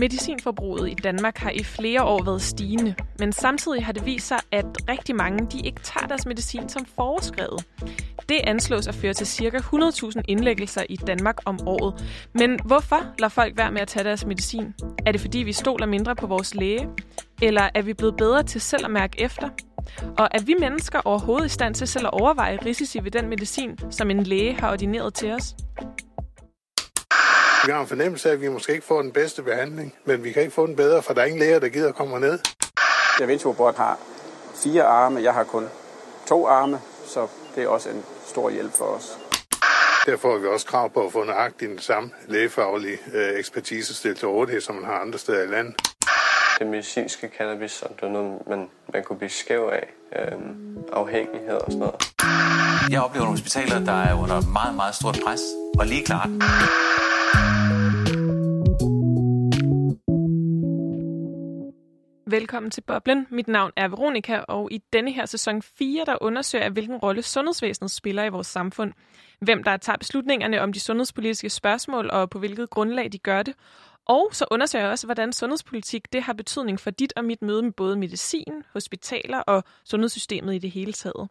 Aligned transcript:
Medicinforbruget 0.00 0.90
i 0.90 0.94
Danmark 0.94 1.38
har 1.38 1.50
i 1.50 1.62
flere 1.62 2.04
år 2.04 2.24
været 2.24 2.42
stigende, 2.42 2.94
men 3.18 3.32
samtidig 3.32 3.84
har 3.84 3.92
det 3.92 4.06
vist 4.06 4.26
sig, 4.26 4.38
at 4.52 4.66
rigtig 4.88 5.16
mange 5.16 5.46
de 5.46 5.60
ikke 5.66 5.80
tager 5.80 6.06
deres 6.06 6.26
medicin 6.26 6.68
som 6.68 6.84
foreskrevet. 6.84 7.64
Det 8.28 8.40
anslås 8.44 8.86
at 8.86 8.94
føre 8.94 9.14
til 9.14 9.26
ca. 9.26 9.58
100.000 9.58 10.22
indlæggelser 10.28 10.82
i 10.88 10.96
Danmark 10.96 11.36
om 11.44 11.58
året. 11.66 12.04
Men 12.34 12.60
hvorfor 12.64 13.06
lader 13.18 13.28
folk 13.28 13.56
være 13.56 13.72
med 13.72 13.80
at 13.80 13.88
tage 13.88 14.04
deres 14.04 14.26
medicin? 14.26 14.74
Er 15.06 15.12
det 15.12 15.20
fordi, 15.20 15.38
vi 15.38 15.52
stoler 15.52 15.86
mindre 15.86 16.16
på 16.16 16.26
vores 16.26 16.54
læge? 16.54 16.88
Eller 17.42 17.68
er 17.74 17.82
vi 17.82 17.94
blevet 17.94 18.16
bedre 18.16 18.42
til 18.42 18.60
selv 18.60 18.84
at 18.84 18.90
mærke 18.90 19.20
efter? 19.20 19.48
Og 20.18 20.28
er 20.30 20.42
vi 20.42 20.54
mennesker 20.60 21.00
overhovedet 21.04 21.46
i 21.46 21.48
stand 21.48 21.74
til 21.74 21.86
selv 21.86 22.06
at 22.06 22.12
overveje 22.12 22.58
risici 22.66 23.04
ved 23.04 23.10
den 23.10 23.28
medicin, 23.28 23.78
som 23.90 24.10
en 24.10 24.22
læge 24.22 24.54
har 24.54 24.72
ordineret 24.72 25.14
til 25.14 25.32
os? 25.32 25.54
Vi 27.66 27.72
har 27.72 27.80
en 27.80 27.86
fornemmelse 27.86 28.28
af, 28.28 28.32
at 28.32 28.40
vi 28.40 28.48
måske 28.48 28.72
ikke 28.72 28.86
får 28.86 29.02
den 29.02 29.12
bedste 29.12 29.42
behandling, 29.42 29.94
men 30.04 30.24
vi 30.24 30.32
kan 30.32 30.42
ikke 30.42 30.54
få 30.54 30.66
den 30.66 30.76
bedre, 30.76 31.02
for 31.02 31.14
der 31.14 31.20
er 31.20 31.24
ingen 31.24 31.40
læger, 31.40 31.58
der 31.58 31.68
gider 31.68 31.88
at 31.88 31.94
komme 31.94 32.20
ned. 32.20 32.38
Da 33.18 33.24
Vinci 33.24 33.48
har 33.76 33.98
fire 34.54 34.84
arme, 34.84 35.22
jeg 35.22 35.34
har 35.34 35.44
kun 35.44 35.68
to 36.26 36.46
arme, 36.46 36.80
så 37.06 37.26
det 37.54 37.62
er 37.62 37.68
også 37.68 37.88
en 37.88 38.04
stor 38.26 38.50
hjælp 38.50 38.72
for 38.72 38.84
os. 38.84 39.18
Derfor 40.06 40.32
har 40.32 40.38
vi 40.38 40.46
også 40.46 40.66
krav 40.66 40.90
på 40.90 41.06
at 41.06 41.12
få 41.12 41.24
nøjagtigt 41.24 41.70
den 41.70 41.78
samme 41.78 42.10
lægefaglige 42.26 42.98
øh, 43.14 43.38
ekspertise 43.38 43.94
stillet 43.94 44.18
til 44.18 44.28
rådighed, 44.28 44.60
som 44.60 44.74
man 44.74 44.84
har 44.84 44.94
andre 44.94 45.18
steder 45.18 45.42
i 45.42 45.46
landet. 45.46 45.74
Det 46.58 46.66
medicinske 46.66 47.30
cannabis, 47.38 47.72
som 47.72 47.88
det 47.94 48.02
er 48.02 48.08
noget, 48.08 48.38
man, 48.46 48.70
man 48.92 49.04
kunne 49.04 49.18
blive 49.18 49.30
skæv 49.30 49.70
af. 49.72 49.88
Øhm, 50.16 50.78
afhængighed 50.92 51.54
og 51.54 51.72
sådan 51.72 51.78
noget. 51.78 51.94
Jeg 52.90 53.02
oplever 53.02 53.24
nogle 53.24 53.38
hospitaler, 53.38 53.84
der 53.84 54.02
er 54.02 54.14
under 54.22 54.40
meget, 54.52 54.74
meget 54.74 54.94
stort 54.94 55.18
pres, 55.24 55.40
og 55.78 55.86
lige 55.86 56.04
klart. 56.04 56.28
Velkommen 62.30 62.70
til 62.70 62.80
Boblen. 62.80 63.26
Mit 63.30 63.48
navn 63.48 63.72
er 63.76 63.88
Veronika, 63.88 64.38
og 64.38 64.72
i 64.72 64.78
denne 64.92 65.12
her 65.12 65.26
sæson 65.26 65.62
4, 65.62 66.04
der 66.04 66.16
undersøger 66.20 66.64
jeg, 66.64 66.72
hvilken 66.72 66.96
rolle 66.96 67.22
sundhedsvæsenet 67.22 67.90
spiller 67.90 68.24
i 68.24 68.28
vores 68.28 68.46
samfund. 68.46 68.92
Hvem 69.40 69.62
der 69.62 69.76
tager 69.76 69.96
beslutningerne 69.96 70.60
om 70.60 70.72
de 70.72 70.80
sundhedspolitiske 70.80 71.50
spørgsmål, 71.50 72.10
og 72.10 72.30
på 72.30 72.38
hvilket 72.38 72.70
grundlag 72.70 73.12
de 73.12 73.18
gør 73.18 73.42
det. 73.42 73.54
Og 74.06 74.28
så 74.32 74.44
undersøger 74.50 74.84
jeg 74.84 74.92
også, 74.92 75.06
hvordan 75.06 75.32
sundhedspolitik 75.32 76.12
det 76.12 76.22
har 76.22 76.32
betydning 76.32 76.80
for 76.80 76.90
dit 76.90 77.12
og 77.16 77.24
mit 77.24 77.42
møde 77.42 77.62
med 77.62 77.72
både 77.72 77.96
medicin, 77.96 78.62
hospitaler 78.72 79.38
og 79.38 79.64
sundhedssystemet 79.84 80.54
i 80.54 80.58
det 80.58 80.70
hele 80.70 80.92
taget. 80.92 81.28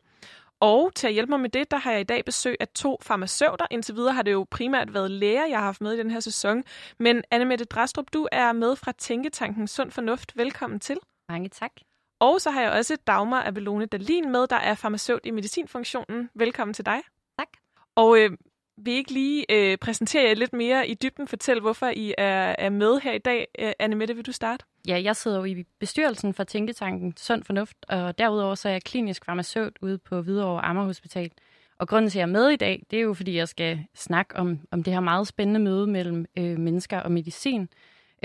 Og 0.60 0.92
til 0.96 1.08
at 1.08 1.14
hjælpe 1.14 1.30
mig 1.30 1.40
med 1.40 1.50
det, 1.50 1.72
der 1.72 1.78
har 1.78 1.92
jeg 1.92 2.02
i 2.02 2.04
dag 2.04 2.26
besøg 2.26 2.56
af 2.60 2.68
to 2.68 2.98
farmaceuter. 3.02 3.66
Indtil 3.72 3.96
videre 3.96 4.14
har 4.14 4.22
det 4.22 4.32
jo 4.32 4.46
primært 4.52 4.94
været 4.94 5.12
læger, 5.12 5.46
jeg 5.46 5.58
har 5.58 5.66
haft 5.66 5.82
med 5.82 5.94
i 5.94 5.98
den 5.98 6.12
her 6.12 6.20
sæson. 6.20 6.64
Men 7.00 7.24
Annemette 7.32 7.66
Drastrup, 7.66 8.06
du 8.14 8.28
er 8.32 8.52
med 8.52 8.76
fra 8.76 8.92
Tænketanken 8.92 9.68
Sund 9.68 9.92
Fornuft. 9.92 10.38
Velkommen 10.38 10.80
til. 10.80 10.98
Mange 11.30 11.50
tak. 11.50 11.72
Og 12.20 12.42
så 12.42 12.52
har 12.52 12.62
jeg 12.62 12.72
også 12.72 12.98
Dagmar 13.08 13.44
Abelone 13.48 13.86
Dalin 13.86 14.32
med, 14.32 14.48
der 14.48 14.56
er 14.56 14.76
farmaceut 14.76 15.22
i 15.24 15.32
medicinfunktionen. 15.32 16.30
Velkommen 16.36 16.74
til 16.74 16.86
dig. 16.86 17.02
Tak. 17.40 17.48
Og 17.96 18.20
øh, 18.20 18.32
vil 18.78 18.94
ikke 18.94 19.14
lige 19.14 19.46
øh, 19.50 19.78
præsentere 19.78 20.28
jer 20.28 20.36
lidt 20.36 20.54
mere 20.54 20.88
i 20.88 20.94
dybden? 20.94 21.28
Fortæl, 21.28 21.60
hvorfor 21.60 21.88
I 21.88 22.14
er, 22.18 22.56
er 22.58 22.70
med 22.70 23.00
her 23.00 23.14
i 23.14 23.18
dag. 23.18 23.48
Øh, 23.60 23.72
Annemette, 23.80 24.16
vil 24.16 24.26
du 24.26 24.32
starte? 24.32 24.66
Ja, 24.88 25.02
jeg 25.04 25.16
sidder 25.16 25.38
jo 25.38 25.44
i 25.44 25.66
bestyrelsen 25.80 26.34
for 26.34 26.44
Tænketanken 26.44 27.14
Sund 27.18 27.44
Fornuft, 27.44 27.78
og 27.88 28.18
derudover 28.18 28.56
så 28.56 28.68
er 28.70 28.72
jeg 28.72 28.84
klinisk 28.84 29.26
farmaceut 29.26 29.74
ude 29.82 29.98
på 29.98 30.22
Hvidovre 30.22 30.66
Amager 30.66 30.86
Hospital. 30.86 31.32
Og 31.80 31.88
grunden 31.88 32.12
til, 32.12 32.18
at 32.18 32.20
jeg 32.20 32.28
er 32.28 32.40
med 32.42 32.50
i 32.50 32.56
dag, 32.56 32.84
det 32.92 33.00
er 33.00 33.04
jo, 33.04 33.14
fordi 33.14 33.36
jeg 33.36 33.48
skal 33.48 33.86
snakke 33.96 34.36
om, 34.36 34.60
om 34.72 34.84
det 34.84 34.94
her 34.94 35.00
meget 35.00 35.28
spændende 35.28 35.60
møde 35.60 35.88
mellem 35.88 36.26
øh, 36.38 36.60
mennesker 36.60 37.00
og 37.00 37.12
medicin, 37.12 37.70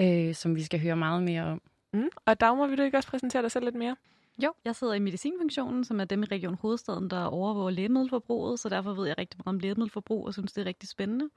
øh, 0.01 0.35
som 0.35 0.57
vi 0.57 0.63
skal 0.63 0.81
høre 0.81 0.97
meget 0.97 1.23
mere 1.23 1.43
om. 1.43 1.63
Mm. 1.93 2.09
Og 2.27 2.41
Dagmar, 2.41 2.67
vil 2.67 2.79
du 2.79 2.83
ikke 2.83 2.97
også 2.97 3.09
præsentere 3.09 3.43
dig 3.43 3.51
selv 3.51 3.65
lidt 3.65 3.75
mere? 3.75 3.97
Jo, 4.39 4.55
jeg 4.65 4.77
sidder 4.77 4.95
i 4.95 4.99
medicinfunktionen, 4.99 5.85
som 5.85 6.01
er 6.01 6.05
dem 6.05 6.23
i 6.23 6.27
Region 6.27 6.55
Hovedstaden, 6.55 7.11
der 7.11 7.25
overvåger 7.25 7.71
lægemiddelforbruget, 7.71 8.61
så 8.61 8.69
derfor 8.69 8.95
ved 8.95 9.07
jeg 9.07 9.19
rigtig 9.19 9.39
meget 9.39 9.55
om 9.55 9.59
lægemiddelforbrug 9.59 10.27
og 10.27 10.33
synes, 10.33 10.53
det 10.53 10.63
er 10.63 10.67
rigtig 10.67 10.89
spændende. 10.89 11.31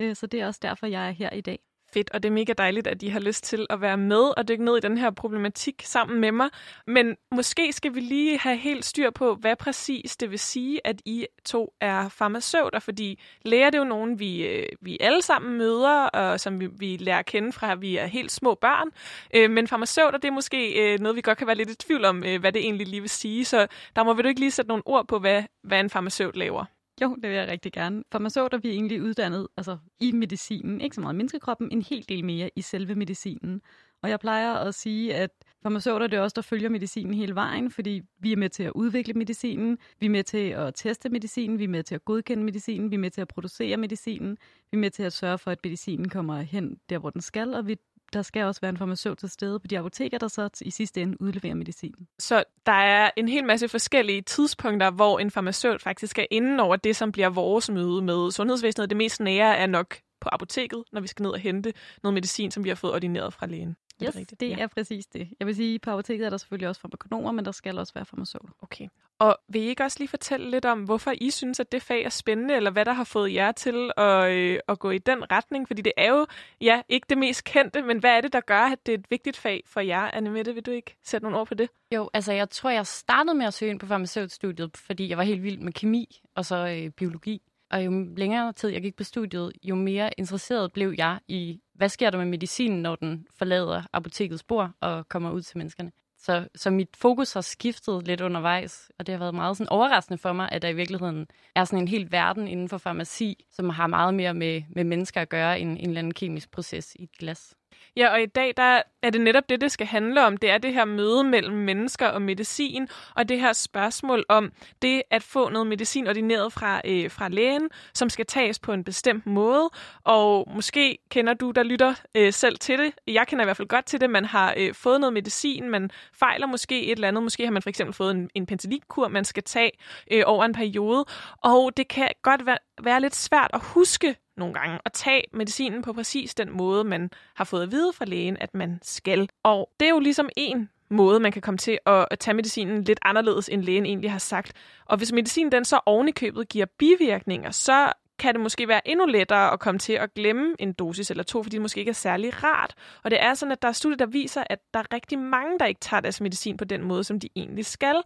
Øh, 0.00 0.16
så 0.16 0.26
det 0.26 0.40
er 0.40 0.46
også 0.46 0.60
derfor, 0.62 0.86
jeg 0.86 1.08
er 1.08 1.10
her 1.10 1.30
i 1.30 1.40
dag 1.40 1.58
fedt, 1.94 2.10
og 2.10 2.22
det 2.22 2.28
er 2.28 2.32
mega 2.32 2.52
dejligt, 2.58 2.86
at 2.86 3.02
I 3.02 3.08
har 3.08 3.20
lyst 3.20 3.44
til 3.44 3.66
at 3.70 3.80
være 3.80 3.96
med 3.96 4.38
og 4.38 4.48
dykke 4.48 4.64
ned 4.64 4.76
i 4.76 4.80
den 4.80 4.98
her 4.98 5.10
problematik 5.10 5.82
sammen 5.84 6.20
med 6.20 6.32
mig. 6.32 6.48
Men 6.86 7.16
måske 7.34 7.72
skal 7.72 7.94
vi 7.94 8.00
lige 8.00 8.38
have 8.38 8.56
helt 8.56 8.84
styr 8.84 9.10
på, 9.10 9.34
hvad 9.34 9.56
præcis 9.56 10.16
det 10.16 10.30
vil 10.30 10.38
sige, 10.38 10.80
at 10.86 10.96
I 11.04 11.26
to 11.44 11.74
er 11.80 12.08
farmaceuter, 12.08 12.78
fordi 12.78 13.20
læger 13.44 13.70
det 13.70 13.78
er 13.78 13.82
jo 13.82 13.88
nogen, 13.88 14.18
vi, 14.18 14.46
øh, 14.46 14.66
vi 14.80 14.98
alle 15.00 15.22
sammen 15.22 15.58
møder, 15.58 16.04
og 16.06 16.40
som 16.40 16.60
vi, 16.60 16.68
vi 16.78 16.96
lærer 17.00 17.18
at 17.18 17.26
kende 17.26 17.52
fra, 17.52 17.72
at 17.72 17.80
vi 17.80 17.96
er 17.96 18.06
helt 18.06 18.32
små 18.32 18.54
børn. 18.54 18.88
Øh, 19.34 19.50
men 19.50 19.68
farmaceuter, 19.68 20.18
det 20.18 20.28
er 20.28 20.32
måske 20.32 20.92
øh, 20.92 21.00
noget, 21.00 21.16
vi 21.16 21.20
godt 21.20 21.38
kan 21.38 21.46
være 21.46 21.56
lidt 21.56 21.70
i 21.70 21.74
tvivl 21.74 22.04
om, 22.04 22.24
øh, 22.24 22.40
hvad 22.40 22.52
det 22.52 22.62
egentlig 22.62 22.86
lige 22.86 23.00
vil 23.00 23.10
sige. 23.10 23.44
Så 23.44 23.66
der 23.96 24.04
må 24.04 24.14
vi 24.14 24.22
du 24.22 24.28
ikke 24.28 24.40
lige 24.40 24.50
sætte 24.50 24.68
nogle 24.68 24.82
ord 24.86 25.06
på, 25.08 25.18
hvad, 25.18 25.42
hvad 25.62 25.80
en 25.80 25.90
farmaceut 25.90 26.36
laver? 26.36 26.64
Jo, 27.02 27.14
det 27.14 27.30
vil 27.30 27.36
jeg 27.36 27.48
rigtig 27.48 27.72
gerne. 27.72 28.04
Farmaceuter 28.12 28.58
vi 28.58 28.68
egentlig 28.70 29.02
uddannet 29.02 29.48
altså, 29.56 29.78
i 30.00 30.12
medicinen, 30.12 30.80
ikke 30.80 30.94
så 30.94 31.00
meget 31.00 31.14
i 31.14 31.16
menneskekroppen, 31.16 31.72
en 31.72 31.82
hel 31.82 32.04
del 32.08 32.24
mere 32.24 32.50
i 32.56 32.62
selve 32.62 32.94
medicinen. 32.94 33.60
Og 34.02 34.10
jeg 34.10 34.20
plejer 34.20 34.54
at 34.54 34.74
sige, 34.74 35.14
at 35.14 35.30
farmaceuter 35.62 36.06
det 36.06 36.16
er 36.16 36.20
også 36.20 36.34
der 36.34 36.42
følger 36.42 36.68
medicinen 36.68 37.14
hele 37.14 37.34
vejen, 37.34 37.70
fordi 37.70 38.02
vi 38.18 38.32
er 38.32 38.36
med 38.36 38.48
til 38.48 38.62
at 38.62 38.72
udvikle 38.74 39.14
medicinen, 39.14 39.78
vi 40.00 40.06
er 40.06 40.10
med 40.10 40.24
til 40.24 40.48
at 40.48 40.74
teste 40.74 41.08
medicinen, 41.08 41.58
vi 41.58 41.64
er 41.64 41.68
med 41.68 41.82
til 41.82 41.94
at 41.94 42.04
godkende 42.04 42.44
medicinen, 42.44 42.90
vi 42.90 42.94
er 42.96 43.00
med 43.00 43.10
til 43.10 43.20
at 43.20 43.28
producere 43.28 43.76
medicinen, 43.76 44.38
vi 44.70 44.76
er 44.76 44.80
med 44.80 44.90
til 44.90 45.02
at 45.02 45.12
sørge 45.12 45.38
for, 45.38 45.50
at 45.50 45.58
medicinen 45.64 46.08
kommer 46.08 46.40
hen 46.40 46.80
der, 46.88 46.98
hvor 46.98 47.10
den 47.10 47.20
skal, 47.20 47.54
og 47.54 47.66
vi 47.66 47.76
der 48.12 48.22
skal 48.22 48.44
også 48.44 48.60
være 48.60 48.68
en 48.68 48.76
farmaceut 48.76 49.18
til 49.18 49.28
stede 49.28 49.60
på 49.60 49.66
de 49.66 49.78
apoteker, 49.78 50.18
der 50.18 50.28
så 50.28 50.48
i 50.60 50.70
sidste 50.70 51.02
ende 51.02 51.20
udleverer 51.20 51.54
medicinen. 51.54 52.08
Så 52.18 52.44
der 52.66 52.72
er 52.72 53.10
en 53.16 53.28
hel 53.28 53.44
masse 53.44 53.68
forskellige 53.68 54.22
tidspunkter, 54.22 54.90
hvor 54.90 55.18
en 55.18 55.30
farmaceut 55.30 55.82
faktisk 55.82 56.18
er 56.18 56.26
inde 56.30 56.62
over 56.62 56.76
det, 56.76 56.96
som 56.96 57.12
bliver 57.12 57.28
vores 57.28 57.70
møde 57.70 58.02
med 58.02 58.30
sundhedsvæsenet. 58.30 58.90
Det 58.90 58.96
mest 58.96 59.20
nære 59.20 59.56
er 59.56 59.66
nok 59.66 59.96
på 60.20 60.28
apoteket, 60.32 60.84
når 60.92 61.00
vi 61.00 61.06
skal 61.06 61.22
ned 61.22 61.30
og 61.30 61.38
hente 61.38 61.72
noget 62.02 62.14
medicin, 62.14 62.50
som 62.50 62.64
vi 62.64 62.68
har 62.68 62.76
fået 62.76 62.94
ordineret 62.94 63.32
fra 63.34 63.46
lægen. 63.46 63.76
Yes, 64.02 64.12
det, 64.12 64.16
rigtigt? 64.20 64.40
det 64.40 64.48
ja. 64.48 64.56
er 64.56 64.66
præcis 64.66 65.06
det. 65.06 65.28
Jeg 65.40 65.46
vil 65.46 65.56
sige, 65.56 65.74
at 65.74 65.80
på 65.80 65.90
apoteket 65.90 66.26
er 66.26 66.30
der 66.30 66.36
selvfølgelig 66.36 66.68
også 66.68 66.80
farmakonomer, 66.80 67.32
men 67.32 67.44
der 67.44 67.52
skal 67.52 67.78
også 67.78 67.94
være 67.94 68.04
farmaceuter. 68.04 68.52
Okay. 68.62 68.88
Og 69.18 69.38
vil 69.48 69.62
I 69.62 69.64
ikke 69.64 69.82
også 69.82 69.98
lige 69.98 70.08
fortælle 70.08 70.50
lidt 70.50 70.64
om, 70.64 70.82
hvorfor 70.82 71.12
I 71.20 71.30
synes, 71.30 71.60
at 71.60 71.72
det 71.72 71.82
fag 71.82 72.04
er 72.04 72.08
spændende, 72.08 72.54
eller 72.54 72.70
hvad 72.70 72.84
der 72.84 72.92
har 72.92 73.04
fået 73.04 73.34
jer 73.34 73.52
til 73.52 73.90
at, 73.96 74.30
øh, 74.30 74.58
at 74.68 74.78
gå 74.78 74.90
i 74.90 74.98
den 74.98 75.32
retning? 75.32 75.66
Fordi 75.66 75.82
det 75.82 75.92
er 75.96 76.08
jo 76.08 76.26
ja, 76.60 76.82
ikke 76.88 77.06
det 77.08 77.18
mest 77.18 77.44
kendte, 77.44 77.82
men 77.82 77.98
hvad 77.98 78.10
er 78.10 78.20
det, 78.20 78.32
der 78.32 78.40
gør, 78.40 78.60
at 78.60 78.86
det 78.86 78.94
er 78.94 78.98
et 78.98 79.10
vigtigt 79.10 79.36
fag 79.36 79.62
for 79.66 79.80
jer? 79.80 80.10
Annemette, 80.12 80.54
vil 80.54 80.66
du 80.66 80.70
ikke 80.70 80.96
sætte 81.02 81.24
nogle 81.24 81.38
ord 81.38 81.46
på 81.46 81.54
det? 81.54 81.70
Jo, 81.94 82.10
altså 82.14 82.32
jeg 82.32 82.50
tror, 82.50 82.70
jeg 82.70 82.86
startede 82.86 83.34
med 83.34 83.46
at 83.46 83.54
søge 83.54 83.70
ind 83.70 83.80
på 83.80 83.86
farmaceutstudiet, 83.86 84.76
fordi 84.76 85.08
jeg 85.08 85.18
var 85.18 85.24
helt 85.24 85.42
vild 85.42 85.58
med 85.58 85.72
kemi 85.72 86.20
og 86.34 86.44
så 86.44 86.56
øh, 86.56 86.90
biologi. 86.90 87.42
Og 87.74 87.84
jo 87.84 88.06
længere 88.16 88.52
tid 88.52 88.70
jeg 88.70 88.82
gik 88.82 88.96
på 88.96 89.04
studiet, 89.04 89.52
jo 89.62 89.74
mere 89.74 90.10
interesseret 90.18 90.72
blev 90.72 90.94
jeg 90.98 91.18
i, 91.28 91.60
hvad 91.74 91.88
sker 91.88 92.10
der 92.10 92.18
med 92.18 92.26
medicinen, 92.26 92.82
når 92.82 92.96
den 92.96 93.26
forlader 93.38 93.82
apotekets 93.92 94.40
spor 94.40 94.72
og 94.80 95.08
kommer 95.08 95.30
ud 95.30 95.42
til 95.42 95.58
menneskerne. 95.58 95.92
Så, 96.18 96.48
så 96.54 96.70
mit 96.70 96.88
fokus 96.96 97.32
har 97.32 97.40
skiftet 97.40 98.06
lidt 98.06 98.20
undervejs, 98.20 98.90
og 98.98 99.06
det 99.06 99.12
har 99.12 99.18
været 99.18 99.34
meget 99.34 99.56
sådan 99.56 99.68
overraskende 99.68 100.18
for 100.18 100.32
mig, 100.32 100.48
at 100.52 100.62
der 100.62 100.68
i 100.68 100.74
virkeligheden 100.74 101.26
er 101.54 101.64
sådan 101.64 101.78
en 101.78 101.88
hel 101.88 102.12
verden 102.12 102.48
inden 102.48 102.68
for 102.68 102.78
farmaci, 102.78 103.44
som 103.50 103.68
har 103.68 103.86
meget 103.86 104.14
mere 104.14 104.34
med, 104.34 104.62
med 104.68 104.84
mennesker 104.84 105.20
at 105.20 105.28
gøre 105.28 105.60
end 105.60 105.70
en 105.70 105.88
eller 105.88 105.98
anden 105.98 106.14
kemisk 106.14 106.50
proces 106.50 106.94
i 106.94 107.02
et 107.02 107.12
glas. 107.18 107.54
Ja, 107.96 108.12
og 108.12 108.22
i 108.22 108.26
dag 108.26 108.54
der 108.56 108.82
er 109.02 109.10
det 109.10 109.20
netop 109.20 109.48
det, 109.48 109.60
det 109.60 109.72
skal 109.72 109.86
handle 109.86 110.26
om. 110.26 110.36
Det 110.36 110.50
er 110.50 110.58
det 110.58 110.74
her 110.74 110.84
møde 110.84 111.24
mellem 111.24 111.56
mennesker 111.56 112.06
og 112.08 112.22
medicin, 112.22 112.88
og 113.16 113.28
det 113.28 113.40
her 113.40 113.52
spørgsmål 113.52 114.24
om 114.28 114.52
det 114.82 115.02
at 115.10 115.22
få 115.22 115.48
noget 115.48 115.66
medicin 115.66 116.06
ordineret 116.06 116.52
fra, 116.52 116.80
øh, 116.84 117.10
fra 117.10 117.28
lægen, 117.28 117.70
som 117.94 118.08
skal 118.08 118.26
tages 118.26 118.58
på 118.58 118.72
en 118.72 118.84
bestemt 118.84 119.26
måde. 119.26 119.70
Og 120.04 120.48
måske 120.54 120.98
kender 121.10 121.34
du, 121.34 121.50
der 121.50 121.62
lytter 121.62 121.94
øh, 122.14 122.32
selv 122.32 122.58
til 122.58 122.78
det. 122.78 122.92
Jeg 123.06 123.26
kender 123.26 123.44
i 123.44 123.46
hvert 123.46 123.56
fald 123.56 123.68
godt 123.68 123.86
til 123.86 124.00
det. 124.00 124.10
Man 124.10 124.24
har 124.24 124.54
øh, 124.56 124.74
fået 124.74 125.00
noget 125.00 125.12
medicin, 125.12 125.70
man 125.70 125.90
fejler 126.12 126.46
måske 126.46 126.86
et 126.86 126.92
eller 126.92 127.08
andet. 127.08 127.22
Måske 127.22 127.44
har 127.44 127.52
man 127.52 127.62
for 127.62 127.70
eksempel 127.70 127.94
fået 127.94 128.10
en, 128.10 128.30
en 128.34 128.46
penicillinkur, 128.46 129.08
man 129.08 129.24
skal 129.24 129.42
tage 129.42 129.70
øh, 130.10 130.22
over 130.26 130.44
en 130.44 130.52
periode. 130.52 131.04
Og 131.42 131.76
det 131.76 131.88
kan 131.88 132.08
godt 132.22 132.46
være, 132.46 132.58
være 132.82 133.00
lidt 133.00 133.14
svært 133.14 133.50
at 133.52 133.60
huske 133.64 134.16
nogle 134.36 134.54
gange 134.54 134.78
at 134.84 134.92
tage 134.92 135.22
medicinen 135.32 135.82
på 135.82 135.92
præcis 135.92 136.34
den 136.34 136.50
måde, 136.50 136.84
man 136.84 137.10
har 137.34 137.44
fået 137.44 137.62
at 137.62 137.70
vide 137.70 137.92
fra 137.92 138.04
lægen, 138.04 138.36
at 138.40 138.54
man 138.54 138.78
skal. 138.82 139.28
Og 139.42 139.70
det 139.80 139.86
er 139.86 139.90
jo 139.90 139.98
ligesom 139.98 140.28
en 140.36 140.68
måde, 140.90 141.20
man 141.20 141.32
kan 141.32 141.42
komme 141.42 141.58
til 141.58 141.78
at, 141.86 142.06
tage 142.20 142.34
medicinen 142.34 142.84
lidt 142.84 142.98
anderledes, 143.02 143.48
end 143.48 143.62
lægen 143.62 143.86
egentlig 143.86 144.10
har 144.10 144.18
sagt. 144.18 144.52
Og 144.84 144.96
hvis 144.96 145.12
medicinen 145.12 145.52
den 145.52 145.64
så 145.64 145.80
oven 145.86 146.08
i 146.08 146.12
købet 146.12 146.48
giver 146.48 146.66
bivirkninger, 146.78 147.50
så 147.50 147.92
kan 148.18 148.34
det 148.34 148.40
måske 148.40 148.68
være 148.68 148.88
endnu 148.88 149.06
lettere 149.06 149.52
at 149.52 149.60
komme 149.60 149.78
til 149.78 149.92
at 149.92 150.14
glemme 150.14 150.54
en 150.58 150.72
dosis 150.72 151.10
eller 151.10 151.24
to, 151.24 151.42
fordi 151.42 151.54
det 151.54 151.62
måske 151.62 151.80
ikke 151.80 151.90
er 151.90 151.94
særlig 151.94 152.44
rart. 152.44 152.74
Og 153.04 153.10
det 153.10 153.22
er 153.22 153.34
sådan, 153.34 153.52
at 153.52 153.62
der 153.62 153.68
er 153.68 153.72
studier, 153.72 153.96
der 153.96 154.06
viser, 154.06 154.44
at 154.50 154.58
der 154.74 154.80
er 154.80 154.94
rigtig 154.94 155.18
mange, 155.18 155.58
der 155.58 155.66
ikke 155.66 155.80
tager 155.80 156.00
deres 156.00 156.20
medicin 156.20 156.56
på 156.56 156.64
den 156.64 156.82
måde, 156.82 157.04
som 157.04 157.20
de 157.20 157.28
egentlig 157.36 157.66
skal. 157.66 157.96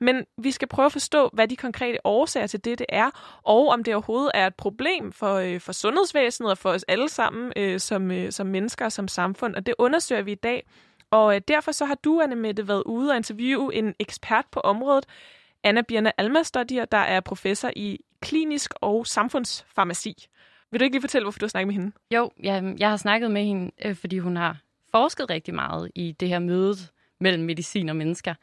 Men 0.00 0.24
vi 0.38 0.50
skal 0.50 0.68
prøve 0.68 0.86
at 0.86 0.92
forstå, 0.92 1.30
hvad 1.32 1.48
de 1.48 1.56
konkrete 1.56 2.06
årsager 2.06 2.46
til 2.46 2.64
det, 2.64 2.78
det 2.78 2.86
er, 2.88 3.10
og 3.42 3.68
om 3.68 3.84
det 3.84 3.94
overhovedet 3.94 4.30
er 4.34 4.46
et 4.46 4.54
problem 4.54 5.12
for, 5.12 5.34
øh, 5.34 5.60
for 5.60 5.72
sundhedsvæsenet 5.72 6.50
og 6.50 6.58
for 6.58 6.70
os 6.70 6.84
alle 6.88 7.08
sammen 7.08 7.52
øh, 7.56 7.80
som, 7.80 8.10
øh, 8.10 8.32
som 8.32 8.46
mennesker 8.46 8.84
og 8.84 8.92
som 8.92 9.08
samfund. 9.08 9.54
Og 9.54 9.66
det 9.66 9.74
undersøger 9.78 10.22
vi 10.22 10.32
i 10.32 10.34
dag. 10.42 10.66
Og 11.10 11.34
øh, 11.34 11.40
derfor 11.48 11.72
så 11.72 11.84
har 11.84 11.94
du, 11.94 12.20
Anne 12.20 12.36
Mette, 12.36 12.68
været 12.68 12.82
ude 12.86 13.10
og 13.10 13.16
interviewe 13.16 13.74
en 13.74 13.94
ekspert 13.98 14.44
på 14.52 14.60
området, 14.60 15.06
Anna 15.64 15.82
Birna 15.82 16.12
Almastodier, 16.18 16.84
der 16.84 16.98
er 16.98 17.20
professor 17.20 17.70
i 17.76 18.00
klinisk 18.20 18.74
og 18.80 19.06
samfundsfarmaci. 19.06 20.14
Vil 20.70 20.80
du 20.80 20.84
ikke 20.84 20.94
lige 20.94 21.02
fortælle, 21.02 21.24
hvorfor 21.24 21.38
du 21.38 21.44
har 21.44 21.48
snakket 21.48 21.66
med 21.66 21.74
hende? 21.74 21.92
Jo, 22.14 22.30
jeg, 22.42 22.74
jeg 22.78 22.90
har 22.90 22.96
snakket 22.96 23.30
med 23.30 23.44
hende, 23.44 23.70
øh, 23.84 23.96
fordi 23.96 24.18
hun 24.18 24.36
har 24.36 24.60
forsket 24.90 25.30
rigtig 25.30 25.54
meget 25.54 25.90
i 25.94 26.12
det 26.12 26.28
her 26.28 26.38
møde 26.38 26.76
mellem 27.20 27.44
medicin 27.44 27.88
og 27.88 27.96
mennesker. 27.96 28.34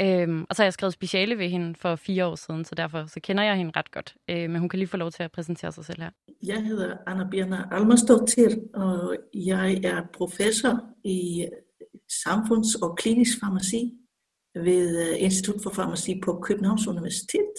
Øhm, 0.00 0.46
og 0.50 0.56
så 0.56 0.62
har 0.62 0.66
jeg 0.66 0.72
skrevet 0.72 0.92
speciale 0.92 1.38
ved 1.38 1.48
hende 1.48 1.74
for 1.74 1.96
fire 1.96 2.26
år 2.26 2.34
siden, 2.34 2.64
så 2.64 2.74
derfor 2.74 3.06
så 3.06 3.20
kender 3.20 3.44
jeg 3.44 3.56
hende 3.56 3.72
ret 3.76 3.90
godt. 3.90 4.14
Øh, 4.28 4.50
men 4.50 4.56
hun 4.56 4.68
kan 4.68 4.78
lige 4.78 4.88
få 4.88 4.96
lov 4.96 5.10
til 5.10 5.22
at 5.22 5.32
præsentere 5.32 5.72
sig 5.72 5.84
selv 5.84 6.02
her. 6.02 6.10
Jeg 6.42 6.62
hedder 6.62 6.96
Anna 7.06 7.26
Birna 7.30 7.68
Almastodtir, 7.72 8.50
og 8.74 9.16
jeg 9.34 9.80
er 9.84 10.02
professor 10.14 10.80
i 11.04 11.46
samfunds- 12.08 12.82
og 12.82 12.96
klinisk 12.96 13.40
farmaci 13.40 13.92
ved 14.54 15.08
øh, 15.08 15.22
Institut 15.22 15.62
for 15.62 15.70
Farmaci 15.70 16.20
på 16.24 16.40
Københavns 16.42 16.86
Universitet. 16.86 17.54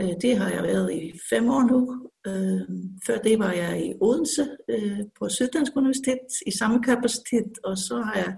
Øh, 0.00 0.12
det 0.22 0.36
har 0.36 0.50
jeg 0.50 0.62
været 0.62 0.92
i 0.92 1.12
fem 1.30 1.48
år 1.48 1.62
nu. 1.62 2.10
Øh, 2.26 2.60
før 3.06 3.18
det 3.18 3.38
var 3.38 3.52
jeg 3.52 3.86
i 3.86 3.94
Odense 4.00 4.48
øh, 4.68 5.00
på 5.18 5.28
Syddansk 5.28 5.72
Universitet 5.76 6.26
i 6.46 6.50
samme 6.50 6.82
kapacitet, 6.82 7.58
og 7.64 7.78
så 7.78 7.96
har 7.98 8.14
jeg 8.14 8.36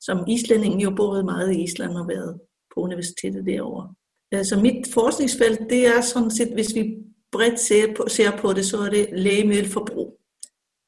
som 0.00 0.24
islænding 0.28 0.82
jo 0.82 0.90
boet 0.96 1.24
meget 1.24 1.52
i 1.52 1.62
Island 1.62 1.92
og 1.96 2.08
været 2.08 2.40
på 2.74 2.80
universitetet 2.80 3.46
derovre. 3.46 3.94
Øh, 4.34 4.44
så 4.44 4.60
mit 4.60 4.92
forskningsfelt, 4.94 5.60
det 5.70 5.86
er 5.86 6.00
sådan 6.00 6.30
set, 6.30 6.52
hvis 6.54 6.74
vi 6.74 6.96
bredt 7.32 7.60
ser 7.60 7.94
på, 7.94 8.04
ser 8.08 8.36
på 8.36 8.52
det, 8.52 8.64
så 8.64 8.78
er 8.78 8.90
det 8.90 9.08
lægemiddelforbrug 9.12 10.20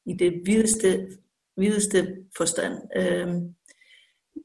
i 0.07 0.13
det 0.13 0.43
videste, 0.45 1.09
videste 1.57 2.17
forstand. 2.37 2.75
Øh, 2.97 3.29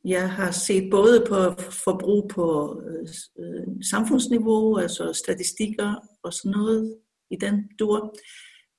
jeg 0.05 0.31
har 0.31 0.51
set 0.51 0.91
både 0.91 1.25
på 1.27 1.61
forbrug 1.71 2.29
på 2.33 2.79
øh, 2.87 3.07
øh, 3.39 3.67
samfundsniveau, 3.91 4.77
altså 4.77 5.13
statistikker 5.13 5.95
og 6.23 6.33
sådan 6.33 6.51
noget 6.51 6.97
i 7.31 7.35
den 7.35 7.69
dur. 7.79 8.15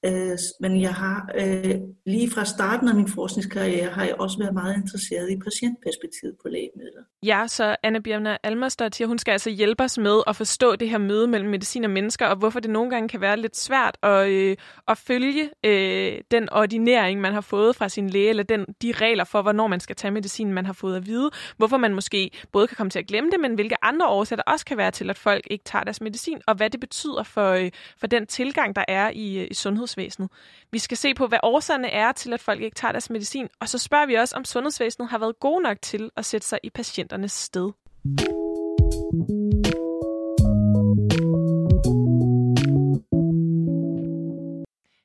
Øh, 0.04 0.38
men 0.60 0.81
jeg 0.81 0.94
har 0.94 1.31
øh, 1.34 1.75
lige 2.06 2.31
fra 2.31 2.44
starten 2.44 2.88
af 2.88 2.94
min 2.94 3.08
forskningskarriere 3.08 3.90
har 3.90 4.04
jeg 4.04 4.14
også 4.20 4.38
været 4.38 4.54
meget 4.54 4.76
interesseret 4.76 5.31
i 5.31 5.37
patientperspektivet 5.38 6.34
på 6.43 6.48
lægemidler. 6.48 7.02
Ja, 7.22 7.44
så 7.46 7.76
Anne 7.82 8.02
Birna 8.02 8.37
Almerstad 8.43 9.06
hun 9.06 9.19
skal 9.19 9.32
altså 9.32 9.50
hjælpe 9.50 9.82
os 9.84 9.98
med 9.98 10.22
at 10.26 10.37
forstå 10.37 10.76
det 10.76 10.88
her 10.88 10.98
møde 10.98 11.26
mellem 11.26 11.50
medicin 11.50 11.84
og 11.84 11.90
mennesker, 11.90 12.26
og 12.26 12.37
hvorfor 12.37 12.60
det 12.60 12.70
nogle 12.70 12.90
gange 12.90 13.08
kan 13.08 13.20
være 13.20 13.37
lidt 13.37 13.56
svært 13.56 13.96
at, 14.02 14.28
øh, 14.28 14.56
at 14.88 14.98
følge 14.98 15.50
øh, 15.64 16.19
den 16.31 16.48
ordinering, 16.52 17.20
man 17.20 17.32
har 17.32 17.40
fået 17.40 17.76
fra 17.76 17.88
sin 17.88 18.10
læge, 18.10 18.28
eller 18.28 18.43
den, 18.43 18.66
de 18.82 18.93
regler 18.93 19.25
for, 19.25 19.43
hvornår 19.43 19.66
man 19.66 19.81
skal 19.81 19.96
tage 19.96 20.10
medicin, 20.10 20.52
man 20.52 20.66
har 20.66 20.72
fået 20.72 20.96
at 20.96 21.06
vide. 21.06 21.31
Hvorfor 21.56 21.76
man 21.76 21.94
måske 21.94 22.31
både 22.52 22.66
kan 22.66 22.76
komme 22.76 22.90
til 22.90 22.98
at 22.98 23.06
glemme 23.06 23.31
det, 23.31 23.40
men 23.40 23.54
hvilke 23.54 23.84
andre 23.84 24.08
årsager 24.08 24.43
der 24.43 24.52
også 24.52 24.64
kan 24.64 24.76
være 24.76 24.90
til, 24.90 25.10
at 25.10 25.19
folk 25.19 25.46
ikke 25.50 25.64
tager 25.64 25.84
deres 25.84 26.00
medicin, 26.00 26.40
og 26.46 26.54
hvad 26.54 26.70
det 26.70 26.81
betyder 26.81 27.22
for, 27.22 27.50
øh, 27.50 27.70
for 28.00 28.06
den 28.06 28.26
tilgang, 28.26 28.76
der 28.76 28.84
er 28.88 29.10
i, 29.14 29.38
øh, 29.38 29.48
i 29.50 29.54
sundhed 29.54 29.85
sundhedsvæsenet. 29.86 30.30
Vi 30.70 30.78
skal 30.78 30.96
se 30.96 31.14
på, 31.14 31.26
hvad 31.26 31.38
årsagerne 31.42 31.90
er 31.90 32.12
til, 32.12 32.32
at 32.32 32.40
folk 32.40 32.60
ikke 32.60 32.74
tager 32.74 32.92
deres 32.92 33.10
medicin, 33.10 33.48
og 33.60 33.68
så 33.68 33.78
spørger 33.78 34.06
vi 34.06 34.14
også, 34.14 34.36
om 34.36 34.44
sundhedsvæsenet 34.44 35.08
har 35.08 35.18
været 35.18 35.40
god 35.40 35.62
nok 35.62 35.76
til 35.82 36.10
at 36.16 36.24
sætte 36.24 36.46
sig 36.46 36.58
i 36.62 36.70
patienternes 36.70 37.32
sted. 37.32 37.72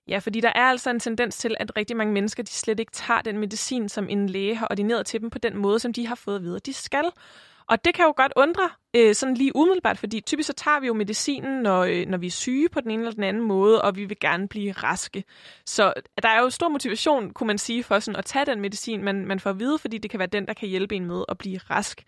Ja, 0.07 0.17
fordi 0.19 0.39
der 0.39 0.51
er 0.55 0.63
altså 0.63 0.89
en 0.89 0.99
tendens 0.99 1.37
til, 1.37 1.55
at 1.59 1.77
rigtig 1.77 1.97
mange 1.97 2.13
mennesker 2.13 2.43
de 2.43 2.51
slet 2.51 2.79
ikke 2.79 2.91
tager 2.91 3.21
den 3.21 3.37
medicin, 3.37 3.89
som 3.89 4.09
en 4.09 4.29
læge 4.29 4.55
har 4.55 4.67
ordineret 4.71 5.05
til 5.05 5.21
dem 5.21 5.29
på 5.29 5.39
den 5.39 5.57
måde, 5.57 5.79
som 5.79 5.93
de 5.93 6.07
har 6.07 6.15
fået 6.15 6.35
at 6.35 6.43
vide, 6.43 6.55
at 6.55 6.65
de 6.65 6.73
skal. 6.73 7.05
Og 7.67 7.85
det 7.85 7.93
kan 7.93 8.05
jo 8.05 8.13
godt 8.15 8.33
undre, 8.35 8.69
øh, 8.95 9.15
sådan 9.15 9.35
lige 9.35 9.55
umiddelbart, 9.55 9.97
fordi 9.97 10.21
typisk 10.21 10.47
så 10.47 10.53
tager 10.53 10.79
vi 10.79 10.87
jo 10.87 10.93
medicinen, 10.93 11.61
når, 11.61 11.83
øh, 11.83 12.05
når 12.07 12.17
vi 12.17 12.27
er 12.27 12.31
syge 12.31 12.69
på 12.69 12.81
den 12.81 12.91
ene 12.91 13.01
eller 13.01 13.13
den 13.13 13.23
anden 13.23 13.43
måde, 13.43 13.81
og 13.81 13.95
vi 13.95 14.05
vil 14.05 14.19
gerne 14.19 14.47
blive 14.47 14.71
raske. 14.71 15.23
Så 15.65 15.93
der 16.23 16.29
er 16.29 16.41
jo 16.41 16.49
stor 16.49 16.69
motivation, 16.69 17.33
kunne 17.33 17.47
man 17.47 17.57
sige, 17.57 17.83
for 17.83 17.99
sådan 17.99 18.17
at 18.19 18.25
tage 18.25 18.45
den 18.45 18.59
medicin, 18.61 19.03
man, 19.03 19.25
man 19.25 19.39
får 19.39 19.49
at 19.49 19.59
vide, 19.59 19.77
fordi 19.77 19.97
det 19.97 20.11
kan 20.11 20.19
være 20.19 20.27
den, 20.27 20.47
der 20.47 20.53
kan 20.53 20.69
hjælpe 20.69 20.95
en 20.95 21.05
med 21.05 21.23
at 21.29 21.37
blive 21.37 21.57
rask. 21.57 22.03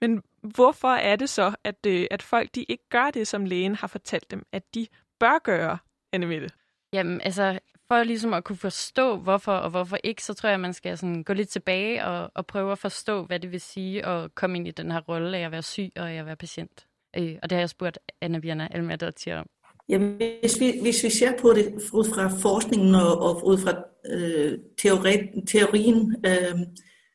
Men 0.00 0.22
hvorfor 0.42 0.88
er 0.88 1.16
det 1.16 1.28
så, 1.28 1.54
at, 1.64 1.86
øh, 1.86 2.06
at 2.10 2.22
folk 2.22 2.54
de 2.54 2.64
ikke 2.68 2.88
gør 2.90 3.10
det, 3.10 3.28
som 3.28 3.44
lægen 3.44 3.74
har 3.74 3.86
fortalt 3.86 4.30
dem, 4.30 4.42
at 4.52 4.62
de 4.74 4.86
bør 5.20 5.38
gøre, 5.42 5.78
Anne 6.12 6.26
Mette? 6.26 6.50
Jamen, 6.92 7.20
altså, 7.20 7.58
for 7.88 8.02
ligesom 8.02 8.34
at 8.34 8.44
kunne 8.44 8.56
forstå, 8.56 9.16
hvorfor 9.16 9.52
og 9.52 9.70
hvorfor 9.70 9.98
ikke, 10.04 10.24
så 10.24 10.34
tror 10.34 10.48
jeg, 10.48 10.54
at 10.54 10.60
man 10.60 10.72
skal 10.72 10.98
sådan 10.98 11.24
gå 11.24 11.32
lidt 11.32 11.48
tilbage 11.48 12.04
og, 12.04 12.30
og 12.34 12.46
prøve 12.46 12.72
at 12.72 12.78
forstå, 12.78 13.24
hvad 13.24 13.40
det 13.40 13.52
vil 13.52 13.60
sige 13.60 14.06
at 14.06 14.34
komme 14.34 14.56
ind 14.56 14.68
i 14.68 14.70
den 14.70 14.90
her 14.90 15.00
rolle 15.00 15.38
af 15.38 15.44
at 15.44 15.52
være 15.52 15.62
syg 15.62 15.92
og 15.96 16.10
af 16.10 16.14
at 16.14 16.26
være 16.26 16.36
patient. 16.36 16.86
Øh, 17.16 17.36
og 17.42 17.50
det 17.50 17.56
har 17.56 17.60
jeg 17.60 17.68
spurgt 17.68 17.98
Anna 18.20 18.38
Bjerna 18.38 18.68
Almerdotti 18.70 19.32
om. 19.32 19.46
Jamen, 19.88 20.16
hvis 20.40 20.60
vi, 20.60 20.78
hvis 20.82 21.04
vi 21.04 21.10
ser 21.10 21.32
på 21.40 21.52
det 21.52 21.66
ud 21.92 22.04
fra 22.14 22.28
forskningen 22.28 22.94
og, 22.94 23.22
og 23.22 23.46
ud 23.46 23.58
fra 23.58 23.74
øh, 24.10 24.58
teori, 24.82 25.18
teorien, 25.46 26.16
øh, 26.26 26.58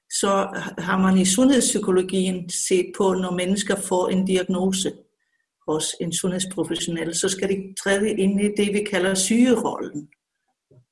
så 0.09 0.29
har 0.77 0.97
man 0.97 1.17
i 1.17 1.25
sundhedspsykologien 1.25 2.49
set 2.49 2.91
på, 2.97 3.13
når 3.13 3.31
mennesker 3.31 3.75
får 3.75 4.09
en 4.09 4.25
diagnose 4.25 4.91
hos 5.67 5.85
en 6.01 6.13
sundhedsprofessionel, 6.13 7.15
så 7.15 7.29
skal 7.29 7.49
de 7.49 7.73
træde 7.83 8.09
ind 8.09 8.41
i 8.41 8.49
det, 8.57 8.73
vi 8.73 8.83
kalder 8.91 9.13
sygerollen. 9.13 10.07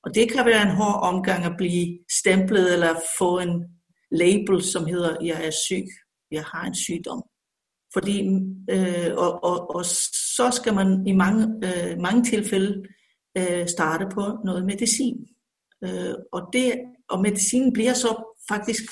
Og 0.04 0.16
det 0.16 0.32
kan 0.32 0.46
være 0.46 0.62
en 0.62 0.76
hård 0.76 1.00
omgang 1.02 1.46
at 1.46 1.58
blive 1.58 2.00
stemplet 2.22 2.74
eller 2.74 2.96
få 3.18 3.40
en 3.40 3.66
label, 4.12 4.64
som 4.64 4.86
hedder, 4.86 5.18
jeg 5.24 5.46
er 5.46 5.52
syg, 5.52 5.86
jeg 6.32 6.44
har 6.44 6.66
en 6.66 6.76
sygdom. 6.76 7.24
Fordi, 7.94 8.28
øh, 8.70 9.12
og, 9.18 9.44
og, 9.44 9.76
og 9.76 9.86
så 9.86 10.52
skal 10.54 10.74
man 10.74 11.08
i 11.08 11.12
mange, 11.12 11.44
øh, 11.64 12.00
mange 12.00 12.24
tilfælde 12.24 12.84
øh, 13.38 13.68
starte 13.68 14.06
på 14.14 14.22
noget 14.46 14.66
medicin. 14.66 15.28
Øh, 15.84 16.16
og, 16.32 16.50
det, 16.54 16.74
og 17.10 17.22
medicinen 17.22 17.74
bliver 17.74 17.94
så 17.94 18.36
faktisk 18.50 18.84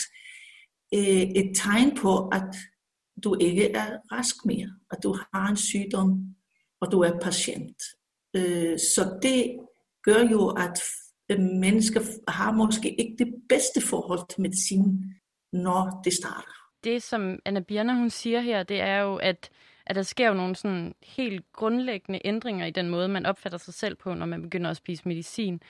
øh, 0.94 1.22
et 1.40 1.52
tegn 1.56 1.98
på, 1.98 2.28
at 2.28 2.56
du 3.24 3.38
ikke 3.42 3.72
er 3.72 3.98
rask 4.12 4.36
mere, 4.46 4.70
at 4.92 4.98
du 5.04 5.18
har 5.34 5.50
en 5.50 5.58
sygdom, 5.58 6.36
og 6.82 6.92
du 6.92 7.00
er 7.00 7.20
patient. 7.20 7.78
Øh, 8.36 8.80
så 8.80 9.20
det 9.22 9.58
gør 10.08 10.24
jo, 10.32 10.48
at 10.48 10.82
øh, 11.32 11.40
mennesker 11.40 12.02
har 12.28 12.52
måske 12.52 13.02
ikke 13.02 13.16
det 13.26 13.34
bedste 13.50 13.82
forhold 13.82 14.30
til 14.30 14.42
medicin, 14.42 15.14
når 15.54 16.02
det 16.04 16.14
starter. 16.14 16.58
Det, 16.84 17.04
som 17.04 17.40
Anna 17.46 17.60
Birner, 17.60 17.94
hun 17.94 18.10
siger 18.10 18.40
her, 18.40 18.64
det 18.64 18.82
er 18.82 18.98
jo, 18.98 19.16
at, 19.16 19.50
at 19.86 19.96
der 19.96 20.04
sker 20.04 20.28
jo 20.28 20.34
nogle 20.34 20.56
sådan 20.56 20.96
helt 21.04 21.46
grundlæggende 21.54 22.22
ændringer 22.26 22.66
i 22.66 22.72
den 22.72 22.90
måde, 22.90 23.08
man 23.08 23.26
opfatter 23.26 23.58
sig 23.58 23.74
selv 23.74 23.96
på, 23.96 24.14
når 24.14 24.26
man 24.26 24.42
begynder 24.42 24.70
at 24.70 24.78
spise 24.78 25.08
medicin. 25.08 25.62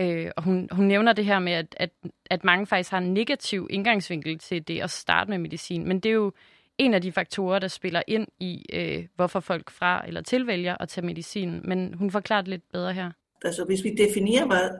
Øh, 0.00 0.30
og 0.36 0.42
hun, 0.42 0.68
hun 0.72 0.84
nævner 0.84 1.12
det 1.12 1.24
her 1.24 1.38
med, 1.38 1.52
at, 1.52 1.76
at, 1.76 1.90
at 2.30 2.44
mange 2.44 2.66
faktisk 2.66 2.90
har 2.90 2.98
en 2.98 3.14
negativ 3.14 3.66
indgangsvinkel 3.70 4.38
til 4.38 4.68
det 4.68 4.80
at 4.80 4.90
starte 4.90 5.30
med 5.30 5.38
medicin. 5.38 5.88
Men 5.88 6.00
det 6.00 6.08
er 6.08 6.14
jo 6.14 6.32
en 6.78 6.94
af 6.94 7.02
de 7.02 7.12
faktorer, 7.12 7.58
der 7.58 7.68
spiller 7.68 8.02
ind 8.06 8.28
i, 8.40 8.66
øh, 8.72 9.06
hvorfor 9.14 9.40
folk 9.40 9.70
fra 9.70 10.06
eller 10.06 10.20
tilvælger 10.20 10.76
at 10.80 10.88
tage 10.88 11.06
medicin. 11.06 11.60
Men 11.64 11.94
hun 11.94 12.10
forklarer 12.10 12.40
det 12.40 12.48
lidt 12.48 12.72
bedre 12.72 12.92
her. 12.92 13.10
Altså 13.44 13.64
hvis 13.64 13.84
vi 13.84 13.94
definerer, 13.98 14.46
hvad, 14.46 14.70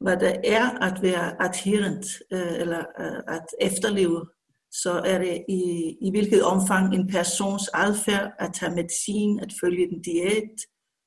hvad 0.00 0.16
det 0.16 0.36
er 0.44 0.68
at 0.70 1.02
være 1.02 1.42
adherent, 1.42 2.06
øh, 2.32 2.60
eller 2.60 2.78
øh, 3.00 3.34
at 3.36 3.46
efterleve, 3.60 4.26
så 4.72 4.92
er 5.04 5.18
det 5.18 5.44
i, 5.48 5.62
i 6.00 6.10
hvilket 6.10 6.44
omfang 6.44 6.94
en 6.94 7.06
persons 7.06 7.70
adfærd 7.74 8.32
at 8.38 8.54
tage 8.54 8.74
medicin, 8.74 9.40
at 9.40 9.52
følge 9.60 9.88
den 9.90 10.02
diæt, 10.02 10.56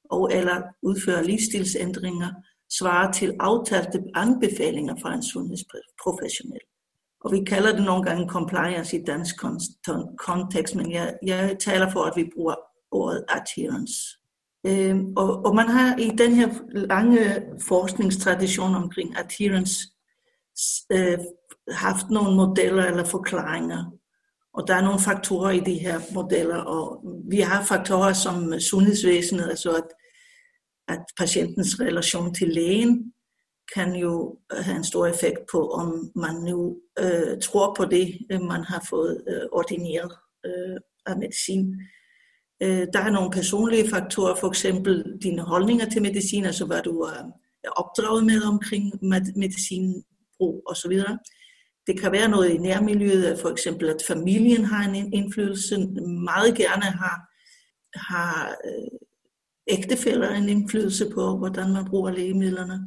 og 0.10 0.32
eller 0.34 0.62
udføre 0.82 1.24
livsstilsændringer, 1.24 2.32
svarer 2.78 3.12
til 3.12 3.34
aftalte 3.40 4.04
anbefalinger 4.16 4.96
fra 5.02 5.14
en 5.14 5.24
sundhedsprofessionel. 5.24 6.62
Og 7.24 7.32
vi 7.32 7.44
kalder 7.44 7.76
det 7.76 7.86
nogle 7.86 8.04
gange 8.04 8.30
compliance 8.30 8.98
i 8.98 9.04
dansk 9.04 9.36
kontekst, 10.18 10.76
men 10.76 10.92
jeg, 10.92 11.18
jeg 11.26 11.58
taler 11.60 11.90
for, 11.92 12.04
at 12.04 12.14
vi 12.16 12.30
bruger 12.36 12.56
ordet 12.92 13.26
adherence. 13.30 13.94
Øh, 14.66 14.96
og, 15.16 15.46
og 15.46 15.56
man 15.56 15.68
har 15.68 15.98
i 15.98 16.10
den 16.18 16.34
her 16.34 16.50
lange 16.72 17.44
forskningstradition 17.68 18.76
omkring 18.76 19.18
adherence 19.18 19.88
øh, 20.92 21.18
haft 21.72 22.10
nogle 22.10 22.36
modeller 22.36 22.86
eller 22.86 23.04
forklaringer. 23.06 23.92
Og 24.54 24.68
der 24.68 24.76
er 24.76 24.82
nogle 24.82 25.00
faktorer 25.00 25.52
i 25.52 25.60
de 25.60 25.74
her 25.74 26.00
modeller, 26.14 26.58
og 26.58 27.04
vi 27.30 27.40
har 27.40 27.64
faktorer 27.64 28.14
som 28.14 28.60
sundhedsvæsenet, 28.60 29.50
altså 29.50 29.72
at 29.72 29.88
at 30.88 31.06
patientens 31.18 31.80
relation 31.80 32.34
til 32.34 32.48
lægen 32.48 33.14
kan 33.76 33.96
jo 33.96 34.40
have 34.52 34.78
en 34.78 34.84
stor 34.84 35.08
effekt 35.08 35.40
på, 35.52 35.70
om 35.70 36.12
man 36.16 36.36
nu 36.36 36.78
øh, 37.00 37.42
tror 37.42 37.74
på 37.78 37.86
det, 37.86 38.18
øh, 38.32 38.42
man 38.42 38.64
har 38.64 38.86
fået 38.90 39.24
øh, 39.28 39.46
ordineret 39.52 40.12
øh, 40.46 40.78
af 41.06 41.18
medicin. 41.18 41.74
Øh, 41.74 41.88
Øh, 42.62 42.88
der 42.94 43.00
er 43.00 43.12
nogle 43.12 43.32
personlige 43.32 43.90
faktorer, 43.90 44.36
for 44.36 44.48
eksempel 44.48 45.18
dine 45.24 45.42
holdninger 45.42 45.90
til 45.90 46.02
medicin, 46.02 46.46
altså 46.46 46.66
hvad 46.66 46.82
du 46.82 47.00
er 47.00 47.32
opdraget 47.76 48.26
med 48.26 48.42
omkring 48.42 48.94
medicinbrug 49.36 50.64
osv. 50.66 51.00
Det 51.88 52.00
kan 52.00 52.12
være 52.12 52.30
noget 52.30 52.50
i 52.50 52.58
nærmiljøet, 52.58 53.40
for 53.40 53.50
eksempel 53.50 53.90
at 53.90 54.04
familien 54.08 54.66
har 54.66 54.90
en 54.90 55.14
indflydelse, 55.14 55.78
meget 56.24 56.56
gerne 56.56 56.84
har, 56.84 57.18
har 58.00 58.56
øh, 58.66 59.00
ægtefælder 59.68 60.30
en 60.30 60.50
indflydelse 60.50 61.10
på, 61.10 61.38
hvordan 61.38 61.74
man 61.74 61.86
bruger 61.86 62.12
lægemidlerne. 62.12 62.80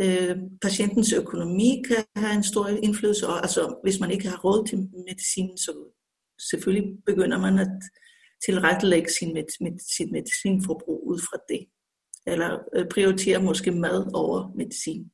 Øh, 0.00 0.36
patientens 0.62 1.12
økonomi 1.12 1.82
kan 1.88 2.04
have 2.16 2.34
en 2.34 2.42
stor 2.42 2.66
indflydelse, 2.66 3.28
og 3.28 3.42
altså, 3.42 3.76
hvis 3.82 4.00
man 4.00 4.10
ikke 4.10 4.28
har 4.28 4.40
råd 4.44 4.66
til 4.66 4.78
medicin, 4.78 5.58
så 5.58 5.72
selvfølgelig 6.50 6.90
begynder 7.06 7.38
man 7.38 7.58
at 7.58 7.78
tilrettelægge 8.44 9.10
sin 9.10 9.34
med, 9.34 9.44
med, 9.60 9.72
sit 9.96 10.12
medicinforbrug 10.12 11.06
ud 11.06 11.18
fra 11.18 11.38
det. 11.48 11.66
Eller 12.26 12.58
øh, 12.76 12.86
prioritere 12.88 13.42
måske 13.42 13.70
mad 13.70 14.10
over 14.14 14.52
medicin. 14.56 15.10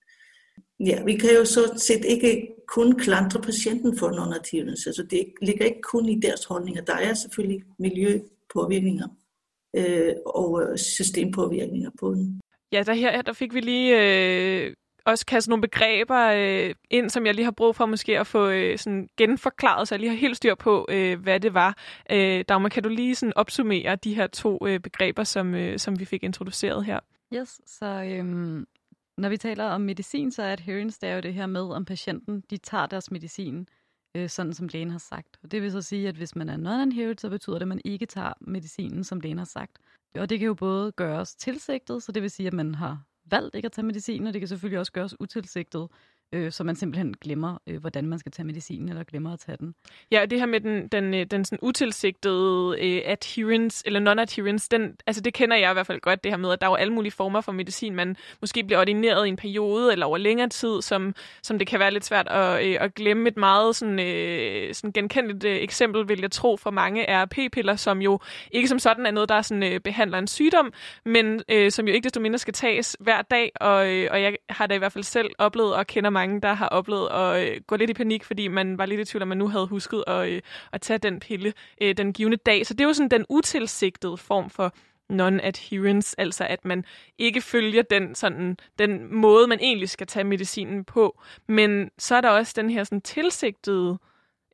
Ja, 0.81 1.05
vi 1.05 1.17
kan 1.17 1.31
jo 1.35 1.45
så 1.45 1.75
set 1.77 2.05
ikke 2.05 2.49
kun 2.69 2.99
klandre 2.99 3.41
patienten 3.41 3.99
for 3.99 4.11
non 4.11 4.33
Altså 4.33 5.07
det 5.11 5.33
ligger 5.43 5.65
ikke 5.65 5.83
kun 5.83 6.09
i 6.09 6.21
deres 6.21 6.45
holdninger. 6.45 6.85
Der 6.85 6.95
er 6.95 7.15
selvfølgelig 7.15 7.63
miljøpåvirkninger 7.79 9.09
øh, 9.77 10.15
og 10.27 10.63
øh, 10.63 10.79
systempåvirkninger 10.79 11.91
på 12.01 12.15
den. 12.15 12.41
Ja, 12.73 12.83
der 12.83 12.95
her 12.95 13.23
der 13.23 13.33
fik 13.33 13.55
vi 13.55 13.61
lige 13.61 13.89
øh, 14.01 14.75
også 15.11 15.27
kaste 15.27 15.51
nogle 15.51 15.63
begreber 15.63 16.33
øh, 16.37 16.75
ind, 16.91 17.11
som 17.11 17.27
jeg 17.27 17.35
lige 17.35 17.45
har 17.45 17.51
brug 17.51 17.77
for 17.77 17.87
måske 17.87 18.19
at 18.19 18.27
få 18.27 18.49
øh, 18.49 18.79
sådan 18.79 19.09
genforklaret, 19.17 19.89
så 19.89 19.95
jeg 19.95 20.01
lige 20.01 20.11
har 20.11 20.17
helt 20.17 20.37
styr 20.37 20.55
på, 20.55 20.87
øh, 20.89 21.21
hvad 21.21 21.41
det 21.41 21.55
var. 21.55 21.77
Øh, 22.11 22.45
Dagmar, 22.49 22.69
kan 22.69 22.83
du 22.83 22.89
lige 22.89 23.15
sådan 23.15 23.33
opsummere 23.37 23.97
de 23.97 24.15
her 24.15 24.27
to 24.27 24.67
øh, 24.67 24.81
begreber, 24.81 25.25
som, 25.25 25.55
øh, 25.55 25.79
som 25.79 26.01
vi 26.01 26.05
fik 26.05 26.23
introduceret 26.23 26.85
her? 26.85 27.01
Yes, 27.35 27.61
så 27.67 27.87
øhm, 27.87 28.67
når 29.19 29.29
vi 29.29 29.37
taler 29.37 29.65
om 29.65 29.81
medicin, 29.81 30.31
så 30.31 30.43
er 30.43 30.53
adherence 30.53 30.99
det 31.01 31.09
er 31.09 31.15
jo 31.15 31.21
det 31.21 31.35
her 31.35 31.47
med, 31.47 31.63
om 31.63 31.85
patienten 31.85 32.43
de 32.51 32.57
tager 32.57 32.87
deres 32.87 33.11
medicin, 33.11 33.69
øh, 34.15 34.29
sådan 34.29 34.55
som 34.55 34.69
lægen 34.73 34.91
har 34.91 34.99
sagt. 34.99 35.39
Og 35.43 35.51
det 35.53 35.63
vil 35.63 35.73
så 35.73 35.83
sige, 35.83 36.09
at 36.09 36.15
hvis 36.15 36.37
man 36.37 36.49
er 36.49 36.57
non-adherent, 36.57 37.21
så 37.21 37.29
betyder 37.29 37.57
det, 37.57 37.63
at 37.63 37.69
man 37.69 37.81
ikke 37.85 38.07
tager 38.07 38.33
medicinen, 38.41 39.05
som 39.05 39.21
lægen 39.21 39.39
har 39.39 39.45
sagt. 39.45 39.79
Og 40.15 40.31
det 40.31 40.39
kan 40.39 40.47
jo 40.47 40.55
både 40.55 40.93
gøres 40.93 41.35
tilsigtet, 41.35 42.03
så 42.03 42.13
det 42.13 42.23
vil 42.23 42.31
sige, 42.31 42.47
at 42.47 42.53
man 42.53 42.75
har 42.75 43.03
valgt 43.31 43.55
ikke 43.55 43.67
at 43.67 43.73
tage 43.73 43.87
medicin, 43.87 44.27
og 44.27 44.33
det 44.33 44.41
kan 44.41 44.49
selvfølgelig 44.49 44.79
også 44.79 44.93
gøres 44.93 45.21
utilsigtet, 45.21 45.89
øh, 46.33 46.53
så 46.53 46.65
man 46.65 46.77
simpelthen 46.77 47.15
glemmer, 47.21 47.59
øh, 47.67 47.81
hvordan 47.81 48.07
man 48.07 48.19
skal 48.19 48.33
tage 48.33 48.47
medicinen, 48.47 48.89
eller 48.89 49.05
glemmer 49.05 49.33
at 49.33 49.39
tage 49.39 49.57
den. 49.57 49.75
Ja, 50.11 50.23
og 50.23 50.31
det 50.31 50.39
her 50.39 50.47
med 50.47 50.61
den, 50.61 50.89
den, 50.89 51.15
øh, 51.15 51.27
den 51.27 51.45
sådan 51.45 51.59
utilsigtede 51.63 52.77
øh, 52.81 53.03
adherence, 53.05 53.83
eller 53.87 54.01
non-adherence, 54.01 54.69
den, 54.71 54.97
altså 55.07 55.23
det 55.23 55.35
kender 55.35 55.57
jeg 55.57 55.71
i 55.71 55.73
hvert 55.73 55.87
fald 55.87 56.01
godt, 56.01 56.25
det 56.25 56.33
her 56.33 56.37
med, 56.37 56.53
at 56.53 56.61
der 56.61 56.67
er 56.67 56.71
jo 56.71 56.75
alle 56.75 56.93
mulige 56.93 57.13
former 57.13 57.41
for 57.41 57.53
medicin, 57.53 57.95
man 57.95 58.17
måske 58.41 58.65
bliver 58.65 58.81
ordineret 58.81 59.27
i 59.27 59.29
en 59.29 59.37
periode, 59.37 59.93
eller 59.93 60.07
over 60.07 60.19
længere 60.19 60.49
tid, 60.49 60.83
som, 60.83 61.15
som 61.43 61.59
det 61.59 61.67
kan 61.67 61.81
være 61.81 61.91
lidt 61.91 62.05
svært 62.05 62.29
at, 62.29 62.67
øh, 62.67 62.77
at 62.81 62.95
glemme. 62.95 63.29
Et 63.29 63.37
meget 63.37 63.77
sådan, 63.77 64.01
øh, 64.01 64.75
sådan 64.75 64.93
genkendeligt 64.93 65.45
øh, 65.45 65.57
eksempel, 65.57 66.09
vil 66.09 66.21
jeg 66.21 66.31
tro, 66.31 66.57
for 66.57 66.71
mange 66.71 67.05
er 67.05 67.25
p-piller, 67.25 67.77
som 67.77 68.03
jo 68.03 68.21
ikke 68.51 68.69
som 68.69 68.79
sådan 68.79 69.07
er 69.07 69.11
noget, 69.11 69.29
der 69.29 69.43
sådan, 69.43 69.63
øh, 69.63 69.81
behandler 69.81 70.19
en 70.19 70.27
sygdom, 70.27 70.73
men 71.05 71.43
øh, 71.49 71.71
som 71.71 71.89
jo 71.89 71.95
ikke 71.95 72.05
desto 72.05 72.21
mindre 72.21 72.39
skal 72.39 72.55
tages 72.55 72.97
hver 73.01 73.23
dag, 73.23 73.53
og, 73.61 73.93
øh, 73.93 74.09
og 74.11 74.23
jeg 74.23 74.37
har 74.51 74.67
da 74.67 74.75
i 74.75 74.79
hvert 74.79 74.93
fald 74.93 75.05
selv 75.05 75.31
oplevet 75.39 75.75
og 75.75 75.87
kender 75.87 76.11
mange, 76.19 76.41
der 76.41 76.53
har 76.53 76.69
oplevet 76.69 77.09
at 77.11 77.49
øh, 77.49 77.61
gå 77.67 77.77
lidt 77.77 77.91
i 77.91 77.95
panik, 77.95 78.25
fordi 78.25 78.49
man 78.49 78.79
var 78.79 78.87
lidt 78.87 79.01
i 79.01 79.05
tvivl, 79.05 79.23
om 79.23 79.29
man 79.29 79.39
nu 79.39 79.49
havde 79.49 79.67
husket 79.67 80.05
at, 80.07 80.29
øh, 80.29 80.41
at 80.73 80.81
tage 80.81 80.99
den 80.99 81.21
pille 81.21 81.53
øh, 81.83 81.97
den 81.97 82.13
givende 82.13 82.37
dag. 82.37 82.67
Så 82.67 82.75
det 82.75 82.81
er 82.81 82.89
jo 82.89 82.93
sådan 82.93 83.11
den 83.11 83.25
utilsigtede 83.29 84.17
form 84.17 84.51
for 84.51 84.75
non-adherence, 85.13 86.15
altså 86.19 86.45
at 86.45 86.65
man 86.65 86.85
ikke 87.19 87.41
følger 87.41 87.83
den, 87.83 88.15
sådan, 88.15 88.57
den 88.79 89.15
måde, 89.15 89.47
man 89.47 89.59
egentlig 89.61 89.89
skal 89.89 90.07
tage 90.07 90.25
medicinen 90.25 90.85
på. 90.85 91.21
Men 91.47 91.91
så 91.99 92.15
er 92.17 92.21
der 92.21 92.29
også 92.29 92.53
den 92.57 92.71
her 92.71 92.85
sådan, 92.85 93.01
tilsigtede 93.01 93.99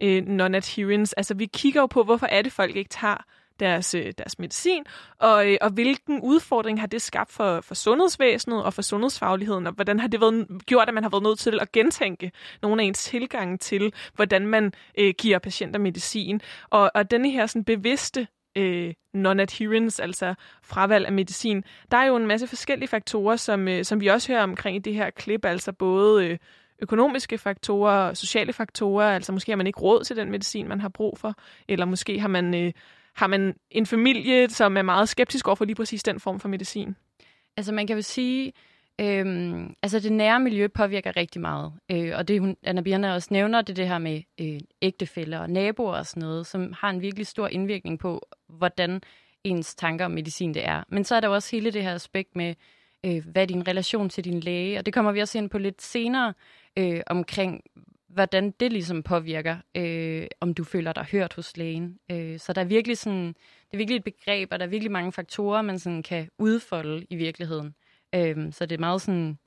øh, 0.03 0.23
non-adherence. 0.23 1.13
Altså 1.17 1.35
vi 1.35 1.47
kigger 1.47 1.81
jo 1.81 1.87
på, 1.87 2.03
hvorfor 2.03 2.27
er 2.27 2.43
det, 2.43 2.53
folk 2.53 2.77
ikke 2.77 2.91
tager 2.91 3.25
deres, 3.61 3.95
øh, 3.95 4.13
deres 4.19 4.39
medicin, 4.39 4.85
og, 5.19 5.51
øh, 5.51 5.57
og 5.61 5.71
hvilken 5.71 6.21
udfordring 6.21 6.81
har 6.81 6.87
det 6.87 7.03
skabt 7.03 7.33
for, 7.33 7.61
for 7.61 7.75
sundhedsvæsenet 7.75 8.65
og 8.65 8.75
for 8.75 8.83
sundhedsfagligheden, 8.83 9.67
og 9.67 9.73
hvordan 9.73 10.01
har 10.01 10.09
det 10.09 10.21
været, 10.21 10.47
gjort, 10.67 10.89
at 10.89 10.95
man 10.95 11.03
har 11.03 11.11
været 11.11 11.23
nødt 11.23 11.39
til 11.39 11.61
at 11.61 11.73
gentænke 11.73 12.33
nogle 12.63 12.83
af 12.83 12.87
ens 12.87 13.05
tilgange 13.05 13.59
til, 13.59 13.93
hvordan 14.15 14.47
man 14.47 14.73
øh, 14.99 15.15
giver 15.19 15.39
patienter 15.39 15.81
medicin. 15.81 16.41
Og, 16.71 16.91
og 16.95 17.11
denne 17.11 17.31
her 17.31 17.47
sådan 17.47 17.65
bevidste 17.65 18.27
øh, 18.57 18.95
non-adherence, 19.17 20.03
altså 20.03 20.35
fravalg 20.63 21.07
af 21.07 21.13
medicin, 21.13 21.65
der 21.91 21.97
er 21.97 22.05
jo 22.05 22.17
en 22.17 22.27
masse 22.27 22.47
forskellige 22.47 22.89
faktorer, 22.89 23.37
som, 23.37 23.69
øh, 23.69 23.85
som 23.85 24.01
vi 24.01 24.07
også 24.07 24.33
hører 24.33 24.43
omkring 24.43 24.77
i 24.77 24.81
det 24.81 24.95
her 24.95 25.11
klip, 25.11 25.45
altså 25.45 25.73
både 25.73 26.27
øh, 26.27 26.39
økonomiske 26.83 27.39
faktorer, 27.39 28.15
sociale 28.15 28.53
faktorer, 28.53 29.15
altså 29.15 29.33
måske 29.33 29.53
har 29.53 29.57
man 29.57 29.67
ikke 29.67 29.81
råd 29.81 30.05
til 30.05 30.17
den 30.17 30.31
medicin, 30.31 30.69
man 30.69 30.81
har 30.81 30.89
brug 30.89 31.19
for, 31.19 31.35
eller 31.69 31.87
måske 31.87 32.21
har 32.21 32.29
man 32.29 32.55
øh, 32.55 32.73
har 33.17 33.27
man 33.27 33.55
en 33.71 33.87
familie, 33.87 34.51
som 34.51 34.77
er 34.77 34.83
meget 34.83 35.09
skeptisk 35.09 35.49
over 35.49 35.55
for 35.55 35.65
lige 35.65 35.77
præcis 35.77 36.03
den 36.03 36.21
form 36.21 36.41
for 36.41 36.49
medicin? 36.49 36.97
Altså 37.57 37.73
man 37.73 37.87
kan 37.87 37.97
jo 37.97 38.03
sige, 38.03 38.53
Øhm, 39.01 39.75
altså 39.83 40.01
det 40.01 40.13
nære 40.13 40.41
miljø 40.41 40.69
påvirker 40.69 41.17
rigtig 41.17 41.41
meget, 41.41 41.73
øh, 41.91 42.13
og 42.17 42.29
det 42.29 42.41
hun, 42.41 42.57
Anna 42.63 42.81
Birna 42.81 43.15
også 43.15 43.29
nævner, 43.31 43.63
det 43.63 43.73
er 43.73 43.75
det 43.75 43.89
her 43.89 43.99
med 43.99 44.23
øh, 44.41 44.61
ægtefælder 44.83 45.39
og 45.39 45.51
naboer 45.51 45.99
og 45.99 46.07
sådan 46.07 46.21
noget, 46.21 46.47
som 46.47 46.75
har 46.79 46.91
en 46.91 47.01
virkelig 47.01 47.27
stor 47.27 47.49
indvirkning 47.49 47.99
på, 47.99 48.27
hvordan 48.49 49.01
ens 49.45 49.75
tanker 49.75 50.05
om 50.05 50.11
medicin 50.11 50.55
det 50.55 50.67
er. 50.67 50.83
Men 50.89 51.05
så 51.05 51.15
er 51.15 51.21
der 51.21 51.29
også 51.29 51.57
hele 51.57 51.71
det 51.71 51.83
her 51.83 51.95
aspekt 51.95 52.37
med, 52.37 52.55
øh, 53.07 53.25
hvad 53.27 53.43
er 53.43 53.47
din 53.47 53.69
relation 53.69 54.09
til 54.09 54.25
din 54.25 54.41
læge, 54.41 54.79
og 54.79 54.87
det 54.87 54.95
kommer 54.95 55.13
vi 55.13 55.21
også 55.21 55.39
ind 55.39 55.51
på 55.51 55.59
lidt 55.59 55.83
senere, 55.83 56.35
øh, 56.79 57.01
omkring 57.07 57.61
hvordan 58.15 58.51
det 58.51 58.73
ligesom 58.73 59.03
påvirker, 59.03 59.57
øh, 59.75 60.27
om 60.41 60.55
du 60.55 60.65
føler 60.65 60.93
dig 60.93 61.05
hørt 61.13 61.35
hos 61.35 61.57
lægen. 61.57 61.99
Øh, 62.11 62.39
så 62.39 62.53
der 62.53 62.61
er 62.61 62.65
virkelig 62.65 62.99
sådan, 62.99 63.27
det 63.27 63.73
er 63.73 63.77
virkelig 63.77 63.97
et 63.97 64.05
begreb, 64.05 64.49
og 64.53 64.59
der 64.59 64.67
er 64.67 64.71
virkelig 64.71 64.93
mange 64.93 65.13
faktorer, 65.13 65.63
man 65.63 65.79
sådan 65.79 66.03
kan 66.03 66.29
udfolde 66.39 67.07
i 67.11 67.17
virkeligheden. 67.17 67.75
Øh, 68.15 68.53
så 68.53 68.67
det 68.67 68.75
er 68.75 68.81
meget 68.81 69.03
sådan, 69.03 69.39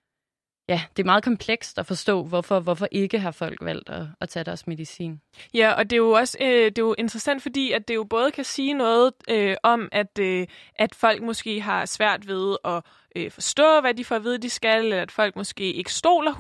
ja, 0.70 0.82
det 0.98 1.04
er 1.04 1.06
meget 1.06 1.24
komplekst 1.24 1.80
at 1.80 1.86
forstå, 1.86 2.24
hvorfor, 2.24 2.60
hvorfor 2.60 2.88
ikke 2.92 3.20
har 3.20 3.32
folk 3.32 3.58
valgt 3.62 3.90
at, 3.90 4.06
at 4.22 4.30
tage 4.30 4.44
deres 4.44 4.68
medicin. 4.68 5.22
Ja, 5.54 5.72
og 5.72 5.90
det 5.90 5.94
er 5.94 5.98
jo 5.98 6.12
også 6.12 6.38
øh, 6.42 6.66
det 6.66 6.78
er 6.78 6.84
jo 6.84 6.96
interessant, 6.98 7.42
fordi 7.42 7.72
at 7.72 7.88
det 7.88 7.96
jo 7.96 8.04
både 8.04 8.32
kan 8.32 8.44
sige 8.44 8.74
noget 8.74 9.14
øh, 9.30 9.56
om, 9.64 9.90
at, 9.92 10.20
øh, 10.20 10.48
at 10.76 10.96
folk 10.96 11.22
måske 11.22 11.62
har 11.62 11.86
svært 11.86 12.28
ved 12.28 12.58
at 12.66 12.84
øh, 13.16 13.32
forstå, 13.32 13.82
hvad 13.82 13.94
de 13.94 14.06
får 14.06 14.16
at 14.16 14.24
vide, 14.24 14.38
de 14.38 14.50
skal, 14.50 14.84
eller 14.84 15.02
at 15.02 15.12
folk 15.12 15.36
måske 15.36 15.74
ikke 15.74 15.94
stoler 15.94 16.32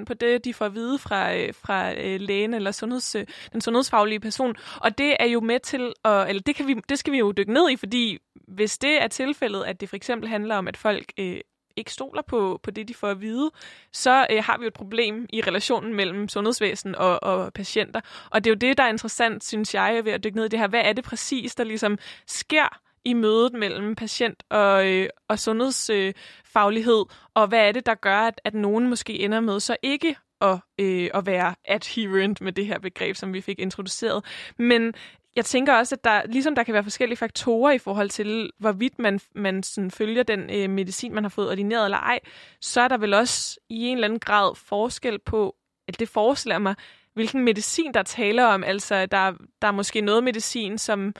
100% 0.00 0.04
på 0.04 0.14
det, 0.14 0.44
de 0.44 0.54
får 0.54 0.64
at 0.64 0.74
vide 0.74 0.98
fra, 0.98 1.34
øh, 1.34 1.54
fra 1.54 1.92
øh, 1.94 2.20
lægen 2.20 2.54
eller 2.54 2.70
sundheds, 2.70 3.14
øh, 3.14 3.26
den 3.52 3.60
sundhedsfaglige 3.60 4.20
person. 4.20 4.54
Og 4.80 4.98
det 4.98 5.16
er 5.20 5.26
jo 5.26 5.40
med 5.40 5.60
til, 5.60 5.92
at, 6.04 6.28
eller 6.28 6.42
det, 6.42 6.56
kan 6.56 6.66
vi, 6.66 6.74
det 6.88 6.98
skal 6.98 7.12
vi 7.12 7.18
jo 7.18 7.32
dykke 7.32 7.52
ned 7.52 7.70
i, 7.70 7.76
fordi 7.76 8.18
hvis 8.48 8.78
det 8.78 9.02
er 9.02 9.08
tilfældet, 9.08 9.64
at 9.64 9.80
det 9.80 9.88
for 9.88 9.96
eksempel 9.96 10.28
handler 10.28 10.56
om, 10.56 10.68
at 10.68 10.76
folk 10.76 11.12
øh, 11.18 11.40
ikke 11.76 11.92
stoler 11.92 12.22
på, 12.22 12.60
på 12.62 12.70
det, 12.70 12.88
de 12.88 12.94
får 12.94 13.08
at 13.08 13.20
vide, 13.20 13.50
så 13.92 14.26
øh, 14.30 14.44
har 14.44 14.58
vi 14.58 14.64
jo 14.64 14.68
et 14.68 14.74
problem 14.74 15.26
i 15.32 15.40
relationen 15.40 15.94
mellem 15.94 16.28
sundhedsvæsen 16.28 16.94
og, 16.94 17.22
og 17.22 17.52
patienter. 17.52 18.00
Og 18.30 18.44
det 18.44 18.50
er 18.50 18.54
jo 18.54 18.58
det, 18.58 18.78
der 18.78 18.84
er 18.84 18.88
interessant, 18.88 19.44
synes 19.44 19.74
jeg, 19.74 20.04
ved 20.04 20.12
at 20.12 20.24
dykke 20.24 20.36
ned 20.36 20.44
i 20.44 20.48
det 20.48 20.58
her. 20.58 20.68
Hvad 20.68 20.82
er 20.84 20.92
det 20.92 21.04
præcis, 21.04 21.54
der 21.54 21.64
ligesom 21.64 21.98
sker 22.26 22.80
i 23.04 23.12
mødet 23.12 23.52
mellem 23.52 23.94
patient 23.94 24.42
og, 24.50 24.86
øh, 24.86 25.08
og 25.28 25.38
sundhedsfaglighed, 25.38 27.04
øh, 27.10 27.16
og 27.34 27.46
hvad 27.46 27.68
er 27.68 27.72
det, 27.72 27.86
der 27.86 27.94
gør, 27.94 28.18
at, 28.18 28.40
at 28.44 28.54
nogen 28.54 28.88
måske 28.88 29.18
ender 29.18 29.40
med 29.40 29.60
så 29.60 29.76
ikke 29.82 30.16
at, 30.40 30.58
øh, 30.78 31.10
at 31.14 31.26
være 31.26 31.54
adherent 31.64 32.40
med 32.40 32.52
det 32.52 32.66
her 32.66 32.78
begreb, 32.78 33.16
som 33.16 33.32
vi 33.32 33.40
fik 33.40 33.58
introduceret. 33.58 34.24
Men 34.58 34.94
jeg 35.36 35.44
tænker 35.44 35.74
også, 35.74 35.94
at 35.94 36.04
der, 36.04 36.22
ligesom 36.26 36.54
der 36.54 36.62
kan 36.62 36.74
være 36.74 36.82
forskellige 36.82 37.16
faktorer 37.16 37.72
i 37.72 37.78
forhold 37.78 38.10
til, 38.10 38.50
hvorvidt 38.58 38.98
man, 38.98 39.20
man 39.34 39.62
sådan 39.62 39.90
følger 39.90 40.22
den 40.22 40.50
øh, 40.50 40.70
medicin, 40.70 41.14
man 41.14 41.24
har 41.24 41.28
fået 41.28 41.50
ordineret 41.50 41.84
eller 41.84 41.98
ej, 41.98 42.18
så 42.60 42.80
er 42.80 42.88
der 42.88 42.96
vel 42.96 43.14
også 43.14 43.60
i 43.68 43.86
en 43.86 43.96
eller 43.96 44.08
anden 44.08 44.20
grad 44.20 44.54
forskel 44.56 45.18
på, 45.18 45.56
at 45.88 46.00
det 46.00 46.08
forestiller 46.08 46.58
mig, 46.58 46.74
hvilken 47.14 47.44
medicin 47.44 47.94
der 47.94 48.02
taler 48.02 48.44
om. 48.44 48.64
Altså, 48.64 49.06
der, 49.06 49.32
der 49.62 49.68
er 49.68 49.72
måske 49.72 50.00
noget 50.00 50.24
medicin, 50.24 50.78
som, 50.78 51.14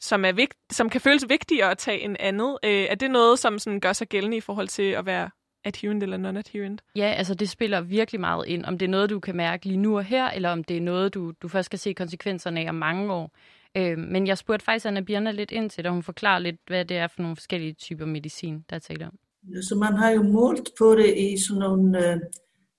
som, 0.00 0.24
er 0.24 0.32
vigt, 0.32 0.54
som 0.72 0.90
kan 0.90 1.00
føles 1.00 1.28
vigtigere 1.28 1.70
at 1.70 1.78
tage 1.78 2.00
end 2.00 2.16
andet. 2.20 2.58
Øh, 2.64 2.70
er 2.70 2.94
det 2.94 3.10
noget, 3.10 3.38
som 3.38 3.58
sådan 3.58 3.80
gør 3.80 3.92
sig 3.92 4.08
gældende 4.08 4.36
i 4.36 4.40
forhold 4.40 4.68
til 4.68 4.90
at 4.90 5.06
være 5.06 5.30
adherent 5.64 6.02
eller 6.02 6.18
non-adherent? 6.18 6.92
Ja, 6.96 7.14
altså 7.16 7.34
det 7.34 7.48
spiller 7.48 7.80
virkelig 7.80 8.20
meget 8.20 8.46
ind, 8.46 8.64
om 8.64 8.78
det 8.78 8.86
er 8.86 8.90
noget, 8.90 9.10
du 9.10 9.20
kan 9.20 9.36
mærke 9.36 9.66
lige 9.66 9.76
nu 9.76 9.96
og 9.96 10.04
her, 10.04 10.30
eller 10.30 10.50
om 10.50 10.64
det 10.64 10.76
er 10.76 10.80
noget, 10.80 11.14
du, 11.14 11.32
du 11.42 11.48
først 11.48 11.66
skal 11.66 11.78
se 11.78 11.92
konsekvenserne 11.92 12.60
af 12.60 12.68
om 12.68 12.74
mange 12.74 13.12
år. 13.12 13.30
Øh, 13.76 13.98
men 13.98 14.26
jeg 14.26 14.38
spurgte 14.38 14.64
faktisk 14.64 14.86
Anna 14.86 15.00
Birna 15.00 15.30
lidt 15.30 15.50
ind 15.50 15.70
til, 15.70 15.84
da 15.84 15.90
hun 15.90 16.02
forklarer 16.02 16.38
lidt, 16.38 16.60
hvad 16.66 16.84
det 16.84 16.96
er 16.96 17.08
for 17.08 17.22
nogle 17.22 17.36
forskellige 17.36 17.72
typer 17.72 18.06
medicin, 18.06 18.64
der 18.70 18.76
er 18.76 18.80
talt 18.80 19.02
om. 19.02 19.18
Så 19.62 19.74
man 19.74 19.92
har 19.92 20.10
jo 20.10 20.22
målt 20.22 20.70
på 20.78 20.94
det 20.94 21.18
i 21.18 21.38
sådan 21.38 21.60
nogle 21.60 22.12
øh, 22.12 22.20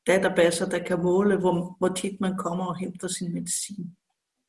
databaser, 0.07 0.69
der 0.69 0.79
kan 0.79 1.01
måle, 1.01 1.37
hvor, 1.37 1.75
hvor 1.79 1.87
tit 1.87 2.21
man 2.21 2.37
kommer 2.37 2.65
og 2.65 2.77
henter 2.77 3.07
sin 3.07 3.33
medicin. 3.33 3.95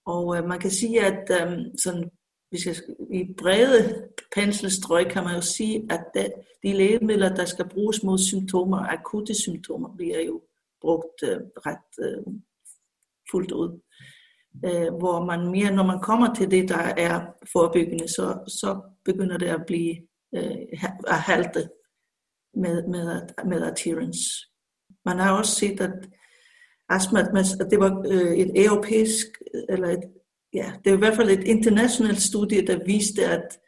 Og 0.07 0.37
øh, 0.37 0.49
man 0.49 0.61
kan 0.61 0.71
sige, 0.71 1.05
at 1.05 1.31
øh, 1.31 1.59
sådan, 1.79 2.11
hvis 2.51 2.67
jeg, 2.67 2.75
i 3.13 3.35
brede 3.39 4.09
penselstrøg 4.35 5.07
kan 5.11 5.25
man 5.25 5.35
jo 5.35 5.41
sige, 5.41 5.87
at 5.91 6.05
det, 6.15 6.33
de 6.63 6.73
lægemidler, 6.73 7.35
der 7.35 7.45
skal 7.45 7.69
bruges 7.69 8.03
mod 8.03 8.19
symptomer, 8.19 8.79
akutte 8.79 9.35
symptomer, 9.35 9.97
bliver 9.97 10.21
jo 10.21 10.43
brugt 10.81 11.23
øh, 11.23 11.41
ret 11.67 12.09
øh, 12.09 12.35
fuldt 13.31 13.53
ud. 13.53 13.81
Øh, 14.65 14.95
hvor 14.99 15.25
man 15.25 15.51
mere, 15.51 15.75
når 15.75 15.87
man 15.87 16.01
kommer 16.01 16.35
til 16.35 16.51
det, 16.51 16.69
der 16.69 16.93
er 16.97 17.27
forebyggende, 17.53 18.09
så, 18.09 18.39
så 18.47 18.81
begynder 19.05 19.39
det 19.39 19.47
at 19.47 19.65
blive 19.67 19.97
øh, 20.35 20.81
at 21.07 21.21
halte 21.21 21.69
med, 22.55 22.87
med, 22.89 23.21
med 23.45 23.63
adherence. 23.63 24.23
Man 25.05 25.19
har 25.19 25.39
også 25.39 25.55
set, 25.55 25.81
at 25.81 26.09
astma, 26.89 27.21
at 27.61 27.71
det 27.71 27.79
var 27.79 28.05
øh, 28.09 28.37
et 28.37 28.65
europæisk, 28.65 29.27
eller 29.69 29.89
et, 29.89 30.05
ja, 30.55 30.73
det 30.85 30.91
er 30.91 30.97
i 30.97 30.99
hvert 30.99 31.17
fald 31.17 31.31
et 31.31 31.45
internationalt 31.45 32.23
studie, 32.23 32.67
der 32.67 32.85
viste, 32.85 33.25
at 33.25 33.59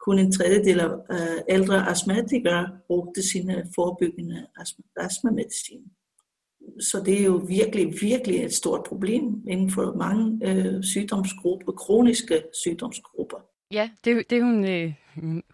kun 0.00 0.18
en 0.18 0.32
tredjedel 0.32 0.80
af 0.80 1.44
ældre 1.48 1.88
astmatikere 1.88 2.78
brugte 2.86 3.22
sine 3.32 3.66
forebyggende 3.74 4.46
astmamedicin. 4.96 5.82
Så 6.80 7.02
det 7.06 7.20
er 7.20 7.24
jo 7.24 7.36
virkelig, 7.48 7.94
virkelig 8.00 8.44
et 8.44 8.52
stort 8.52 8.84
problem 8.88 9.22
inden 9.48 9.70
for 9.70 9.94
mange 9.96 10.48
øh, 10.48 10.82
sygdomsgrupper, 10.82 11.72
kroniske 11.72 12.42
sygdomsgrupper. 12.64 13.36
Ja, 13.70 13.90
det, 14.04 14.30
det 14.30 14.42
hun, 14.42 14.64
øh, 14.64 14.92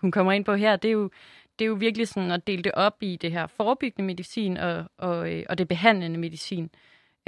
hun 0.01 0.11
kommer 0.11 0.33
ind 0.33 0.45
på 0.45 0.55
her, 0.55 0.77
det 0.77 0.89
er 0.89 0.93
jo 0.93 1.11
det 1.59 1.65
er 1.65 1.69
jo 1.69 1.75
virkelig 1.75 2.09
sådan 2.09 2.31
at 2.31 2.47
dele 2.47 2.63
det 2.63 2.73
op 2.73 2.97
i 3.01 3.17
det 3.17 3.33
her 3.33 3.47
forebyggende 3.47 4.07
medicin 4.07 4.57
og, 4.57 4.85
og, 4.99 5.33
øh, 5.33 5.45
og 5.49 5.59
det 5.59 5.69
behandlende 5.69 6.19
medicin. 6.19 6.71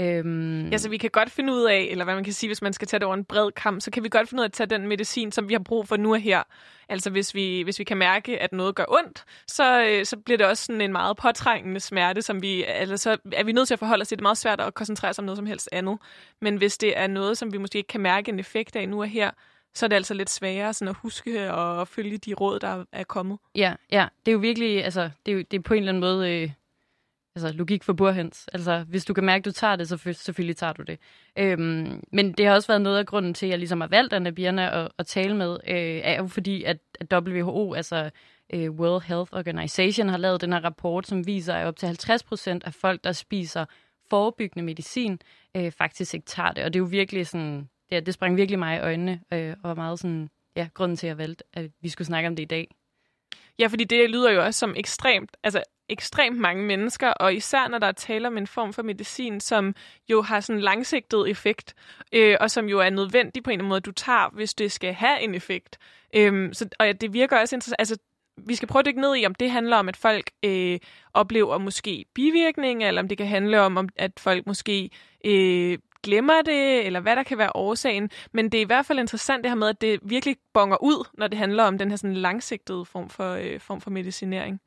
Øhm... 0.00 0.68
Ja, 0.68 0.78
så 0.78 0.88
vi 0.88 0.96
kan 0.96 1.10
godt 1.10 1.30
finde 1.30 1.52
ud 1.52 1.62
af, 1.62 1.88
eller 1.90 2.04
hvad 2.04 2.14
man 2.14 2.24
kan 2.24 2.32
sige, 2.32 2.48
hvis 2.48 2.62
man 2.62 2.72
skal 2.72 2.88
tage 2.88 2.98
det 2.98 3.06
over 3.06 3.14
en 3.14 3.24
bred 3.24 3.52
kamp, 3.52 3.80
så 3.80 3.90
kan 3.90 4.04
vi 4.04 4.08
godt 4.08 4.28
finde 4.28 4.40
ud 4.40 4.44
af 4.44 4.48
at 4.48 4.52
tage 4.52 4.66
den 4.66 4.88
medicin, 4.88 5.32
som 5.32 5.48
vi 5.48 5.54
har 5.54 5.60
brug 5.60 5.88
for 5.88 5.96
nu 5.96 6.12
og 6.12 6.20
her. 6.20 6.42
Altså 6.88 7.10
hvis 7.10 7.34
vi, 7.34 7.62
hvis 7.62 7.78
vi 7.78 7.84
kan 7.84 7.96
mærke, 7.96 8.38
at 8.42 8.52
noget 8.52 8.74
gør 8.74 8.84
ondt, 8.88 9.24
så, 9.46 9.84
øh, 9.84 10.06
så 10.06 10.16
bliver 10.16 10.38
det 10.38 10.46
også 10.46 10.64
sådan 10.64 10.80
en 10.80 10.92
meget 10.92 11.16
påtrængende 11.16 11.80
smerte, 11.80 12.22
som 12.22 12.42
vi, 12.42 12.62
altså 12.62 12.96
så 12.96 13.16
er 13.32 13.44
vi 13.44 13.52
nødt 13.52 13.68
til 13.68 13.74
at 13.74 13.78
forholde 13.78 14.02
os 14.02 14.08
til. 14.08 14.18
Det 14.18 14.22
er 14.22 14.24
meget 14.24 14.38
svært 14.38 14.60
at 14.60 14.74
koncentrere 14.74 15.14
sig 15.14 15.22
om 15.22 15.26
noget 15.26 15.36
som 15.36 15.46
helst 15.46 15.68
andet. 15.72 15.98
Men 16.40 16.56
hvis 16.56 16.78
det 16.78 16.98
er 16.98 17.06
noget, 17.06 17.38
som 17.38 17.52
vi 17.52 17.58
måske 17.58 17.78
ikke 17.78 17.88
kan 17.88 18.00
mærke 18.00 18.28
en 18.32 18.38
effekt 18.38 18.76
af 18.76 18.88
nu 18.88 19.00
og 19.00 19.08
her, 19.08 19.30
så 19.74 19.86
er 19.86 19.88
det 19.88 19.96
altså 19.96 20.14
lidt 20.14 20.30
sværere 20.30 20.72
sådan 20.74 20.88
at 20.88 20.96
huske 21.02 21.52
og 21.52 21.88
følge 21.88 22.18
de 22.18 22.34
råd, 22.34 22.60
der 22.60 22.84
er 22.92 23.04
kommet. 23.04 23.38
Ja, 23.54 23.74
ja. 23.92 24.06
Det 24.26 24.32
er 24.32 24.32
jo 24.32 24.38
virkelig, 24.38 24.84
altså, 24.84 25.10
det 25.26 25.32
er, 25.32 25.36
jo, 25.36 25.42
det 25.50 25.58
er 25.58 25.62
på 25.62 25.74
en 25.74 25.78
eller 25.78 25.92
anden 25.92 26.00
måde 26.00 26.30
øh, 26.30 26.50
altså, 27.36 27.52
logik 27.52 27.84
for 27.84 27.92
burhens. 27.92 28.48
Altså, 28.52 28.84
hvis 28.88 29.04
du 29.04 29.14
kan 29.14 29.24
mærke, 29.24 29.40
at 29.40 29.44
du 29.44 29.50
tager 29.50 29.76
det, 29.76 29.88
så 29.88 29.96
selvfølgelig 30.12 30.56
tager 30.56 30.72
du 30.72 30.82
det. 30.82 30.98
Øhm, 31.38 32.04
men 32.12 32.32
det 32.32 32.46
har 32.46 32.54
også 32.54 32.68
været 32.68 32.82
noget 32.82 32.98
af 32.98 33.06
grunden 33.06 33.34
til, 33.34 33.46
at 33.46 33.50
jeg 33.50 33.58
ligesom 33.58 33.80
har 33.80 33.88
valgt 33.88 34.12
Anna 34.12 34.30
Birna 34.30 34.84
at, 34.84 34.92
at 34.98 35.06
tale 35.06 35.36
med, 35.36 35.58
øh, 35.68 36.00
er 36.04 36.16
jo 36.16 36.26
fordi, 36.26 36.64
at, 36.64 36.78
at 37.00 37.12
WHO, 37.12 37.74
altså 37.74 38.10
øh, 38.52 38.70
World 38.70 39.02
Health 39.02 39.32
Organization, 39.32 40.08
har 40.08 40.18
lavet 40.18 40.40
den 40.40 40.52
her 40.52 40.64
rapport, 40.64 41.06
som 41.06 41.26
viser, 41.26 41.54
at 41.54 41.66
op 41.66 41.76
til 41.76 41.86
50 41.86 42.22
procent 42.22 42.64
af 42.64 42.74
folk, 42.74 43.04
der 43.04 43.12
spiser 43.12 43.64
forebyggende 44.10 44.64
medicin, 44.64 45.20
øh, 45.56 45.72
faktisk 45.72 46.14
ikke 46.14 46.26
tager 46.26 46.52
det. 46.52 46.64
Og 46.64 46.72
det 46.72 46.78
er 46.78 46.82
jo 46.82 46.88
virkelig 46.90 47.26
sådan 47.26 47.68
det, 47.90 48.06
det 48.06 48.14
sprang 48.14 48.36
virkelig 48.36 48.58
mig 48.58 48.76
i 48.76 48.80
øjnene, 48.80 49.20
øh, 49.32 49.54
og 49.62 49.68
var 49.68 49.74
meget 49.74 49.98
sådan, 49.98 50.30
ja, 50.56 50.68
grunden 50.74 50.96
til, 50.96 51.06
at 51.06 51.08
jeg 51.08 51.18
valgte, 51.18 51.44
at 51.52 51.70
vi 51.80 51.88
skulle 51.88 52.06
snakke 52.06 52.28
om 52.28 52.36
det 52.36 52.42
i 52.42 52.46
dag. 52.46 52.68
Ja, 53.58 53.66
fordi 53.66 53.84
det 53.84 54.10
lyder 54.10 54.32
jo 54.32 54.44
også 54.44 54.60
som 54.60 54.74
ekstremt, 54.76 55.36
altså 55.42 55.62
ekstremt 55.88 56.38
mange 56.38 56.64
mennesker, 56.64 57.08
og 57.08 57.34
især 57.34 57.68
når 57.68 57.78
der 57.78 57.86
er 57.86 57.92
tale 57.92 58.28
om 58.28 58.38
en 58.38 58.46
form 58.46 58.72
for 58.72 58.82
medicin, 58.82 59.40
som 59.40 59.74
jo 60.08 60.22
har 60.22 60.40
sådan 60.40 60.56
en 60.56 60.62
langsigtet 60.62 61.30
effekt, 61.30 61.74
øh, 62.12 62.36
og 62.40 62.50
som 62.50 62.68
jo 62.68 62.78
er 62.78 62.90
nødvendig 62.90 63.42
på 63.42 63.50
en 63.50 63.52
eller 63.52 63.60
anden 63.60 63.68
måde, 63.68 63.80
du 63.80 63.92
tager, 63.92 64.30
hvis 64.32 64.54
det 64.54 64.72
skal 64.72 64.92
have 64.92 65.20
en 65.20 65.34
effekt. 65.34 65.78
Øh, 66.14 66.54
så, 66.54 66.68
og 66.78 67.00
det 67.00 67.12
virker 67.12 67.40
også 67.40 67.56
interessant, 67.56 67.76
altså 67.78 67.96
vi 68.36 68.54
skal 68.54 68.68
prøve 68.68 68.80
at 68.80 68.86
dykke 68.86 69.00
ned 69.00 69.16
i, 69.16 69.26
om 69.26 69.34
det 69.34 69.50
handler 69.50 69.76
om, 69.76 69.88
at 69.88 69.96
folk 69.96 70.30
øh, 70.42 70.78
oplever 71.14 71.58
måske 71.58 72.04
bivirkninger, 72.14 72.88
eller 72.88 73.02
om 73.02 73.08
det 73.08 73.18
kan 73.18 73.26
handle 73.26 73.60
om, 73.60 73.88
at 73.96 74.12
folk 74.18 74.46
måske 74.46 74.90
øh, 75.24 75.78
glemmer 76.02 76.42
det, 76.42 76.86
eller 76.86 77.00
hvad 77.00 77.16
der 77.16 77.22
kan 77.22 77.38
være 77.38 77.56
årsagen. 77.56 78.10
Men 78.32 78.44
det 78.44 78.58
er 78.58 78.62
i 78.62 78.66
hvert 78.66 78.86
fald 78.86 78.98
interessant 78.98 79.44
det 79.44 79.50
her 79.50 79.56
med, 79.56 79.68
at 79.68 79.80
det 79.80 80.00
virkelig 80.02 80.36
bonger 80.52 80.82
ud, 80.82 81.08
når 81.14 81.26
det 81.26 81.38
handler 81.38 81.64
om 81.64 81.78
den 81.78 81.90
her 81.90 81.96
sådan 81.96 82.16
langsigtede 82.16 82.84
form 82.84 83.10
for, 83.10 83.32
øh, 83.32 83.60
form 83.60 83.80
for 83.80 83.90
medicinering. 83.90 84.60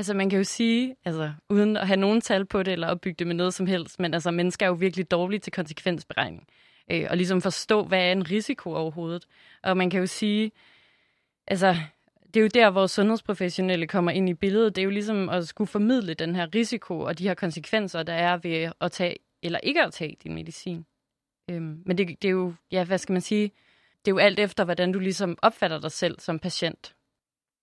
Altså 0.00 0.14
man 0.14 0.30
kan 0.30 0.38
jo 0.38 0.44
sige, 0.44 0.96
altså 1.04 1.32
uden 1.48 1.76
at 1.76 1.86
have 1.86 1.96
nogen 1.96 2.20
tal 2.20 2.44
på 2.44 2.62
det, 2.62 2.72
eller 2.72 2.88
opbygge 2.88 3.16
det 3.18 3.26
med 3.26 3.34
noget 3.34 3.54
som 3.54 3.66
helst, 3.66 4.00
men 4.00 4.14
altså 4.14 4.30
mennesker 4.30 4.66
er 4.66 4.68
jo 4.70 4.74
virkelig 4.74 5.10
dårlige 5.10 5.40
til 5.40 5.52
konsekvensberegning. 5.52 6.46
Øh, 6.90 7.06
og 7.10 7.16
ligesom 7.16 7.40
forstå, 7.40 7.84
hvad 7.84 7.98
er 7.98 8.12
en 8.12 8.30
risiko 8.30 8.72
overhovedet. 8.72 9.26
Og 9.62 9.76
man 9.76 9.90
kan 9.90 10.00
jo 10.00 10.06
sige, 10.06 10.52
altså 11.46 11.76
det 12.34 12.36
er 12.36 12.40
jo 12.40 12.48
der, 12.54 12.70
hvor 12.70 12.86
sundhedsprofessionelle 12.86 13.86
kommer 13.86 14.10
ind 14.10 14.28
i 14.28 14.34
billedet. 14.34 14.76
Det 14.76 14.82
er 14.82 14.84
jo 14.84 14.90
ligesom 14.90 15.28
at 15.28 15.48
skulle 15.48 15.68
formidle 15.68 16.14
den 16.14 16.36
her 16.36 16.54
risiko 16.54 17.00
og 17.00 17.18
de 17.18 17.28
her 17.28 17.34
konsekvenser, 17.34 18.02
der 18.02 18.14
er 18.14 18.36
ved 18.36 18.72
at 18.80 18.92
tage 18.92 19.16
eller 19.42 19.58
ikke 19.62 19.82
at 19.82 19.92
tage 19.92 20.16
din 20.22 20.34
medicin. 20.34 20.86
Øhm, 21.50 21.82
men 21.86 21.98
det, 21.98 22.22
det 22.22 22.28
er 22.28 22.32
jo, 22.32 22.54
ja, 22.72 22.84
hvad 22.84 22.98
skal 22.98 23.12
man 23.12 23.22
sige, 23.22 23.52
det 24.04 24.10
er 24.10 24.14
jo 24.14 24.18
alt 24.18 24.38
efter, 24.38 24.64
hvordan 24.64 24.92
du 24.92 24.98
ligesom 24.98 25.38
opfatter 25.42 25.80
dig 25.80 25.92
selv 25.92 26.20
som 26.20 26.38
patient. 26.38 26.94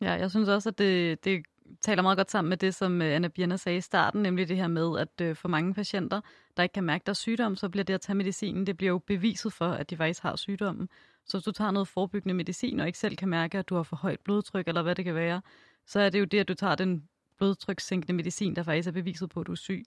Ja, 0.02 0.12
jeg 0.12 0.30
synes 0.30 0.50
også, 0.50 0.70
at 0.70 0.78
det, 0.78 1.26
det 1.26 1.44
taler 1.82 2.02
meget 2.02 2.18
godt 2.18 2.32
sammen 2.32 2.50
med 2.50 2.58
det, 2.58 2.76
som 2.76 3.02
øh, 3.02 3.16
Anna 3.16 3.28
Birna 3.28 3.58
sagde 3.58 3.78
i 3.78 3.82
starten, 3.82 4.22
nemlig 4.22 4.48
det 4.48 4.58
her 4.58 4.68
med, 4.68 5.00
at 5.00 5.22
øh, 5.22 5.36
for 5.36 5.48
mange 5.48 5.74
patienter, 5.74 6.22
der 6.58 6.64
ikke 6.64 6.74
kan 6.74 6.84
mærke 6.84 7.04
deres 7.06 7.18
sygdom, 7.18 7.56
så 7.56 7.70
bliver 7.70 7.84
det 7.84 7.94
at 7.94 8.02
tage 8.02 8.16
medicinen, 8.16 8.68
det 8.68 8.78
bliver 8.78 8.92
jo 8.92 8.98
beviset 8.98 9.54
for, 9.54 9.68
at 9.68 9.90
de 9.90 9.98
faktisk 9.98 10.24
har 10.24 10.36
sygdommen. 10.36 10.90
Så 11.26 11.38
hvis 11.38 11.44
du 11.44 11.52
tager 11.52 11.72
noget 11.72 11.88
forebyggende 11.88 12.34
medicin, 12.34 12.80
og 12.80 12.88
ikke 12.88 13.00
selv 13.00 13.16
kan 13.16 13.30
mærke, 13.30 13.58
at 13.58 13.70
du 13.70 13.76
har 13.76 13.84
for 13.84 13.96
højt 13.96 14.20
blodtryk, 14.20 14.68
eller 14.68 14.82
hvad 14.82 14.96
det 14.96 15.06
kan 15.06 15.16
være, 15.16 15.42
så 15.88 16.00
er 16.00 16.10
det 16.10 16.20
jo 16.20 16.26
det, 16.26 16.40
at 16.40 16.48
du 16.48 16.54
tager 16.54 16.76
den 16.76 17.04
blodtrykssænkende 17.38 18.14
medicin, 18.14 18.56
der 18.56 18.64
faktisk 18.64 18.88
er 18.88 18.92
beviset 18.92 19.30
på, 19.30 19.40
at 19.40 19.48
du 19.48 19.52
er 19.52 19.56
syg. 19.56 19.84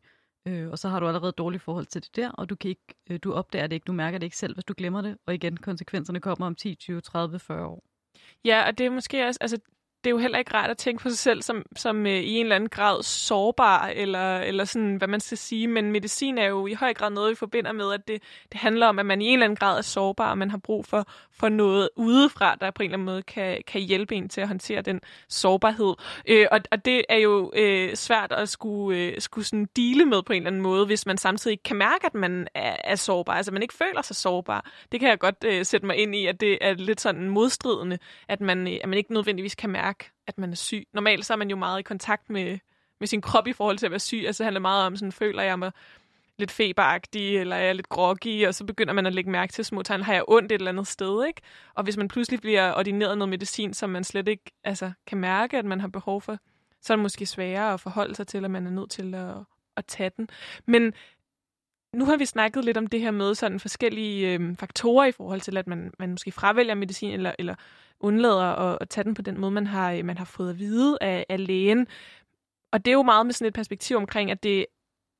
Øh, 0.46 0.70
og 0.70 0.78
så 0.78 0.88
har 0.88 1.00
du 1.00 1.06
allerede 1.06 1.28
et 1.28 1.38
dårligt 1.38 1.62
forhold 1.62 1.86
til 1.86 2.02
det 2.02 2.16
der, 2.16 2.30
og 2.30 2.50
du, 2.50 2.56
kan 2.56 2.68
ikke, 2.68 2.94
øh, 3.10 3.18
du 3.22 3.32
opdager 3.32 3.66
det 3.66 3.76
ikke, 3.76 3.84
du 3.84 3.92
mærker 3.92 4.18
det 4.18 4.26
ikke 4.26 4.36
selv, 4.36 4.54
hvis 4.54 4.64
du 4.64 4.74
glemmer 4.76 5.02
det. 5.02 5.16
Og 5.26 5.34
igen, 5.34 5.56
konsekvenserne 5.56 6.20
kommer 6.20 6.46
om 6.46 6.54
10, 6.54 6.74
20, 6.74 7.00
30, 7.00 7.38
40 7.38 7.66
år. 7.66 7.84
Ja, 8.44 8.66
og 8.66 8.78
det 8.78 8.86
er 8.86 8.90
måske 8.90 9.26
også, 9.26 9.38
altså 9.40 9.58
det 10.04 10.06
er 10.06 10.10
jo 10.10 10.18
heller 10.18 10.38
ikke 10.38 10.54
rart 10.54 10.70
at 10.70 10.78
tænke 10.78 11.02
på 11.02 11.08
sig 11.08 11.18
selv 11.18 11.42
som, 11.42 11.64
som 11.76 12.06
øh, 12.06 12.12
i 12.12 12.34
en 12.34 12.46
eller 12.46 12.56
anden 12.56 12.68
grad 12.68 13.02
sårbar, 13.02 13.86
eller, 13.86 14.38
eller 14.38 14.64
sådan, 14.64 14.96
hvad 14.96 15.08
man 15.08 15.20
skal 15.20 15.38
sige. 15.38 15.66
Men 15.66 15.92
medicin 15.92 16.38
er 16.38 16.46
jo 16.46 16.66
i 16.66 16.74
høj 16.74 16.94
grad 16.94 17.10
noget, 17.10 17.30
vi 17.30 17.34
forbinder 17.34 17.72
med, 17.72 17.92
at 17.92 18.08
det, 18.08 18.22
det 18.52 18.60
handler 18.60 18.86
om, 18.86 18.98
at 18.98 19.06
man 19.06 19.22
i 19.22 19.26
en 19.26 19.32
eller 19.32 19.44
anden 19.44 19.56
grad 19.56 19.78
er 19.78 19.82
sårbar, 19.82 20.30
og 20.30 20.38
man 20.38 20.50
har 20.50 20.58
brug 20.58 20.86
for, 20.86 21.06
for 21.32 21.48
noget 21.48 21.88
udefra, 21.96 22.54
der 22.60 22.70
på 22.70 22.82
en 22.82 22.86
eller 22.86 22.96
anden 22.96 23.06
måde 23.06 23.22
kan, 23.22 23.62
kan 23.66 23.80
hjælpe 23.80 24.14
en 24.14 24.28
til 24.28 24.40
at 24.40 24.48
håndtere 24.48 24.82
den 24.82 25.00
sårbarhed. 25.28 25.94
Øh, 26.26 26.46
og, 26.50 26.60
og 26.70 26.84
det 26.84 27.04
er 27.08 27.16
jo 27.16 27.52
øh, 27.56 27.96
svært 27.96 28.32
at 28.32 28.48
skulle, 28.48 28.98
øh, 28.98 29.20
skulle 29.20 29.44
sådan 29.44 29.68
dele 29.76 30.04
med 30.04 30.22
på 30.22 30.32
en 30.32 30.36
eller 30.36 30.50
anden 30.50 30.62
måde, 30.62 30.86
hvis 30.86 31.06
man 31.06 31.18
samtidig 31.18 31.52
ikke 31.52 31.62
kan 31.62 31.76
mærke, 31.76 32.06
at 32.06 32.14
man 32.14 32.48
er, 32.54 32.76
er 32.84 32.96
sårbar, 32.96 33.32
altså 33.32 33.52
man 33.52 33.62
ikke 33.62 33.74
føler 33.74 34.02
sig 34.02 34.16
sårbar. 34.16 34.70
Det 34.92 35.00
kan 35.00 35.08
jeg 35.08 35.18
godt 35.18 35.44
øh, 35.44 35.64
sætte 35.64 35.86
mig 35.86 35.96
ind 35.96 36.14
i, 36.14 36.26
at 36.26 36.40
det 36.40 36.58
er 36.60 36.74
lidt 36.74 37.00
sådan 37.00 37.28
modstridende, 37.28 37.98
at 38.28 38.40
man, 38.40 38.68
øh, 38.68 38.78
at 38.82 38.88
man 38.88 38.98
ikke 38.98 39.12
nødvendigvis 39.12 39.54
kan 39.54 39.70
mærke, 39.70 39.89
mærke, 39.89 39.89
at 40.34 40.38
man 40.38 40.50
er 40.50 40.56
syg. 40.56 40.86
Normalt 40.92 41.26
så 41.26 41.32
er 41.32 41.36
man 41.36 41.50
jo 41.50 41.56
meget 41.56 41.78
i 41.78 41.82
kontakt 41.82 42.30
med, 42.30 42.58
med 43.00 43.08
sin 43.08 43.20
krop 43.20 43.46
i 43.46 43.52
forhold 43.52 43.78
til 43.78 43.86
at 43.86 43.92
være 43.92 44.00
syg. 44.00 44.22
Altså 44.26 44.42
det 44.42 44.46
handler 44.46 44.60
meget 44.60 44.86
om, 44.86 44.96
sådan 44.96 45.12
føler 45.12 45.42
jeg 45.42 45.58
mig 45.58 45.72
lidt 46.38 46.50
feberagtig, 46.50 47.38
eller 47.38 47.56
er 47.56 47.64
jeg 47.64 47.74
lidt 47.74 47.88
groggy, 47.88 48.46
og 48.46 48.54
så 48.54 48.64
begynder 48.64 48.92
man 48.92 49.06
at 49.06 49.14
lægge 49.14 49.30
mærke 49.30 49.52
til 49.52 49.64
små 49.64 49.82
tegn. 49.82 50.02
Har 50.02 50.12
jeg 50.12 50.24
ondt 50.28 50.52
et 50.52 50.58
eller 50.58 50.70
andet 50.70 50.86
sted, 50.86 51.26
ikke? 51.26 51.40
Og 51.74 51.84
hvis 51.84 51.96
man 51.96 52.08
pludselig 52.08 52.40
bliver 52.40 52.72
ordineret 52.74 53.18
noget 53.18 53.28
medicin, 53.28 53.74
som 53.74 53.90
man 53.90 54.04
slet 54.04 54.28
ikke 54.28 54.52
altså, 54.64 54.92
kan 55.06 55.18
mærke, 55.18 55.58
at 55.58 55.64
man 55.64 55.80
har 55.80 55.88
behov 55.88 56.20
for, 56.20 56.38
så 56.82 56.92
er 56.92 56.96
det 56.96 57.02
måske 57.02 57.26
sværere 57.26 57.72
at 57.72 57.80
forholde 57.80 58.14
sig 58.14 58.26
til, 58.26 58.44
at 58.44 58.50
man 58.50 58.66
er 58.66 58.70
nødt 58.70 58.90
til 58.90 59.14
at, 59.14 59.34
at 59.76 59.86
tage 59.86 60.10
den. 60.16 60.28
Men 60.66 60.92
nu 61.92 62.04
har 62.04 62.16
vi 62.16 62.24
snakket 62.24 62.64
lidt 62.64 62.76
om 62.76 62.86
det 62.86 63.00
her 63.00 63.10
med 63.10 63.34
sådan 63.34 63.60
forskellige 63.60 64.34
øh, 64.34 64.56
faktorer 64.56 65.06
i 65.06 65.12
forhold 65.12 65.40
til, 65.40 65.56
at 65.56 65.66
man, 65.66 65.92
man 65.98 66.10
måske 66.10 66.32
fravælger 66.32 66.74
medicin, 66.74 67.12
eller, 67.12 67.32
eller 67.38 67.54
undlader 68.00 68.44
at, 68.44 68.78
at 68.80 68.88
tage 68.88 69.04
den 69.04 69.14
på 69.14 69.22
den 69.22 69.40
måde, 69.40 69.50
man 69.50 69.66
har, 69.66 69.92
øh, 69.92 70.04
man 70.04 70.18
har 70.18 70.24
fået 70.24 70.50
at 70.50 70.58
vide 70.58 70.98
af, 71.00 71.26
af 71.28 71.46
lægen. 71.46 71.86
Og 72.72 72.84
det 72.84 72.90
er 72.90 72.94
jo 72.94 73.02
meget 73.02 73.26
med 73.26 73.34
sådan 73.34 73.48
et 73.48 73.54
perspektiv 73.54 73.96
omkring, 73.96 74.30
at 74.30 74.42
det 74.42 74.66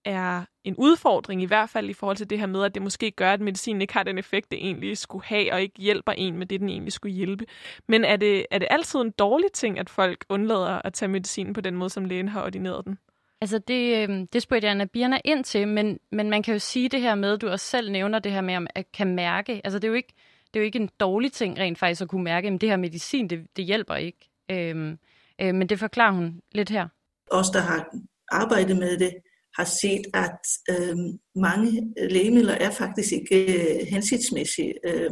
er 0.04 0.44
en 0.64 0.76
udfordring, 0.76 1.42
i 1.42 1.46
hvert 1.46 1.70
fald 1.70 1.90
i 1.90 1.92
forhold 1.92 2.16
til 2.16 2.30
det 2.30 2.38
her 2.38 2.46
med, 2.46 2.64
at 2.64 2.74
det 2.74 2.82
måske 2.82 3.10
gør, 3.10 3.32
at 3.32 3.40
medicinen 3.40 3.82
ikke 3.82 3.94
har 3.94 4.02
den 4.02 4.18
effekt, 4.18 4.50
det 4.50 4.58
egentlig 4.58 4.98
skulle 4.98 5.24
have, 5.24 5.52
og 5.52 5.62
ikke 5.62 5.78
hjælper 5.78 6.12
en 6.12 6.36
med 6.36 6.46
det, 6.46 6.60
den 6.60 6.68
egentlig 6.68 6.92
skulle 6.92 7.14
hjælpe. 7.14 7.46
Men 7.88 8.04
er 8.04 8.16
det, 8.16 8.46
er 8.50 8.58
det 8.58 8.68
altid 8.70 9.00
en 9.00 9.10
dårlig 9.10 9.52
ting, 9.52 9.78
at 9.78 9.90
folk 9.90 10.24
undlader 10.28 10.82
at 10.84 10.92
tage 10.92 11.08
medicinen 11.08 11.52
på 11.52 11.60
den 11.60 11.76
måde, 11.76 11.90
som 11.90 12.04
lægen 12.04 12.28
har 12.28 12.44
ordineret 12.44 12.84
den? 12.84 12.98
Altså 13.40 13.58
det, 13.58 14.08
øh, 14.08 14.26
det 14.32 14.42
spurgte 14.42 14.64
jeg 14.64 14.70
Anna 14.70 14.84
Birna 14.84 15.20
ind 15.24 15.44
til, 15.44 15.68
men, 15.68 15.98
men 16.12 16.30
man 16.30 16.42
kan 16.42 16.54
jo 16.54 16.58
sige 16.58 16.88
det 16.88 17.00
her 17.00 17.14
med, 17.14 17.38
du 17.38 17.48
også 17.48 17.66
selv 17.66 17.90
nævner 17.90 18.18
det 18.18 18.32
her 18.32 18.40
med 18.40 18.66
at 18.74 18.92
kan 18.92 19.14
mærke. 19.14 19.60
Altså 19.64 19.78
det 19.78 19.84
er 19.84 19.88
jo 19.88 19.94
ikke, 19.94 20.14
det 20.54 20.60
er 20.60 20.62
jo 20.62 20.66
ikke 20.66 20.78
en 20.78 20.90
dårlig 21.00 21.32
ting 21.32 21.58
rent 21.58 21.78
faktisk 21.78 22.02
at 22.02 22.08
kunne 22.08 22.24
mærke, 22.24 22.48
at 22.48 22.60
det 22.60 22.68
her 22.68 22.76
medicin, 22.76 23.30
det, 23.30 23.46
det 23.56 23.64
hjælper 23.64 23.94
ikke. 23.94 24.30
Øhm, 24.50 24.98
øh, 25.40 25.54
men 25.54 25.68
det 25.68 25.78
forklarer 25.78 26.12
hun 26.12 26.40
lidt 26.52 26.70
her. 26.70 26.88
os, 27.30 27.50
der 27.50 27.60
har 27.60 27.94
arbejdet 28.32 28.76
med 28.76 28.98
det, 28.98 29.12
har 29.58 29.64
set, 29.64 30.06
at 30.14 30.40
øhm, 30.70 31.00
øh, 31.00 31.14
mange 31.34 31.94
lægemidler 32.10 32.54
er 32.54 32.70
faktisk 32.70 33.12
ikke 33.12 33.36
øh, 33.44 33.86
hensigtsmæssige 33.86 34.74
øh, 34.84 35.10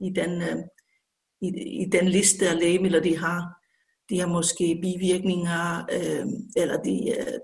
i, 0.00 0.10
den, 0.10 0.42
øh, 0.42 0.56
i, 1.42 1.48
i 1.82 1.84
den 1.92 2.08
liste 2.08 2.48
af 2.48 2.58
lægemidler, 2.58 3.00
de 3.00 3.18
har. 3.18 3.60
De 4.10 4.20
har 4.20 4.26
måske 4.26 4.78
bivirkninger, 4.82 5.86
øh, 5.92 6.26
eller 6.56 6.82
de, 6.82 7.10
øh, 7.18 7.38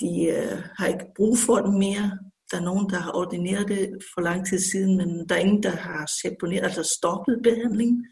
de 0.00 0.24
øh, 0.24 0.58
har 0.78 0.86
ikke 0.86 1.06
brug 1.16 1.38
for 1.46 1.56
dem 1.56 1.72
mere. 1.72 2.18
Der 2.50 2.56
er 2.58 2.64
nogen, 2.70 2.90
der 2.90 2.98
har 2.98 3.12
ordineret 3.12 3.68
det 3.68 3.90
for 4.14 4.20
lang 4.20 4.46
tid 4.46 4.58
siden, 4.58 4.96
men 4.96 5.28
der 5.28 5.34
er 5.34 5.38
ingen, 5.38 5.62
der 5.62 5.70
har 5.70 6.10
seponeret, 6.22 6.64
altså 6.64 6.94
stoppet 6.98 7.40
behandling. 7.42 8.06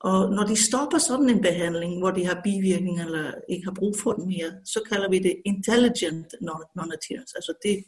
Og 0.00 0.30
når 0.36 0.44
de 0.46 0.56
stopper 0.68 0.98
sådan 0.98 1.28
en 1.28 1.42
behandling, 1.42 1.98
hvor 1.98 2.10
de 2.10 2.26
har 2.26 2.40
bivirkninger 2.44 3.04
eller 3.04 3.32
ikke 3.48 3.64
har 3.64 3.74
brug 3.74 3.94
for 4.02 4.12
den 4.12 4.26
mere, 4.26 4.50
så 4.64 4.80
kalder 4.90 5.08
vi 5.10 5.18
det 5.18 5.34
intelligent 5.44 6.34
non-adherence. 6.46 7.32
Altså 7.38 7.52
det, 7.62 7.84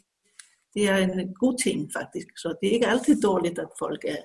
det 0.73 0.89
er 0.89 0.97
en 0.97 1.33
god 1.33 1.55
ting 1.63 1.89
faktisk. 1.97 2.27
Så 2.37 2.55
det 2.61 2.69
er 2.69 2.73
ikke 2.73 2.87
altid 2.87 3.21
dårligt, 3.21 3.59
at 3.59 3.69
folk 3.79 4.05
er, 4.07 4.21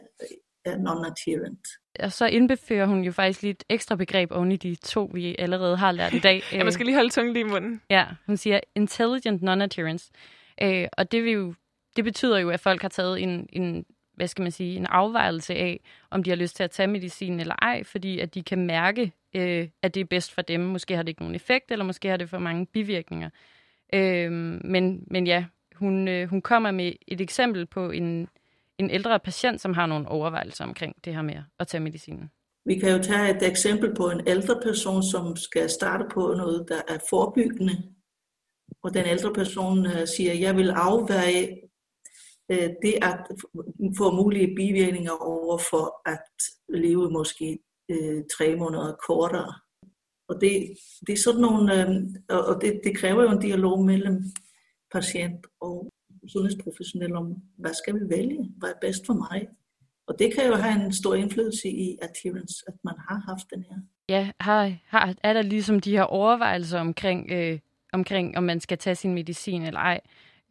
er 0.64 0.76
non-adherent. 0.76 1.64
Og 2.00 2.12
så 2.12 2.26
indbefører 2.26 2.86
hun 2.86 3.04
jo 3.04 3.12
faktisk 3.12 3.42
lige 3.42 3.50
et 3.50 3.64
ekstra 3.68 3.96
begreb 3.96 4.32
oven 4.32 4.52
i 4.52 4.56
de 4.56 4.74
to, 4.74 5.10
vi 5.14 5.36
allerede 5.38 5.76
har 5.76 5.92
lært 5.92 6.14
i 6.14 6.18
dag. 6.18 6.42
ja, 6.52 6.64
man 6.64 6.72
skal 6.72 6.86
lige 6.86 6.96
holde 6.96 7.10
tungen 7.10 7.32
lige 7.32 7.46
i 7.46 7.48
munden. 7.48 7.82
Ja, 7.90 8.06
hun 8.26 8.36
siger 8.36 8.60
intelligent 8.74 9.42
non-adherence. 9.42 10.10
Øh, 10.62 10.88
og 10.92 11.12
det, 11.12 11.24
vil 11.24 11.32
jo, 11.32 11.54
det 11.96 12.04
betyder 12.04 12.38
jo, 12.38 12.50
at 12.50 12.60
folk 12.60 12.82
har 12.82 12.88
taget 12.88 13.22
en, 13.22 13.48
en 13.52 13.84
hvad 14.14 14.28
skal 14.28 14.42
man 14.42 14.52
sige, 14.52 14.76
en 14.76 14.86
afvejelse 14.86 15.54
af, 15.54 15.80
om 16.10 16.22
de 16.22 16.30
har 16.30 16.36
lyst 16.36 16.56
til 16.56 16.64
at 16.64 16.70
tage 16.70 16.86
medicin 16.86 17.40
eller 17.40 17.54
ej, 17.62 17.84
fordi 17.84 18.18
at 18.18 18.34
de 18.34 18.42
kan 18.42 18.66
mærke, 18.66 19.12
øh, 19.34 19.68
at 19.82 19.94
det 19.94 20.00
er 20.00 20.04
bedst 20.04 20.32
for 20.32 20.42
dem. 20.42 20.60
Måske 20.60 20.96
har 20.96 21.02
det 21.02 21.08
ikke 21.08 21.22
nogen 21.22 21.34
effekt, 21.34 21.70
eller 21.70 21.84
måske 21.84 22.08
har 22.08 22.16
det 22.16 22.30
for 22.30 22.38
mange 22.38 22.66
bivirkninger. 22.66 23.30
Øh, 23.94 24.32
men, 24.64 25.04
men 25.06 25.26
ja, 25.26 25.44
hun, 25.74 26.08
øh, 26.08 26.28
hun 26.28 26.42
kommer 26.42 26.70
med 26.70 26.92
et 27.08 27.20
eksempel 27.20 27.66
på 27.66 27.90
en, 27.90 28.28
en 28.78 28.90
ældre 28.90 29.20
patient, 29.20 29.60
som 29.60 29.74
har 29.74 29.86
nogle 29.86 30.08
overvejelser 30.08 30.64
omkring 30.64 31.04
det 31.04 31.14
her 31.14 31.22
med 31.22 31.36
at 31.58 31.66
tage 31.66 31.80
medicinen. 31.80 32.30
Vi 32.64 32.78
kan 32.78 32.90
jo 32.92 32.98
tage 33.02 33.36
et 33.36 33.48
eksempel 33.48 33.94
på 33.94 34.10
en 34.10 34.20
ældre 34.26 34.60
person, 34.62 35.02
som 35.02 35.36
skal 35.36 35.70
starte 35.70 36.04
på 36.14 36.34
noget, 36.36 36.66
der 36.68 36.80
er 36.88 36.98
forebyggende. 37.10 37.72
Og 38.82 38.94
den 38.94 39.06
ældre 39.06 39.32
person 39.32 39.86
øh, 39.86 40.06
siger, 40.06 40.34
jeg 40.34 40.56
vil 40.56 40.70
afveje 40.70 41.58
øh, 42.50 42.70
det 42.82 42.94
at 43.02 43.18
få 43.98 44.14
mulige 44.14 44.54
bivirkninger 44.56 45.12
over 45.12 45.58
for 45.70 46.08
at 46.08 46.28
leve 46.68 47.10
måske 47.10 47.58
øh, 47.90 48.22
tre 48.38 48.56
måneder 48.56 48.96
kortere. 49.08 49.54
Og 50.28 50.40
det, 50.40 50.76
det 51.06 51.12
er 51.12 51.22
sådan 51.26 51.40
nogle, 51.40 51.72
og 52.28 52.62
det, 52.62 52.80
det 52.84 52.96
kræver 52.96 53.22
jo 53.22 53.30
en 53.30 53.40
dialog 53.40 53.84
mellem 53.84 54.22
patient 54.92 55.46
og 55.60 55.92
sundhedsprofessionel 56.32 57.16
om, 57.16 57.34
hvad 57.58 57.74
skal 57.74 57.94
vi 57.94 58.00
vælge? 58.16 58.50
Hvad 58.58 58.68
er 58.68 58.80
bedst 58.80 59.06
for 59.06 59.14
mig? 59.14 59.48
Og 60.06 60.18
det 60.18 60.34
kan 60.34 60.46
jo 60.46 60.54
have 60.54 60.84
en 60.84 60.92
stor 60.92 61.14
indflydelse 61.14 61.68
i 61.68 61.98
adherence, 62.02 62.64
at 62.68 62.74
man 62.84 62.94
har 63.08 63.22
haft 63.28 63.46
den 63.54 63.62
her. 63.70 63.76
Ja, 64.08 64.30
har, 64.40 64.76
har, 64.86 65.14
er 65.22 65.32
der 65.32 65.42
ligesom 65.42 65.80
de 65.80 65.90
her 65.90 66.02
overvejelser 66.02 66.80
omkring, 66.80 67.30
øh, 67.30 67.58
omkring, 67.92 68.36
om 68.36 68.44
man 68.44 68.60
skal 68.60 68.78
tage 68.78 68.94
sin 68.94 69.14
medicin 69.14 69.62
eller 69.62 69.80
ej? 69.80 70.00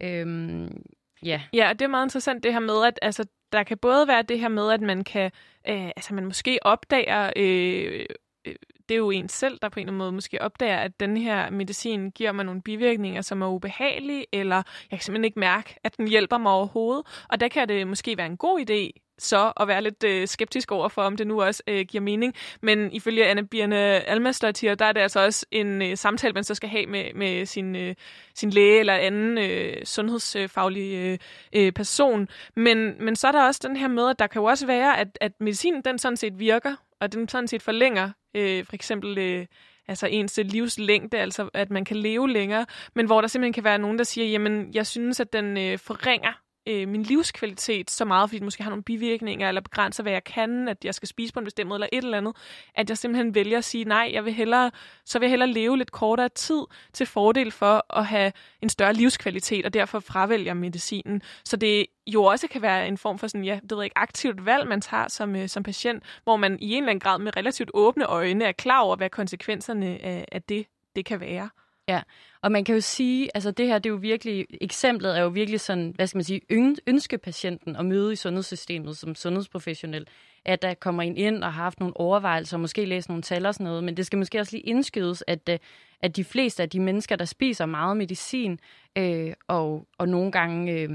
Øhm, 0.04 0.84
Ja. 1.26 1.42
ja, 1.54 1.70
og 1.70 1.80
det 1.80 1.86
er 1.86 1.90
meget 1.90 2.06
interessant 2.06 2.44
det 2.44 2.54
her 2.54 2.60
med, 2.60 2.86
at 2.88 3.00
altså, 3.02 3.26
der 3.52 3.64
kan 3.64 3.78
både 3.78 4.08
være 4.08 4.22
det 4.22 4.40
her 4.40 4.48
med, 4.48 4.72
at 4.72 4.82
man 4.82 5.04
kan, 5.04 5.32
øh, 5.70 5.86
altså 5.86 6.14
man 6.14 6.26
måske 6.26 6.60
opdager, 6.62 7.32
øh, 7.36 8.06
øh, 8.48 8.56
det 8.90 8.96
er 8.96 8.98
jo 8.98 9.10
en 9.12 9.30
selv, 9.30 9.60
der 9.62 9.70
på 9.70 9.80
en 9.80 9.82
eller 9.82 9.92
anden 9.92 9.98
måde 9.98 10.12
måske 10.12 10.42
opdager, 10.42 10.78
at 10.78 11.00
den 11.00 11.18
her 11.18 11.50
medicin 11.50 12.12
giver 12.12 12.32
mig 12.32 12.46
nogle 12.46 12.62
bivirkninger, 12.62 13.22
som 13.22 13.42
er 13.42 13.48
ubehagelige, 13.48 14.26
eller 14.32 14.56
jeg 14.92 15.00
kan 15.00 15.00
simpelthen 15.00 15.26
ikke 15.26 15.40
mærke, 15.40 15.76
at 15.84 15.98
den 15.98 16.08
hjælper 16.08 16.38
mig 16.38 16.52
overhovedet. 16.52 17.26
Og 17.30 17.40
der 17.40 17.48
kan 17.48 17.68
det 17.68 17.88
måske 17.88 18.18
være 18.18 18.28
en 18.28 18.38
god 18.38 18.60
idé 18.60 19.11
så 19.24 19.54
at 19.60 19.68
være 19.68 19.82
lidt 19.82 20.04
øh, 20.04 20.28
skeptisk 20.28 20.72
over 20.72 20.90
for, 20.90 21.02
om 21.02 21.18
det 21.18 21.28
nu 21.28 21.42
også 21.42 21.64
øh, 21.68 21.86
giver 21.86 22.02
mening. 22.02 22.34
Men 22.62 22.92
ifølge 22.92 23.26
Anne 23.26 23.48
Birne 23.48 23.78
Almastadtir, 23.78 24.76
der 24.76 24.86
er 24.86 24.92
det 24.92 25.02
altså 25.02 25.26
også 25.26 25.46
en 25.52 25.82
øh, 25.82 25.98
samtale, 25.98 26.34
man 26.34 26.44
så 26.44 26.56
skal 26.56 26.70
have 26.70 26.86
med, 26.86 27.14
med 27.16 27.46
sin, 27.46 27.76
øh, 27.76 27.96
sin 28.36 28.50
læge 28.50 28.80
eller 28.80 28.94
anden 28.94 29.38
øh, 29.38 29.86
sundhedsfaglig 29.86 30.94
øh, 30.96 31.18
øh, 31.54 31.72
person. 31.72 32.28
Men, 32.56 33.06
men 33.06 33.16
så 33.16 33.28
er 33.28 33.32
der 33.32 33.48
også 33.48 33.62
den 33.68 33.78
her 33.78 33.88
med, 33.88 34.10
at 34.10 34.20
der 34.20 34.28
kan 34.28 34.42
jo 34.42 34.46
også 34.46 34.66
være, 34.68 35.00
at, 35.00 35.18
at 35.22 35.32
medicinen 35.40 35.82
den 35.82 36.00
sådan 36.00 36.18
set 36.18 36.40
virker, 36.40 36.76
og 37.02 37.14
den 37.14 37.28
sådan 37.28 37.48
set 37.48 37.62
forlænger 37.62 38.10
øh, 38.36 38.66
for 38.66 38.76
eksempel... 38.76 39.18
Øh, 39.18 39.46
altså 39.88 40.08
ens 40.08 40.40
livslængde, 40.44 41.18
altså 41.18 41.50
at 41.54 41.70
man 41.70 41.86
kan 41.86 41.98
leve 41.98 42.30
længere, 42.30 42.66
men 42.96 43.06
hvor 43.06 43.22
der 43.22 43.28
simpelthen 43.28 43.54
kan 43.54 43.64
være 43.64 43.80
nogen, 43.80 43.98
der 43.98 44.04
siger, 44.04 44.28
jamen, 44.28 44.74
jeg 44.74 44.88
synes, 44.88 45.20
at 45.20 45.34
den 45.34 45.58
øh, 45.58 45.80
forringer 45.80 46.32
øh, 46.68 46.88
min 46.88 47.04
livskvalitet 47.04 47.92
så 47.92 48.06
meget, 48.06 48.30
fordi 48.30 48.38
det 48.38 48.44
måske 48.44 48.64
har 48.64 48.70
nogle 48.70 48.84
bivirkninger, 48.84 49.48
eller 49.48 49.62
begrænser, 49.62 50.04
hvad 50.04 50.12
jeg 50.12 50.24
kan, 50.24 50.68
at 50.68 50.86
jeg 50.86 50.96
skal 50.96 51.08
spise 51.08 51.34
på 51.34 51.40
en 51.40 51.46
bestemt 51.46 51.68
måde, 51.68 51.78
eller 51.78 51.90
et 51.94 52.04
eller 52.04 52.18
andet, 52.18 52.36
at 52.76 52.90
jeg 52.90 52.98
simpelthen 52.98 53.36
vælger 53.36 53.58
at 53.58 53.64
sige, 53.64 53.84
nej, 53.84 54.10
jeg 54.14 54.26
vil 54.26 54.34
hellere, 54.34 54.72
så 55.06 55.20
vil 55.20 55.26
jeg 55.26 55.30
hellere 55.30 55.50
leve 55.50 55.78
lidt 55.78 55.92
kortere 55.92 56.30
tid 56.30 56.62
til 56.94 57.06
fordel 57.06 57.52
for 57.52 57.98
at 57.98 58.06
have 58.06 58.32
en 58.62 58.70
større 58.70 58.94
livskvalitet, 58.94 59.66
og 59.66 59.74
derfor 59.74 60.00
fravælger 60.00 60.54
medicinen. 60.54 61.22
Så 61.46 61.58
det 61.58 61.86
jo 62.08 62.24
også 62.24 62.48
kan 62.48 62.62
være 62.62 62.88
en 62.88 62.98
form 62.98 63.20
for 63.20 63.28
sådan, 63.28 63.46
ja, 63.46 63.60
det 63.70 63.78
ved 63.78 63.84
ikke, 63.84 63.98
aktivt 63.98 64.46
valg, 64.46 64.68
man 64.68 64.82
tager 64.82 65.08
som, 65.08 65.36
øh, 65.36 65.50
som 65.50 65.64
patient, 65.64 66.04
hvor 66.24 66.38
man 66.38 66.58
i 66.60 66.72
en 66.72 66.78
eller 66.78 66.90
anden 66.90 67.00
grad 67.00 67.20
med 67.20 67.38
relativt 67.38 67.72
åbne 67.74 68.06
øjne 68.06 68.46
er 68.46 68.52
klar 68.52 68.80
over, 68.82 68.96
hvad 68.96 69.10
konsekvenserne 69.10 69.86
af, 69.86 70.26
af 70.32 70.42
det, 70.42 70.66
det 70.96 71.06
kan 71.06 71.20
være. 71.20 71.50
Ja, 71.92 72.02
og 72.42 72.52
man 72.52 72.64
kan 72.64 72.76
jo 72.76 72.82
sige, 72.82 73.30
altså 73.34 73.52
det 73.52 73.68
her, 73.68 73.80
det 73.80 73.90
er 73.90 73.94
jo 73.94 74.00
virkelig, 74.02 74.46
eksemplet 74.62 75.18
er 75.18 75.22
jo 75.22 75.28
virkelig 75.28 75.60
sådan, 75.60 75.94
hvad 75.96 76.08
skal 76.08 76.18
man 76.18 76.24
sige, 76.24 76.42
ønske 76.88 77.18
patienten 77.18 77.76
at 77.76 77.86
møde 77.86 78.14
i 78.14 78.16
sundhedssystemet 78.16 78.98
som 78.98 79.16
sundhedsprofessionel, 79.16 80.08
at 80.46 80.62
der 80.62 80.74
kommer 80.74 81.04
en 81.04 81.18
ind 81.18 81.44
og 81.44 81.54
har 81.54 81.64
haft 81.64 81.80
nogle 81.80 81.98
overvejelser, 81.98 82.58
og 82.58 82.62
måske 82.62 82.86
læst 82.86 83.10
nogle 83.10 83.24
tal 83.24 83.46
og 83.46 83.54
sådan 83.54 83.64
noget, 83.64 83.84
men 83.84 83.98
det 83.98 84.06
skal 84.06 84.20
måske 84.20 84.40
også 84.40 84.56
lige 84.56 84.68
indskydes, 84.68 85.24
at, 85.28 85.50
øh, 85.50 85.60
at 86.02 86.16
de 86.16 86.24
fleste 86.24 86.64
af 86.64 86.70
de 86.70 86.80
mennesker, 86.80 87.16
der 87.16 87.26
spiser 87.26 87.66
meget 87.66 87.98
medicin, 87.98 88.60
øh, 88.98 89.34
og, 89.48 89.88
og 89.98 90.10
nogle 90.10 90.32
gange, 90.32 90.72
øh, 90.74 90.90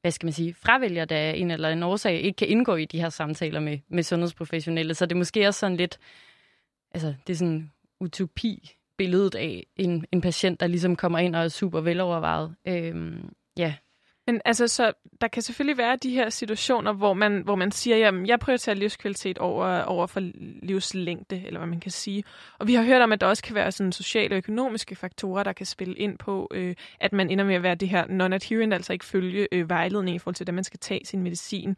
hvad 0.00 0.10
skal 0.10 0.26
man 0.26 0.32
sige, 0.32 0.54
fravælger 0.54 1.04
der 1.04 1.30
en 1.30 1.50
eller 1.50 1.68
anden 1.68 1.82
årsag, 1.82 2.20
ikke 2.20 2.36
kan 2.36 2.48
indgå 2.48 2.76
i 2.76 2.84
de 2.84 3.00
her 3.00 3.08
samtaler 3.08 3.60
med, 3.60 3.78
med 3.88 4.02
sundhedsprofessionelle, 4.02 4.94
så 4.94 5.06
det 5.06 5.12
er 5.12 5.18
måske 5.18 5.48
også 5.48 5.60
sådan 5.60 5.76
lidt, 5.76 5.98
altså 6.94 7.14
det 7.26 7.32
er 7.32 7.36
sådan 7.36 7.70
utopi, 8.00 8.75
billedet 8.98 9.34
af 9.34 9.66
en, 9.76 10.06
en 10.12 10.20
patient, 10.20 10.60
der 10.60 10.66
ligesom 10.66 10.96
kommer 10.96 11.18
ind 11.18 11.36
og 11.36 11.44
er 11.44 11.48
super 11.48 11.80
velovervejet. 11.80 12.54
Øhm, 12.68 13.28
ja. 13.58 13.74
Men 14.26 14.40
altså, 14.44 14.68
så 14.68 14.92
der 15.20 15.28
kan 15.28 15.42
selvfølgelig 15.42 15.78
være 15.78 15.96
de 15.96 16.10
her 16.10 16.30
situationer, 16.30 16.92
hvor 16.92 17.14
man, 17.14 17.42
hvor 17.42 17.54
man 17.54 17.70
siger, 17.70 17.96
jamen, 17.96 18.26
jeg 18.26 18.40
prioriterer 18.40 18.76
livskvalitet 18.76 19.38
over, 19.38 19.82
over 19.82 20.06
for 20.06 20.20
livslængde, 20.62 21.42
eller 21.46 21.60
hvad 21.60 21.68
man 21.68 21.80
kan 21.80 21.90
sige. 21.90 22.24
Og 22.58 22.66
vi 22.66 22.74
har 22.74 22.82
hørt 22.82 23.02
om, 23.02 23.12
at 23.12 23.20
der 23.20 23.26
også 23.26 23.42
kan 23.42 23.54
være 23.54 23.72
sådan 23.72 23.92
sociale 23.92 24.34
og 24.34 24.38
økonomiske 24.38 24.94
faktorer, 24.94 25.42
der 25.42 25.52
kan 25.52 25.66
spille 25.66 25.94
ind 25.94 26.18
på, 26.18 26.48
øh, 26.54 26.74
at 27.00 27.12
man 27.12 27.30
ender 27.30 27.44
med 27.44 27.54
at 27.54 27.62
være 27.62 27.74
det 27.74 27.88
her 27.88 28.04
non-adherent, 28.06 28.74
altså 28.74 28.92
ikke 28.92 29.04
følge 29.04 29.48
øh, 29.52 29.68
vejledning 29.68 30.16
i 30.16 30.18
forhold 30.18 30.34
til, 30.34 30.48
at 30.48 30.54
man 30.54 30.64
skal 30.64 30.80
tage 30.80 31.04
sin 31.04 31.22
medicin. 31.22 31.76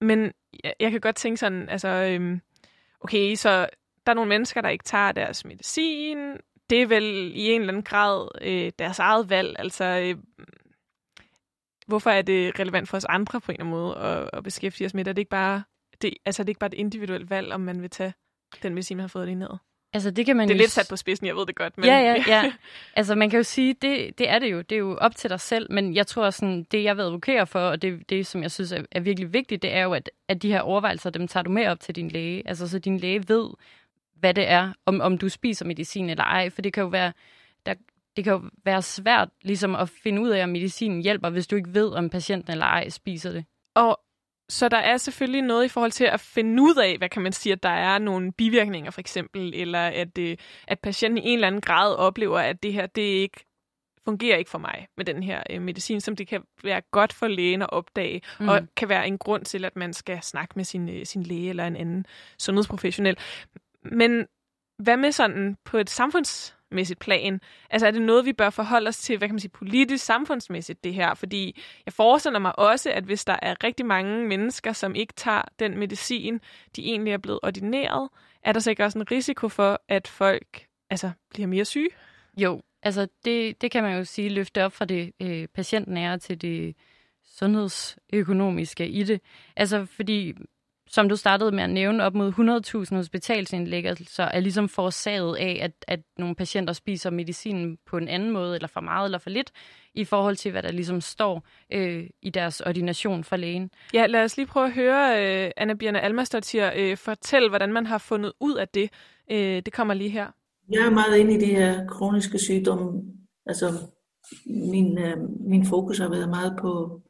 Men 0.00 0.32
jeg, 0.64 0.74
jeg 0.80 0.90
kan 0.90 1.00
godt 1.00 1.16
tænke 1.16 1.36
sådan, 1.36 1.68
altså, 1.68 1.88
øh, 1.88 2.38
okay, 3.00 3.34
så 3.34 3.68
der 4.06 4.12
er 4.12 4.14
nogle 4.14 4.28
mennesker, 4.28 4.60
der 4.60 4.68
ikke 4.68 4.84
tager 4.84 5.12
deres 5.12 5.44
medicin. 5.44 6.18
Det 6.70 6.82
er 6.82 6.86
vel 6.86 7.32
i 7.34 7.50
en 7.50 7.60
eller 7.60 7.72
anden 7.72 7.82
grad 7.82 8.28
øh, 8.40 8.72
deres 8.78 8.98
eget 8.98 9.30
valg. 9.30 9.56
Altså, 9.58 9.84
øh, 9.84 10.16
hvorfor 11.86 12.10
er 12.10 12.22
det 12.22 12.60
relevant 12.60 12.88
for 12.88 12.96
os 12.96 13.04
andre 13.04 13.40
på 13.40 13.52
en 13.52 13.54
eller 13.54 13.64
anden 13.64 13.80
måde 13.80 13.96
at, 13.96 14.30
at 14.32 14.44
beskæftige 14.44 14.86
os 14.86 14.94
med 14.94 15.04
det? 15.04 15.10
Er 15.10 15.14
det 15.14 15.22
ikke 15.22 15.30
bare, 15.30 15.62
det, 16.02 16.14
altså, 16.24 16.42
det 16.42 16.48
er 16.48 16.50
ikke 16.50 16.60
bare 16.60 16.74
et 16.74 16.78
individuelt 16.78 17.30
valg, 17.30 17.52
om 17.52 17.60
man 17.60 17.82
vil 17.82 17.90
tage 17.90 18.14
den 18.62 18.74
medicin, 18.74 18.96
man 18.96 19.02
har 19.02 19.08
fået 19.08 19.26
lige 19.26 19.38
ned? 19.38 19.50
Altså, 19.92 20.10
det 20.10 20.26
kan 20.26 20.36
man 20.36 20.48
det 20.48 20.54
er 20.54 20.58
jo... 20.58 20.62
lidt 20.62 20.70
sat 20.70 20.86
på 20.90 20.96
spidsen, 20.96 21.26
jeg 21.26 21.36
ved 21.36 21.46
det 21.46 21.56
godt. 21.56 21.78
Men... 21.78 21.86
Ja, 21.86 21.98
ja, 21.98 22.24
ja. 22.34 22.52
Altså, 22.94 23.14
man 23.14 23.30
kan 23.30 23.36
jo 23.36 23.42
sige, 23.42 23.74
det, 23.74 24.18
det 24.18 24.28
er 24.28 24.38
det 24.38 24.52
jo. 24.52 24.60
Det 24.60 24.72
er 24.72 24.78
jo 24.78 24.96
op 24.96 25.16
til 25.16 25.30
dig 25.30 25.40
selv. 25.40 25.72
Men 25.72 25.94
jeg 25.94 26.06
tror, 26.06 26.30
sådan, 26.30 26.66
det 26.70 26.84
jeg 26.84 26.96
vil 26.96 27.02
advokere 27.02 27.46
for, 27.46 27.60
og 27.60 27.82
det, 27.82 28.10
det 28.10 28.26
som 28.26 28.42
jeg 28.42 28.50
synes 28.50 28.72
er, 28.72 28.82
er 28.92 29.00
virkelig 29.00 29.32
vigtigt, 29.32 29.62
det 29.62 29.72
er 29.72 29.82
jo, 29.82 29.92
at, 29.92 30.10
at 30.28 30.42
de 30.42 30.52
her 30.52 30.60
overvejelser, 30.60 31.10
dem 31.10 31.28
tager 31.28 31.44
du 31.44 31.50
med 31.50 31.66
op 31.66 31.80
til 31.80 31.96
din 31.96 32.08
læge. 32.08 32.48
Altså, 32.48 32.68
så 32.68 32.78
din 32.78 32.98
læge 32.98 33.28
ved, 33.28 33.48
hvad 34.20 34.34
det 34.34 34.48
er, 34.48 34.72
om, 34.86 35.00
om 35.00 35.18
du 35.18 35.28
spiser 35.28 35.64
medicin 35.64 36.10
eller 36.10 36.24
ej. 36.24 36.50
For 36.50 36.62
det 36.62 36.72
kan 36.72 36.82
jo 36.82 36.88
være, 36.88 37.12
der, 37.66 37.74
det 38.16 38.24
kan 38.24 38.32
jo 38.32 38.42
være 38.64 38.82
svært 38.82 39.28
ligesom 39.42 39.74
at 39.74 39.88
finde 39.88 40.22
ud 40.22 40.28
af, 40.28 40.42
om 40.42 40.48
medicinen 40.48 41.02
hjælper, 41.02 41.30
hvis 41.30 41.46
du 41.46 41.56
ikke 41.56 41.74
ved, 41.74 41.92
om 41.92 42.10
patienten 42.10 42.52
eller 42.52 42.66
ej 42.66 42.88
spiser 42.88 43.32
det. 43.32 43.44
Og 43.74 44.00
så 44.48 44.68
der 44.68 44.76
er 44.76 44.96
selvfølgelig 44.96 45.42
noget 45.42 45.64
i 45.64 45.68
forhold 45.68 45.92
til 45.92 46.04
at 46.04 46.20
finde 46.20 46.62
ud 46.62 46.74
af, 46.74 46.98
hvad 46.98 47.08
kan 47.08 47.22
man 47.22 47.32
sige, 47.32 47.52
at 47.52 47.62
der 47.62 47.68
er 47.68 47.98
nogle 47.98 48.32
bivirkninger 48.32 48.90
for 48.90 49.00
eksempel, 49.00 49.54
eller 49.54 49.80
at, 49.80 50.18
øh, 50.18 50.36
at 50.68 50.80
patienten 50.80 51.24
i 51.24 51.28
en 51.28 51.34
eller 51.34 51.46
anden 51.46 51.60
grad 51.60 51.94
oplever, 51.94 52.38
at 52.38 52.62
det 52.62 52.72
her, 52.72 52.86
det 52.86 53.02
ikke 53.02 53.46
fungerer 54.04 54.36
ikke 54.36 54.50
for 54.50 54.58
mig 54.58 54.86
med 54.96 55.04
den 55.04 55.22
her 55.22 55.42
øh, 55.50 55.62
medicin, 55.62 56.00
som 56.00 56.16
det 56.16 56.28
kan 56.28 56.42
være 56.64 56.80
godt 56.90 57.12
for 57.12 57.28
lægen 57.28 57.62
at 57.62 57.72
opdage, 57.72 58.20
mm. 58.40 58.48
og 58.48 58.60
kan 58.76 58.88
være 58.88 59.06
en 59.06 59.18
grund 59.18 59.44
til, 59.44 59.64
at 59.64 59.76
man 59.76 59.92
skal 59.92 60.22
snakke 60.22 60.52
med 60.56 60.64
sin, 60.64 60.88
øh, 60.88 61.06
sin 61.06 61.22
læge 61.22 61.48
eller 61.48 61.66
en 61.66 61.76
anden 61.76 62.06
sundhedsprofessionel. 62.38 63.16
Men 63.92 64.26
hvad 64.78 64.96
med 64.96 65.12
sådan 65.12 65.56
på 65.64 65.78
et 65.78 65.90
samfundsmæssigt 65.90 67.00
plan? 67.00 67.40
Altså 67.70 67.86
er 67.86 67.90
det 67.90 68.02
noget, 68.02 68.24
vi 68.24 68.32
bør 68.32 68.50
forholde 68.50 68.88
os 68.88 68.98
til, 68.98 69.18
hvad 69.18 69.28
kan 69.28 69.34
man 69.34 69.40
sige, 69.40 69.50
politisk, 69.50 70.04
samfundsmæssigt 70.04 70.84
det 70.84 70.94
her? 70.94 71.14
Fordi 71.14 71.62
jeg 71.86 71.92
forestiller 71.92 72.38
mig 72.38 72.58
også, 72.58 72.90
at 72.90 73.04
hvis 73.04 73.24
der 73.24 73.36
er 73.42 73.64
rigtig 73.64 73.86
mange 73.86 74.26
mennesker, 74.28 74.72
som 74.72 74.94
ikke 74.94 75.12
tager 75.12 75.42
den 75.58 75.78
medicin, 75.78 76.40
de 76.76 76.84
egentlig 76.84 77.12
er 77.12 77.18
blevet 77.18 77.40
ordineret, 77.42 78.08
er 78.42 78.52
der 78.52 78.60
sikkert 78.60 78.84
også 78.84 78.98
en 78.98 79.10
risiko 79.10 79.48
for, 79.48 79.80
at 79.88 80.08
folk 80.08 80.66
altså, 80.90 81.10
bliver 81.30 81.46
mere 81.46 81.64
syge? 81.64 81.90
Jo, 82.36 82.62
altså 82.82 83.08
det, 83.24 83.62
det 83.62 83.70
kan 83.70 83.82
man 83.82 83.96
jo 83.96 84.04
sige, 84.04 84.28
løfte 84.28 84.64
op 84.64 84.72
fra 84.72 84.84
det 84.84 85.12
øh, 85.22 85.48
patientnære 85.48 86.18
til 86.18 86.42
det 86.42 86.76
sundhedsøkonomiske 87.24 88.88
i 88.88 89.02
det. 89.02 89.20
Altså 89.56 89.84
fordi 89.84 90.34
som 90.88 91.08
du 91.08 91.16
startede 91.16 91.52
med 91.52 91.62
at 91.62 91.70
nævne, 91.70 92.04
op 92.04 92.14
mod 92.14 92.32
100.000 92.90 92.96
hospitalsindlæggelser 92.96 94.24
er 94.24 94.40
ligesom 94.40 94.68
forårsaget 94.68 95.36
af, 95.36 95.58
at, 95.62 95.72
at 95.88 96.00
nogle 96.18 96.34
patienter 96.34 96.72
spiser 96.72 97.10
medicinen 97.10 97.78
på 97.86 97.96
en 97.96 98.08
anden 98.08 98.30
måde, 98.30 98.54
eller 98.54 98.68
for 98.68 98.80
meget 98.80 99.04
eller 99.04 99.18
for 99.18 99.30
lidt, 99.30 99.52
i 99.94 100.04
forhold 100.04 100.36
til, 100.36 100.50
hvad 100.50 100.62
der 100.62 100.72
ligesom 100.72 101.00
står 101.00 101.46
øh, 101.72 102.06
i 102.22 102.30
deres 102.30 102.60
ordination 102.60 103.24
fra 103.24 103.36
lægen. 103.36 103.70
Ja, 103.94 104.06
lad 104.06 104.24
os 104.24 104.36
lige 104.36 104.46
prøve 104.46 104.66
at 104.66 104.72
høre 104.72 105.24
øh, 105.44 105.50
Anna 105.56 105.74
Bjørne 105.74 106.00
Almastotir 106.00 106.70
øh, 106.76 106.96
fortælle, 106.96 107.48
hvordan 107.48 107.72
man 107.72 107.86
har 107.86 107.98
fundet 107.98 108.32
ud 108.40 108.54
af 108.54 108.68
det. 108.68 108.90
Øh, 109.30 109.62
det 109.66 109.72
kommer 109.72 109.94
lige 109.94 110.10
her. 110.10 110.26
Jeg 110.72 110.86
er 110.86 110.90
meget 110.90 111.16
inde 111.16 111.34
i 111.34 111.40
de 111.40 111.46
her 111.46 111.86
kroniske 111.86 112.38
sygdomme. 112.38 113.02
Altså, 113.46 113.66
min, 114.46 114.98
øh, 114.98 115.16
min 115.40 115.66
fokus 115.66 115.98
har 115.98 116.08
været 116.08 116.28
meget 116.28 116.56
på 116.60 117.00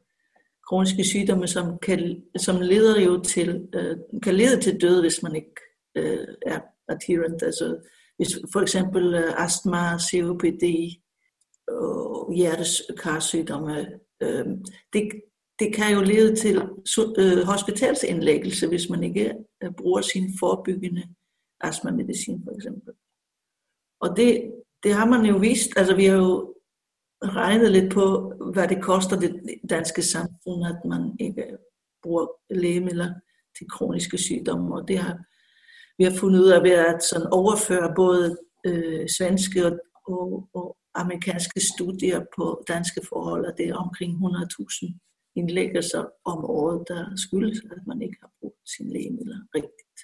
kroniske 0.69 1.03
sygdomme, 1.03 1.47
som, 1.47 1.79
kan, 1.79 2.23
som 2.37 2.61
leder 2.61 3.01
jo 3.01 3.21
til, 3.21 3.69
øh, 3.75 3.97
kan 4.23 4.35
lede 4.35 4.61
til 4.61 4.81
død, 4.81 5.01
hvis 5.01 5.23
man 5.23 5.35
ikke 5.35 5.55
øh, 5.97 6.27
er 6.45 6.59
adherent. 6.87 7.43
Altså, 7.43 7.89
hvis 8.17 8.39
for 8.53 8.61
eksempel 8.61 9.13
øh, 9.13 9.43
astma, 9.43 9.97
COPD 9.99 10.63
og 11.67 12.33
hjertekarsygdomme, 12.33 13.87
øh, 14.23 14.45
det, 14.93 15.11
det 15.59 15.75
kan 15.75 15.93
jo 15.93 16.01
lede 16.01 16.35
til 16.35 16.55
øh, 17.17 17.43
hospitalsindlæggelse, 17.45 18.67
hvis 18.67 18.89
man 18.89 19.03
ikke 19.03 19.33
øh, 19.63 19.71
bruger 19.77 20.01
sin 20.01 20.29
forebyggende 20.39 21.03
astmamedicin 21.61 22.41
for 22.43 22.55
eksempel. 22.55 22.93
Og 24.01 24.17
det, 24.17 24.51
det 24.83 24.93
har 24.93 25.05
man 25.05 25.25
jo 25.25 25.37
vist, 25.37 25.71
altså 25.77 25.95
vi 25.95 26.05
har 26.05 26.17
jo 26.17 26.53
regnet 27.23 27.71
lidt 27.71 27.93
på, 27.93 28.33
hvad 28.53 28.67
det 28.67 28.83
koster 28.83 29.19
det 29.19 29.41
danske 29.69 30.01
samfund, 30.01 30.65
at 30.65 30.89
man 30.89 31.15
ikke 31.19 31.57
bruger 32.03 32.27
lægemidler 32.49 33.13
til 33.57 33.69
kroniske 33.69 34.17
sygdomme. 34.17 34.75
Og 34.75 34.87
det 34.87 34.97
har 34.97 35.17
vi 35.97 36.03
har 36.03 36.15
fundet 36.19 36.39
ud 36.39 36.49
af 36.49 36.63
ved 36.63 36.71
at 36.71 37.03
sådan 37.03 37.27
overføre 37.31 37.93
både 37.95 38.37
øh, 38.65 39.07
svenske 39.17 39.65
og, 39.65 39.79
og, 40.07 40.49
og 40.53 40.77
amerikanske 40.95 41.59
studier 41.73 42.25
på 42.37 42.63
danske 42.67 43.01
forhold, 43.09 43.45
og 43.45 43.53
det 43.57 43.69
er 43.69 43.75
omkring 43.75 44.11
100.000 44.13 45.33
indlæggelser 45.35 46.05
om 46.25 46.45
året, 46.45 46.87
der 46.87 47.15
skyldes, 47.15 47.61
at 47.71 47.87
man 47.87 48.01
ikke 48.01 48.17
har 48.21 48.31
brugt 48.41 48.69
sine 48.75 48.93
lægemidler 48.93 49.39
rigtigt. 49.55 49.99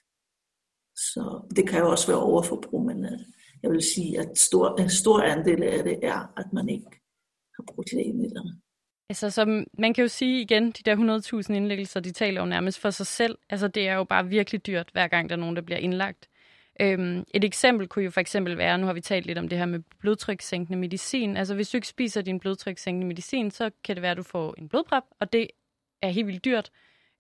Så 0.96 1.52
det 1.56 1.70
kan 1.70 1.80
jo 1.80 1.90
også 1.90 2.08
være 2.08 2.22
overforbrug, 2.22 2.86
men 2.86 3.06
øh, 3.06 3.20
jeg 3.64 3.72
vil 3.72 3.82
sige, 3.96 4.20
at 4.20 4.38
stor, 4.38 4.82
en 4.82 4.90
stor 4.90 5.22
andel 5.22 5.64
af 5.64 5.84
det 5.84 6.00
er, 6.04 6.34
at 6.38 6.54
man 6.54 6.70
ikke 6.70 7.03
har 7.56 7.64
brugt 7.68 7.94
lægemidlerne. 7.94 8.62
Altså, 9.10 9.30
som 9.30 9.66
man 9.78 9.94
kan 9.94 10.02
jo 10.02 10.08
sige 10.08 10.42
igen, 10.42 10.72
de 10.72 10.84
der 10.86 11.42
100.000 11.48 11.54
indlæggelser, 11.54 12.00
de 12.00 12.12
taler 12.12 12.42
jo 12.42 12.48
nærmest 12.48 12.80
for 12.80 12.90
sig 12.90 13.08
selv. 13.08 13.38
Altså, 13.50 13.68
det 13.68 13.88
er 13.88 13.94
jo 13.94 14.04
bare 14.04 14.28
virkelig 14.28 14.68
dyrt, 14.68 14.90
hver 14.94 15.08
gang 15.08 15.30
der 15.30 15.36
er 15.36 15.40
nogen, 15.40 15.56
der 15.56 15.62
bliver 15.62 15.78
indlagt. 15.80 16.30
Øhm, 16.82 17.24
et 17.34 17.44
eksempel 17.44 17.88
kunne 17.88 18.06
jo 18.06 18.12
for 18.12 18.22
eksempel 18.22 18.58
være, 18.58 18.78
nu 18.78 18.86
har 18.86 18.94
vi 18.94 19.02
talt 19.02 19.26
lidt 19.26 19.38
om 19.38 19.50
det 19.50 19.58
her 19.58 19.66
med 19.66 19.80
blodtrykssænkende 20.00 20.80
medicin. 20.80 21.38
Altså, 21.38 21.56
hvis 21.56 21.70
du 21.70 21.78
ikke 21.78 21.88
spiser 21.88 22.22
din 22.22 22.40
blodtrykssænkende 22.40 23.08
medicin, 23.08 23.52
så 23.52 23.72
kan 23.84 23.96
det 23.96 24.02
være, 24.02 24.12
at 24.12 24.18
du 24.18 24.24
får 24.24 24.56
en 24.58 24.70
blodprop, 24.70 25.04
og 25.20 25.34
det 25.34 25.48
er 26.02 26.10
helt 26.10 26.28
vildt 26.28 26.46
dyrt. 26.46 26.72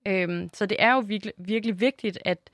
Øhm, 0.07 0.49
så 0.53 0.65
det 0.65 0.77
er 0.79 0.93
jo 0.93 0.99
virkelig, 0.99 1.33
virkelig 1.37 1.79
vigtigt, 1.79 2.19
at 2.25 2.49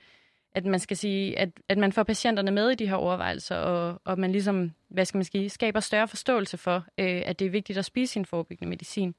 at 0.54 0.66
man 0.66 0.80
skal 0.80 0.96
sige, 0.96 1.38
at, 1.38 1.48
at 1.68 1.78
man 1.78 1.92
får 1.92 2.02
patienterne 2.02 2.50
med 2.50 2.70
i 2.70 2.74
de 2.74 2.88
her 2.88 2.94
overvejelser, 2.94 3.56
og, 3.56 4.00
og 4.04 4.18
man 4.18 4.32
ligesom, 4.32 4.70
hvad 4.88 5.04
skal 5.04 5.18
man 5.18 5.24
sige, 5.24 5.50
skaber 5.50 5.80
større 5.80 6.08
forståelse 6.08 6.56
for, 6.56 6.84
øh, 6.98 7.22
at 7.26 7.38
det 7.38 7.46
er 7.46 7.50
vigtigt 7.50 7.78
at 7.78 7.84
spise 7.84 8.12
sin 8.12 8.24
forebyggende 8.24 8.70
medicin. 8.70 9.14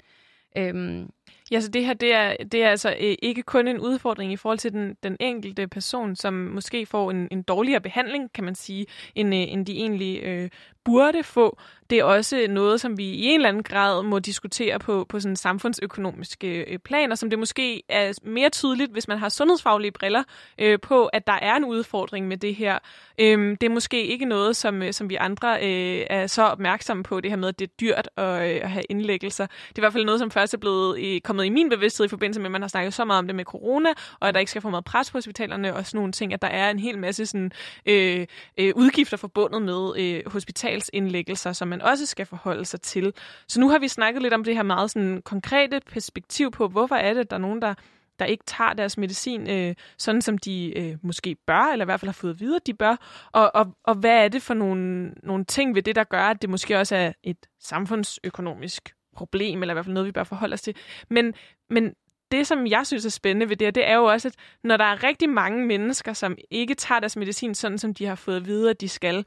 Øhm, 0.58 1.10
ja, 1.52 1.60
så 1.60 1.70
det 1.70 1.86
her, 1.86 1.94
det 1.94 2.14
er, 2.14 2.36
det 2.52 2.64
er 2.64 2.70
altså 2.70 2.90
øh, 2.90 3.16
ikke 3.22 3.44
kun 3.44 3.68
en 3.68 3.80
udfordring 3.80 4.34
i 4.34 4.36
forhold 4.36 4.58
til 4.58 4.72
den, 4.72 4.98
den 5.04 5.18
enkelte 5.20 5.68
person, 5.68 6.16
som 6.16 6.34
måske 6.34 6.86
får 6.86 7.12
en, 7.12 7.28
en 7.32 7.42
dårligere 7.42 7.82
behandling, 7.82 8.34
kan 8.34 8.44
man 8.44 8.56
sige, 8.56 8.86
end, 9.16 9.36
øh, 9.36 9.42
end 9.42 9.66
de 9.66 9.74
egentlig 9.74 10.24
øh, 10.24 10.50
burde 10.84 11.24
få. 11.24 11.58
Det 11.92 12.00
er 12.00 12.04
også 12.04 12.46
noget, 12.50 12.82
som 12.82 12.98
vi 12.98 13.04
i 13.04 13.26
en 13.26 13.36
eller 13.36 13.50
anden 13.50 13.64
grad 13.64 14.04
må 14.04 14.20
diskutere 14.20 14.80
på, 14.80 15.06
på 15.10 15.20
sådan 15.20 15.36
samfundsøkonomiske 15.36 16.72
øh, 16.74 16.80
planer, 16.80 17.16
som 17.16 17.30
det 17.30 17.40
måske 17.40 17.84
er 17.90 18.14
mere 18.24 18.50
tydeligt, 18.50 18.92
hvis 18.92 19.08
man 19.08 19.18
har 19.18 19.30
sundhedsfaglige 19.30 19.92
briller 19.92 20.24
øh, 20.58 20.80
på, 20.80 21.06
at 21.06 21.28
der 21.28 21.34
er 21.34 21.56
en 21.56 21.66
udfordring 21.66 22.28
med 22.28 22.38
det 22.38 22.56
her. 22.56 22.80
Øh, 23.20 23.58
det 23.62 23.64
er 23.64 23.70
måske 23.70 24.06
ikke 24.06 24.26
noget, 24.26 24.56
som, 24.56 24.84
øh, 24.84 24.94
som 24.94 25.10
vi 25.10 25.16
andre 25.16 25.58
øh, 25.64 26.06
er 26.10 26.28
så 26.28 26.44
opmærksomme 26.44 27.04
på, 27.04 27.22
det 27.22 27.32
her 27.32 27.38
med, 27.38 27.48
at 27.48 27.60
det 27.60 27.68
er 27.68 27.74
dyrt 27.82 28.10
at, 28.18 28.26
øh, 28.26 28.60
at 28.64 28.70
have 28.70 28.84
indlæggelser. 28.90 29.46
Det 29.46 29.78
er 29.78 29.80
i 29.80 29.82
hvert 29.82 29.94
fald 29.94 30.06
noget, 30.06 30.20
som 30.20 30.32
først 30.32 30.54
er 30.54 30.58
blevet 30.58 31.00
øh, 31.00 31.22
kommet 31.22 31.46
i 31.46 31.50
min 31.50 31.70
bevidsthed 31.70 32.06
i 32.06 32.10
forbindelse 32.10 32.40
med, 32.40 32.48
at 32.48 32.52
man 32.52 32.62
har 32.62 32.70
snakket 32.70 32.94
så 32.94 33.06
meget 33.06 33.20
om 33.20 33.28
det 33.28 33.36
med 33.36 33.46
corona, 33.46 33.90
og 34.20 34.28
at 34.28 34.34
der 34.34 34.40
ikke 34.40 34.50
skal 34.50 34.62
få 34.62 34.70
meget 34.70 34.86
pres 34.86 35.12
på 35.12 35.18
hospitalerne 35.18 35.76
og 35.76 35.86
sådan 35.86 35.98
nogle 35.98 36.12
ting, 36.12 36.34
at 36.34 36.42
der 36.42 36.48
er 36.48 36.70
en 36.70 36.80
hel 36.80 36.98
masse 36.98 37.26
sådan, 37.26 37.52
øh, 37.86 38.28
øh, 38.58 38.74
udgifter 38.76 39.18
forbundet 39.18 39.62
med 39.62 39.92
øh, 39.98 40.22
hospitalsindlæggelser, 40.32 41.54
som 41.54 41.81
man 41.82 41.92
også 41.92 42.06
skal 42.06 42.26
forholde 42.26 42.66
sig 42.66 42.82
til. 42.82 43.14
Så 43.48 43.60
nu 43.60 43.70
har 43.70 43.80
vi 43.80 43.88
snakket 43.88 44.22
lidt 44.22 44.34
om 44.34 44.44
det 44.44 44.56
her 44.56 44.64
meget 44.64 44.92
sådan, 44.92 45.22
konkrete 45.22 45.82
perspektiv 45.92 46.52
på, 46.52 46.68
hvorfor 46.68 46.96
er 46.96 47.14
det, 47.14 47.22
at 47.22 47.30
der 47.30 47.36
er 47.36 47.42
nogen, 47.42 47.62
der 47.62 47.74
der 48.20 48.26
ikke 48.26 48.44
tager 48.48 48.74
deres 48.74 48.98
medicin, 48.98 49.50
øh, 49.50 49.76
sådan 49.98 50.22
som 50.22 50.38
de 50.38 50.78
øh, 50.78 50.98
måske 51.02 51.36
bør, 51.48 51.72
eller 51.72 51.86
i 51.86 51.88
hvert 51.88 52.00
fald 52.00 52.08
har 52.08 52.14
fået 52.14 52.40
videre, 52.40 52.56
at 52.56 52.68
de 52.68 52.74
bør. 52.74 52.96
Og, 53.32 53.56
og, 53.56 53.78
og 53.84 53.96
hvad 53.96 54.24
er 54.24 54.28
det 54.28 54.42
for 54.42 54.54
nogle, 54.54 55.12
nogle 55.24 55.46
ting 55.46 55.76
ved 55.76 55.82
det, 55.82 55.96
der 55.96 56.04
gør, 56.04 56.24
at 56.24 56.42
det 56.42 56.50
måske 56.50 56.80
også 56.80 56.96
er 56.96 57.12
et 57.24 57.38
samfundsøkonomisk 57.60 58.96
problem, 59.16 59.62
eller 59.62 59.74
i 59.74 59.76
hvert 59.76 59.86
fald 59.86 59.94
noget, 59.94 60.08
vi 60.08 60.12
bør 60.12 60.24
forholde 60.24 60.54
os 60.54 60.62
til. 60.62 60.76
Men, 61.10 61.34
men 61.70 61.94
det, 62.32 62.48
som 62.48 62.68
jeg 62.68 62.88
synes 62.88 63.06
er 63.06 63.10
spændende 63.10 63.50
ved 63.50 63.58
det 63.58 63.76
det 63.76 63.88
er 63.88 63.96
jo 63.96 64.06
også, 64.06 64.28
at 64.28 64.36
når 64.64 64.78
der 64.78 64.86
er 64.86 65.04
rigtig 65.04 65.30
mange 65.30 65.66
mennesker, 65.66 66.14
som 66.14 66.38
ikke 66.52 66.74
tager 66.74 67.00
deres 67.00 67.18
medicin 67.18 67.56
sådan, 67.56 67.78
som 67.78 67.94
de 67.94 68.06
har 68.06 68.16
fået 68.16 68.36
at 68.36 68.46
vide, 68.46 68.70
at 68.70 68.82
de 68.82 68.90
skal, 68.90 69.26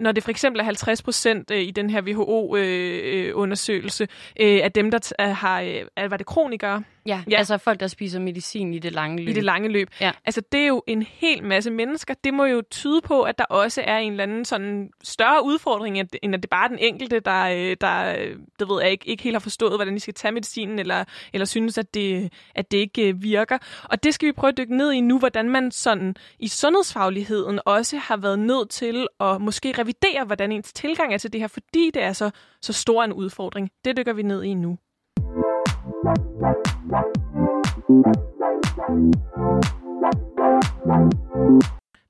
når 0.00 0.12
det 0.12 0.22
for 0.22 0.30
eksempel 0.30 0.60
er 0.60 0.64
50 0.64 1.02
procent 1.02 1.50
øh, 1.50 1.60
i 1.60 1.70
den 1.70 1.90
her 1.90 2.02
WHO-undersøgelse 2.02 4.08
øh, 4.40 4.56
øh, 4.56 4.64
af 4.64 4.72
dem, 4.72 4.90
der 4.90 5.32
har, 5.32 5.84
var 6.08 6.16
det 6.16 6.26
kronikere? 6.26 6.82
Ja, 7.06 7.22
ja, 7.30 7.36
altså 7.36 7.58
folk, 7.58 7.80
der 7.80 7.86
spiser 7.86 8.20
medicin 8.20 8.74
i 8.74 8.78
det 8.78 8.92
lange 8.92 9.18
løb. 9.18 9.28
I 9.28 9.32
det 9.32 9.44
lange 9.44 9.68
løb. 9.68 9.90
Ja. 10.00 10.12
Altså 10.26 10.42
det 10.52 10.60
er 10.60 10.66
jo 10.66 10.82
en 10.86 11.02
hel 11.02 11.44
masse 11.44 11.70
mennesker. 11.70 12.14
Det 12.24 12.34
må 12.34 12.44
jo 12.44 12.62
tyde 12.70 13.00
på, 13.00 13.22
at 13.22 13.38
der 13.38 13.44
også 13.44 13.82
er 13.86 13.98
en 13.98 14.12
eller 14.12 14.22
anden 14.22 14.44
sådan 14.44 14.90
større 15.02 15.44
udfordring, 15.44 15.98
end 16.22 16.34
at 16.34 16.42
det 16.42 16.50
bare 16.50 16.64
er 16.64 16.68
den 16.68 16.78
enkelte, 16.78 17.20
der, 17.20 17.74
der 17.80 18.14
det 18.58 18.68
ved 18.68 18.82
jeg 18.82 18.90
ikke, 18.90 19.08
ikke 19.08 19.22
helt 19.22 19.34
har 19.34 19.40
forstået, 19.40 19.72
hvordan 19.72 19.94
de 19.94 20.00
skal 20.00 20.14
tage 20.14 20.32
medicinen, 20.32 20.78
eller, 20.78 21.04
eller 21.32 21.44
synes, 21.44 21.78
at 21.78 21.94
det, 21.94 22.32
at 22.54 22.70
det 22.70 22.78
ikke 22.78 23.16
virker. 23.16 23.58
Og 23.84 24.04
det 24.04 24.14
skal 24.14 24.26
vi 24.26 24.32
prøve 24.32 24.48
at 24.48 24.58
dykke 24.58 24.76
ned 24.76 24.92
i 24.92 25.00
nu, 25.00 25.18
hvordan 25.18 25.48
man 25.48 25.70
sådan 25.70 26.16
i 26.38 26.48
sundhedsfagligheden 26.48 27.60
også 27.64 27.96
har 27.96 28.16
været 28.16 28.38
nødt 28.38 28.70
til 28.70 29.06
at 29.20 29.40
måske 29.40 29.74
revidere, 29.78 29.89
hvordan 30.26 30.52
ens 30.52 30.72
tilgang 30.72 31.14
er 31.14 31.18
til 31.18 31.32
det 31.32 31.40
her, 31.40 31.48
fordi 31.48 31.90
det 31.94 32.02
er 32.02 32.12
så, 32.12 32.30
så 32.60 32.72
stor 32.72 33.04
en 33.04 33.12
udfordring. 33.12 33.70
Det 33.84 33.96
dykker 33.96 34.12
vi 34.12 34.22
ned 34.22 34.42
i 34.42 34.54
nu. 34.54 34.78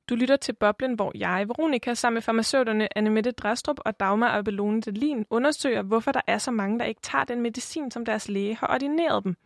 Du 0.09 0.15
lytter 0.15 0.37
til 0.37 0.53
Boblen, 0.53 0.95
hvor 0.95 1.13
jeg, 1.15 1.49
Veronika, 1.49 1.95
sammen 1.95 2.15
med 2.15 2.23
farmaceuterne 2.23 2.99
Annemette 2.99 3.31
Drastrup 3.31 3.77
og 3.85 4.01
Dagmar 4.01 4.39
Abelone 4.39 4.81
Delin 4.81 5.27
undersøger, 5.31 5.83
hvorfor 5.83 6.13
der 6.13 6.21
er 6.27 6.39
så 6.39 6.51
mange, 6.51 6.79
der 6.79 6.85
ikke 6.85 7.01
tager 7.01 7.25
den 7.25 7.41
medicin, 7.41 7.91
som 7.91 8.05
deres 8.05 8.29
læge 8.29 8.57
har 8.57 8.67
ordineret 8.67 9.25
dem. 9.25 9.37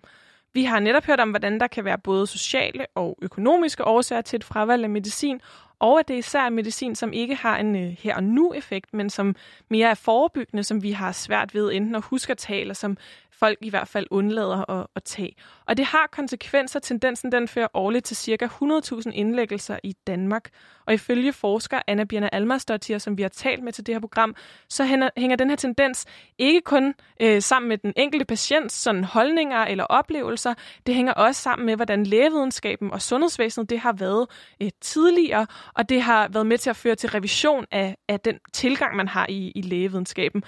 Vi 0.54 0.64
har 0.64 0.80
netop 0.80 1.04
hørt 1.04 1.20
om, 1.20 1.30
hvordan 1.30 1.60
der 1.60 1.66
kan 1.66 1.84
være 1.84 1.98
både 1.98 2.26
sociale 2.26 2.86
og 2.94 3.18
økonomiske 3.22 3.84
årsager 3.84 4.22
til 4.22 4.36
et 4.36 4.44
fravalg 4.44 4.84
af 4.84 4.90
medicin, 4.90 5.40
og 5.78 5.98
at 5.98 6.08
det 6.08 6.14
især 6.14 6.40
er 6.40 6.50
medicin, 6.50 6.94
som 6.94 7.12
ikke 7.12 7.34
har 7.34 7.56
en 7.56 7.76
øh, 7.76 7.96
her 7.98 8.16
og 8.16 8.24
nu 8.24 8.52
effekt, 8.52 8.94
men 8.94 9.10
som 9.10 9.36
mere 9.70 9.90
er 9.90 9.94
forebyggende, 9.94 10.64
som 10.64 10.82
vi 10.82 10.92
har 10.92 11.12
svært 11.12 11.54
ved 11.54 11.72
enten 11.72 11.94
at 11.94 12.04
huske 12.04 12.30
at 12.30 12.38
tage, 12.38 12.60
eller 12.60 12.74
som 12.74 12.96
folk 13.44 13.58
i 13.60 13.70
hvert 13.70 13.88
fald 13.88 14.06
undlader 14.10 14.70
at, 14.70 14.86
at 14.96 15.02
tage. 15.04 15.34
Og 15.66 15.76
det 15.76 15.84
har 15.84 16.08
konsekvenser. 16.12 16.80
Tendensen 16.80 17.32
den 17.32 17.48
fører 17.48 17.68
årligt 17.74 18.04
til 18.04 18.16
ca. 18.16 18.46
100.000 18.46 19.10
indlæggelser 19.10 19.78
i 19.82 19.92
Danmark. 20.06 20.50
Og 20.86 20.94
ifølge 20.94 21.32
forsker 21.32 21.80
Anna 21.86 22.04
Birna 22.04 22.28
Almarsdottir, 22.32 22.98
som 22.98 23.16
vi 23.18 23.22
har 23.22 23.28
talt 23.28 23.62
med 23.62 23.72
til 23.72 23.86
det 23.86 23.94
her 23.94 24.00
program, 24.00 24.34
så 24.68 24.84
hænger, 24.84 25.10
hænger 25.16 25.36
den 25.36 25.48
her 25.48 25.56
tendens 25.56 26.06
ikke 26.38 26.60
kun 26.60 26.94
øh, 27.20 27.42
sammen 27.42 27.68
med 27.68 27.78
den 27.78 27.92
enkelte 27.96 28.24
patients 28.24 28.74
sådan 28.74 29.04
holdninger 29.04 29.64
eller 29.64 29.84
oplevelser, 29.84 30.54
det 30.86 30.94
hænger 30.94 31.12
også 31.12 31.42
sammen 31.42 31.66
med, 31.66 31.76
hvordan 31.76 32.06
lægevidenskaben 32.06 32.90
og 32.90 33.02
sundhedsvæsenet 33.02 33.70
det 33.70 33.78
har 33.78 33.92
været 33.92 34.26
øh, 34.62 34.70
tidligere, 34.80 35.46
og 35.74 35.88
det 35.88 36.02
har 36.02 36.28
været 36.28 36.46
med 36.46 36.58
til 36.58 36.70
at 36.70 36.76
føre 36.76 36.94
til 36.94 37.10
revision 37.10 37.64
af, 37.70 37.96
af 38.08 38.20
den 38.20 38.38
tilgang, 38.52 38.96
man 38.96 39.08
har 39.08 39.26
i, 39.28 39.52
i 39.54 39.62
lægevidenskaben. 39.62 40.42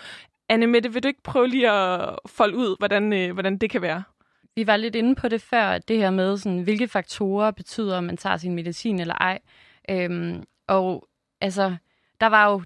Anne 0.48 0.66
Mette, 0.66 0.92
vil 0.92 1.02
du 1.02 1.08
ikke 1.08 1.22
prøve 1.22 1.48
lige 1.48 1.70
at 1.70 2.18
folde 2.26 2.56
ud, 2.56 2.76
hvordan, 2.78 3.12
øh, 3.12 3.32
hvordan 3.32 3.58
det 3.58 3.70
kan 3.70 3.82
være? 3.82 4.02
Vi 4.54 4.66
var 4.66 4.76
lidt 4.76 4.94
inde 4.94 5.14
på 5.14 5.28
det 5.28 5.42
før, 5.42 5.78
det 5.78 5.98
her 5.98 6.10
med, 6.10 6.36
sådan, 6.36 6.62
hvilke 6.62 6.88
faktorer 6.88 7.50
betyder, 7.50 7.96
om 7.98 8.04
man 8.04 8.16
tager 8.16 8.36
sin 8.36 8.54
medicin 8.54 9.00
eller 9.00 9.14
ej. 9.14 9.38
Øhm, 9.90 10.44
og 10.66 11.08
altså, 11.40 11.76
der 12.20 12.26
var 12.26 12.50
jo 12.50 12.62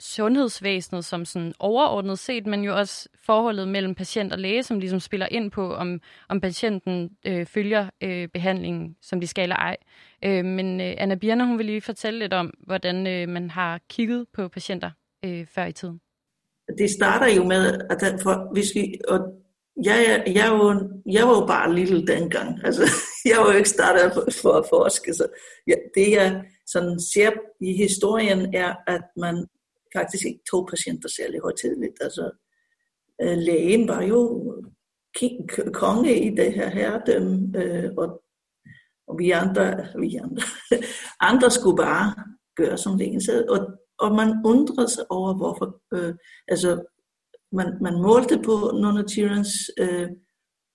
sundhedsvæsenet 0.00 1.04
som 1.04 1.24
sådan 1.24 1.54
overordnet 1.58 2.18
set, 2.18 2.46
men 2.46 2.64
jo 2.64 2.76
også 2.76 3.08
forholdet 3.24 3.68
mellem 3.68 3.94
patient 3.94 4.32
og 4.32 4.38
læge, 4.38 4.62
som 4.62 4.78
ligesom 4.78 5.00
spiller 5.00 5.26
ind 5.30 5.50
på, 5.50 5.74
om, 5.74 6.00
om 6.28 6.40
patienten 6.40 7.16
øh, 7.26 7.46
følger 7.46 7.90
øh, 8.00 8.28
behandlingen, 8.28 8.96
som 9.00 9.20
de 9.20 9.26
skal 9.26 9.42
eller 9.42 9.56
ej. 9.56 9.76
Øh, 10.24 10.44
men 10.44 10.80
øh, 10.80 10.94
Anna 10.98 11.14
Birner, 11.14 11.44
hun 11.44 11.58
vil 11.58 11.66
lige 11.66 11.80
fortælle 11.80 12.18
lidt 12.18 12.32
om, 12.32 12.54
hvordan 12.60 13.06
øh, 13.06 13.28
man 13.28 13.50
har 13.50 13.80
kigget 13.88 14.28
på 14.28 14.48
patienter 14.48 14.90
øh, 15.24 15.46
før 15.46 15.64
i 15.64 15.72
tiden. 15.72 16.00
Det 16.78 16.90
starter 16.90 17.34
jo 17.34 17.44
med, 17.44 17.80
at 17.90 18.20
for, 18.22 18.52
hvis 18.52 18.74
vi, 18.74 18.94
og 19.08 19.20
jeg, 19.84 20.22
jeg, 20.26 20.50
var, 20.50 20.88
jeg 21.06 21.26
var 21.28 21.40
jo 21.40 21.46
bare 21.46 21.74
lille 21.74 22.06
dengang. 22.06 22.58
Altså, 22.66 22.82
jeg 23.24 23.38
var 23.38 23.52
jo 23.52 23.56
ikke 23.56 23.68
startet 23.68 24.12
for, 24.14 24.26
for 24.42 24.52
at 24.52 24.66
forske. 24.70 25.14
Så 25.14 25.26
ja, 25.66 25.74
det 25.94 26.10
jeg 26.10 26.44
sådan 26.66 27.00
ser 27.00 27.30
i 27.60 27.76
historien 27.76 28.54
er, 28.54 28.74
at 28.86 29.02
man 29.16 29.46
faktisk 29.96 30.24
ikke 30.26 30.40
tog 30.50 30.68
patienter 30.70 31.08
særlig 31.08 31.40
højtidligt. 31.40 31.96
Altså, 32.00 32.30
øh, 33.22 33.38
lægen 33.38 33.88
var 33.88 34.02
jo 34.02 34.54
konge 35.72 36.20
i 36.20 36.36
det 36.36 36.52
her 36.52 36.70
herredømme, 36.70 37.52
øh, 37.56 37.90
og, 37.96 38.22
og 39.08 39.18
vi 39.18 39.30
andre, 39.30 39.86
vi 39.98 40.16
andre, 40.16 40.42
andre 41.30 41.50
skulle 41.50 41.76
bare 41.76 42.14
gøre 42.56 42.78
som 42.78 42.96
lægen 42.98 43.20
sagde. 43.20 43.46
Og, 43.48 43.79
og 44.00 44.14
man 44.14 44.42
undrede 44.44 44.88
sig 44.88 45.04
over, 45.10 45.34
hvorfor, 45.34 45.80
øh, 45.94 46.14
altså 46.48 46.84
man, 47.52 47.78
man 47.80 48.02
målte 48.02 48.42
på 48.44 48.54
non-adherence, 48.82 49.54
øh, 49.78 50.08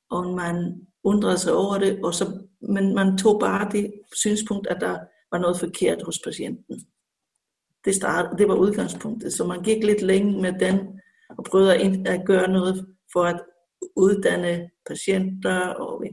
og 0.09 0.35
man 0.35 0.87
undrede 1.03 1.37
sig 1.37 1.53
over 1.53 1.77
det, 1.77 2.05
og 2.05 2.13
så, 2.13 2.47
men 2.61 2.95
man 2.95 3.17
tog 3.17 3.39
bare 3.39 3.71
det 3.71 3.93
synspunkt, 4.13 4.67
at 4.67 4.81
der 4.81 4.99
var 5.31 5.37
noget 5.37 5.59
forkert 5.59 6.03
hos 6.03 6.19
patienten. 6.23 6.85
Det, 7.85 7.95
start, 7.95 8.37
det 8.37 8.47
var 8.47 8.55
udgangspunktet, 8.55 9.33
så 9.33 9.45
man 9.47 9.63
gik 9.63 9.83
lidt 9.83 10.01
længe 10.01 10.41
med 10.41 10.53
den, 10.59 11.01
og 11.37 11.43
prøvede 11.43 11.75
at, 11.75 12.07
at 12.07 12.25
gøre 12.25 12.47
noget 12.47 12.95
for 13.13 13.23
at 13.23 13.41
uddanne 13.95 14.69
patienter, 14.87 15.59
og 15.59 16.03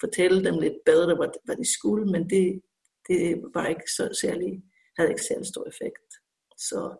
fortælle 0.00 0.44
dem 0.44 0.58
lidt 0.58 0.74
bedre, 0.86 1.16
hvad, 1.16 1.28
hvad 1.44 1.56
de 1.56 1.72
skulle, 1.72 2.06
men 2.12 2.30
det, 2.30 2.60
det 3.08 3.42
var 3.54 3.66
ikke 3.66 3.92
så 3.96 4.18
særlig, 4.20 4.62
havde 4.98 5.10
ikke 5.10 5.24
særlig 5.24 5.46
stor 5.46 5.68
effekt. 5.68 6.25
Så 6.56 6.96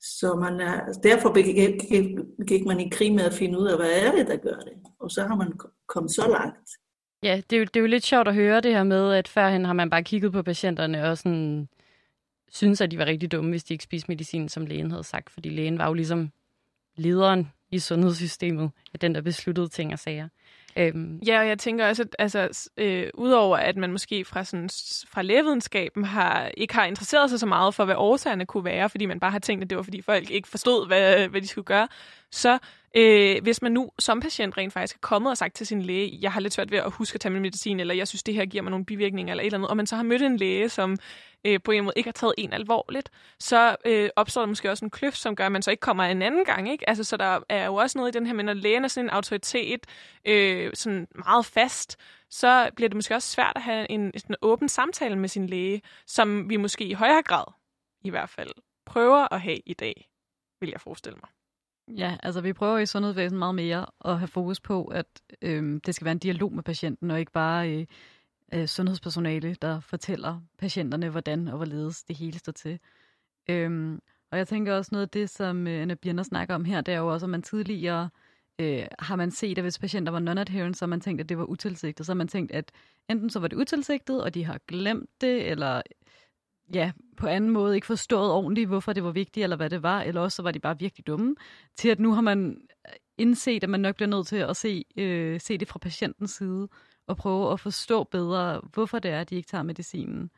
så 0.00 0.34
man 0.34 0.60
er, 0.60 0.80
altså 0.80 1.00
derfor 1.02 1.34
gik, 1.34 2.46
gik 2.48 2.66
man 2.66 2.80
i 2.80 2.88
krig 2.88 3.14
med 3.14 3.24
at 3.24 3.34
finde 3.34 3.58
ud 3.58 3.66
af, 3.66 3.76
hvad 3.76 3.90
er 3.90 4.12
det, 4.12 4.26
der 4.26 4.36
gør 4.36 4.58
det. 4.58 4.72
Og 5.00 5.10
så 5.10 5.22
har 5.22 5.34
man 5.36 5.52
kommet 5.86 6.12
så 6.12 6.28
langt. 6.28 6.70
Ja, 7.22 7.42
det 7.50 7.56
er, 7.56 7.60
jo, 7.60 7.64
det 7.64 7.76
er 7.76 7.80
jo 7.80 7.86
lidt 7.86 8.04
sjovt 8.04 8.28
at 8.28 8.34
høre 8.34 8.60
det 8.60 8.74
her 8.74 8.84
med, 8.84 9.12
at 9.12 9.28
førhen 9.28 9.64
har 9.64 9.72
man 9.72 9.90
bare 9.90 10.04
kigget 10.04 10.32
på 10.32 10.42
patienterne 10.42 11.04
og 11.04 11.18
sådan 11.18 11.68
synes, 12.50 12.80
at 12.80 12.90
de 12.90 12.98
var 12.98 13.06
rigtig 13.06 13.32
dumme, 13.32 13.50
hvis 13.50 13.64
de 13.64 13.74
ikke 13.74 13.84
spiste 13.84 14.10
medicin, 14.10 14.48
som 14.48 14.66
lægen 14.66 14.90
havde 14.90 15.04
sagt. 15.04 15.30
Fordi 15.30 15.48
lægen 15.48 15.78
var 15.78 15.86
jo 15.86 15.94
ligesom 15.94 16.32
lederen 16.96 17.52
i 17.70 17.78
sundhedssystemet, 17.78 18.70
af 18.94 19.00
den, 19.00 19.14
der 19.14 19.20
besluttede 19.20 19.68
ting 19.68 19.92
og 19.92 19.98
sager. 19.98 20.28
Øhm. 20.78 21.18
Ja, 21.26 21.40
og 21.40 21.48
jeg 21.48 21.58
tænker 21.58 21.88
også, 21.88 22.02
at 22.02 22.16
altså, 22.18 22.68
øh, 22.76 23.10
udover 23.14 23.56
at 23.56 23.76
man 23.76 23.92
måske 23.92 24.24
fra, 24.24 24.44
sådan, 24.44 24.70
fra 25.08 25.22
lægevidenskaben 25.22 26.04
har, 26.04 26.50
ikke 26.56 26.74
har 26.74 26.84
interesseret 26.84 27.30
sig 27.30 27.40
så 27.40 27.46
meget 27.46 27.74
for, 27.74 27.84
hvad 27.84 27.94
årsagerne 27.98 28.46
kunne 28.46 28.64
være, 28.64 28.90
fordi 28.90 29.06
man 29.06 29.20
bare 29.20 29.30
har 29.30 29.38
tænkt, 29.38 29.64
at 29.64 29.70
det 29.70 29.76
var, 29.76 29.82
fordi 29.82 30.02
folk 30.02 30.30
ikke 30.30 30.48
forstod, 30.48 30.86
hvad, 30.86 31.28
hvad 31.28 31.40
de 31.40 31.46
skulle 31.46 31.64
gøre, 31.64 31.88
så 32.30 32.58
øh, 32.96 33.42
hvis 33.42 33.62
man 33.62 33.72
nu 33.72 33.90
som 33.98 34.20
patient 34.20 34.56
rent 34.56 34.72
faktisk 34.72 34.96
er 34.96 35.00
kommet 35.00 35.30
og 35.30 35.36
sagt 35.36 35.54
til 35.54 35.66
sin 35.66 35.82
læge, 35.82 36.18
jeg 36.22 36.32
har 36.32 36.40
lidt 36.40 36.52
svært 36.52 36.70
ved 36.70 36.78
at 36.78 36.92
huske 36.92 37.16
at 37.16 37.20
tage 37.20 37.32
min 37.32 37.42
medicin, 37.42 37.80
eller 37.80 37.94
jeg 37.94 38.08
synes, 38.08 38.22
det 38.22 38.34
her 38.34 38.46
giver 38.46 38.62
mig 38.62 38.70
nogle 38.70 38.86
bivirkninger, 38.86 39.32
eller 39.32 39.42
et 39.42 39.46
eller 39.46 39.58
andet, 39.58 39.70
og 39.70 39.76
man 39.76 39.86
så 39.86 39.96
har 39.96 40.02
mødt 40.02 40.22
en 40.22 40.36
læge, 40.36 40.68
som 40.68 40.98
øh, 41.44 41.60
på 41.64 41.70
en 41.70 41.84
måde 41.84 41.92
ikke 41.96 42.08
har 42.08 42.12
taget 42.12 42.34
en 42.38 42.52
alvorligt, 42.52 43.10
så 43.40 43.76
øh, 43.84 44.10
opstår 44.16 44.42
der 44.42 44.46
måske 44.46 44.70
også 44.70 44.84
en 44.84 44.90
kløft, 44.90 45.16
som 45.16 45.36
gør, 45.36 45.46
at 45.46 45.52
man 45.52 45.62
så 45.62 45.70
ikke 45.70 45.80
kommer 45.80 46.04
en 46.04 46.22
anden 46.22 46.44
gang. 46.44 46.70
Ikke? 46.70 46.88
Altså, 46.88 47.04
så 47.04 47.16
der 47.16 47.40
er 47.48 47.66
jo 47.66 47.74
også 47.74 47.98
noget 47.98 48.14
i 48.14 48.18
den 48.18 48.26
her, 48.26 48.34
men 48.34 48.46
når 48.46 48.52
lægen 48.52 48.84
er 48.84 48.88
sådan 48.88 49.06
en 49.06 49.10
autoritet, 49.10 49.86
øh, 50.24 50.70
sådan 50.74 51.08
meget 51.14 51.46
fast, 51.46 51.96
så 52.30 52.70
bliver 52.76 52.88
det 52.88 52.96
måske 52.96 53.14
også 53.14 53.30
svært 53.30 53.52
at 53.56 53.62
have 53.62 53.90
en, 53.90 54.00
en 54.00 54.36
åben 54.42 54.68
samtale 54.68 55.16
med 55.16 55.28
sin 55.28 55.46
læge, 55.46 55.82
som 56.06 56.50
vi 56.50 56.56
måske 56.56 56.84
i 56.84 56.92
højere 56.92 57.22
grad, 57.22 57.44
i 58.04 58.10
hvert 58.10 58.30
fald, 58.30 58.50
prøver 58.86 59.34
at 59.34 59.40
have 59.40 59.58
i 59.66 59.74
dag, 59.74 60.08
vil 60.60 60.70
jeg 60.70 60.80
forestille 60.80 61.18
mig. 61.22 61.35
Ja, 61.88 62.16
altså 62.22 62.40
vi 62.40 62.52
prøver 62.52 62.78
i 62.78 62.86
sundhedsvæsenet 62.86 63.38
meget 63.38 63.54
mere 63.54 63.86
at 64.04 64.18
have 64.18 64.28
fokus 64.28 64.60
på, 64.60 64.84
at 64.84 65.06
øh, 65.42 65.80
det 65.86 65.94
skal 65.94 66.04
være 66.04 66.12
en 66.12 66.18
dialog 66.18 66.52
med 66.52 66.62
patienten, 66.62 67.10
og 67.10 67.20
ikke 67.20 67.32
bare 67.32 67.70
øh, 67.72 67.86
øh, 68.54 68.66
sundhedspersonale, 68.66 69.56
der 69.62 69.80
fortæller 69.80 70.40
patienterne, 70.58 71.08
hvordan 71.08 71.48
og 71.48 71.56
hvorledes 71.56 72.04
det 72.04 72.16
hele 72.16 72.38
står 72.38 72.52
til. 72.52 72.78
Øhm, 73.50 74.00
og 74.30 74.38
jeg 74.38 74.48
tænker 74.48 74.74
også 74.74 74.88
noget 74.92 75.02
af 75.02 75.08
det, 75.08 75.30
som 75.30 75.66
øh, 75.66 75.82
Anna 75.82 75.94
Birner 75.94 76.22
snakker 76.22 76.54
om 76.54 76.64
her, 76.64 76.80
det 76.80 76.94
er 76.94 76.98
jo 76.98 77.12
også, 77.12 77.26
at 77.26 77.30
man 77.30 77.42
tidligere 77.42 78.10
øh, 78.58 78.86
har 78.98 79.16
man 79.16 79.30
set, 79.30 79.58
at 79.58 79.64
hvis 79.64 79.78
patienter 79.78 80.12
var 80.12 80.20
non-adherent, 80.20 80.74
så 80.76 80.84
har 80.84 80.88
man 80.88 81.00
tænkt, 81.00 81.20
at 81.20 81.28
det 81.28 81.38
var 81.38 81.44
utilsigtet. 81.44 82.06
Så 82.06 82.12
har 82.12 82.16
man 82.16 82.28
tænkt, 82.28 82.52
at 82.52 82.72
enten 83.10 83.30
så 83.30 83.40
var 83.40 83.48
det 83.48 83.56
utilsigtet, 83.56 84.22
og 84.22 84.34
de 84.34 84.44
har 84.44 84.60
glemt 84.68 85.10
det, 85.20 85.50
eller 85.50 85.82
ja, 86.74 86.92
på 87.16 87.26
anden 87.26 87.50
måde 87.50 87.74
ikke 87.74 87.86
forstået 87.86 88.30
ordentligt, 88.30 88.68
hvorfor 88.68 88.92
det 88.92 89.04
var 89.04 89.10
vigtigt, 89.10 89.44
eller 89.44 89.56
hvad 89.56 89.70
det 89.70 89.82
var, 89.82 90.02
eller 90.02 90.20
også 90.20 90.36
så 90.36 90.42
var 90.42 90.50
de 90.50 90.58
bare 90.60 90.78
virkelig 90.78 91.06
dumme, 91.06 91.36
til 91.76 91.88
at 91.88 92.00
nu 92.00 92.12
har 92.12 92.20
man 92.20 92.60
øh, 92.88 92.94
indset, 93.18 93.62
at 93.62 93.70
man 93.70 93.80
nok 93.80 93.96
bliver 93.96 94.08
nødt 94.08 94.26
til 94.26 94.36
at 94.36 94.56
se, 94.56 94.84
øh, 94.96 95.40
se 95.40 95.58
det 95.58 95.68
fra 95.68 95.78
patientens 95.78 96.30
side, 96.30 96.68
og 97.06 97.16
prøve 97.16 97.52
at 97.52 97.60
forstå 97.60 98.04
bedre, 98.04 98.60
hvorfor 98.72 98.98
det 98.98 99.10
er, 99.10 99.20
at 99.20 99.30
de 99.30 99.36
ikke 99.36 99.48
tager 99.48 99.62
medicinen. 99.62 100.30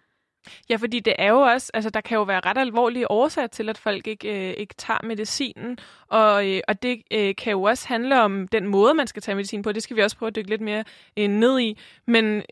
Ja, 0.70 0.76
fordi 0.76 1.00
det 1.00 1.14
er 1.18 1.28
jo 1.28 1.40
også, 1.40 1.70
altså 1.74 1.90
der 1.90 2.00
kan 2.00 2.16
jo 2.16 2.22
være 2.22 2.40
ret 2.40 2.58
alvorlige 2.58 3.10
årsager 3.10 3.46
til, 3.46 3.68
at 3.68 3.78
folk 3.78 4.06
ikke, 4.06 4.50
øh, 4.50 4.54
ikke 4.56 4.74
tager 4.74 5.06
medicinen, 5.06 5.78
og, 6.08 6.50
øh, 6.50 6.60
og 6.68 6.82
det 6.82 7.02
øh, 7.12 7.34
kan 7.36 7.50
jo 7.50 7.62
også 7.62 7.88
handle 7.88 8.20
om 8.20 8.48
den 8.48 8.66
måde, 8.66 8.94
man 8.94 9.06
skal 9.06 9.22
tage 9.22 9.34
medicin 9.34 9.62
på. 9.62 9.72
Det 9.72 9.82
skal 9.82 9.96
vi 9.96 10.02
også 10.02 10.16
prøve 10.16 10.28
at 10.28 10.36
dykke 10.36 10.50
lidt 10.50 10.60
mere 10.60 10.84
øh, 11.16 11.28
ned 11.28 11.60
i. 11.60 11.78
Men 12.06 12.42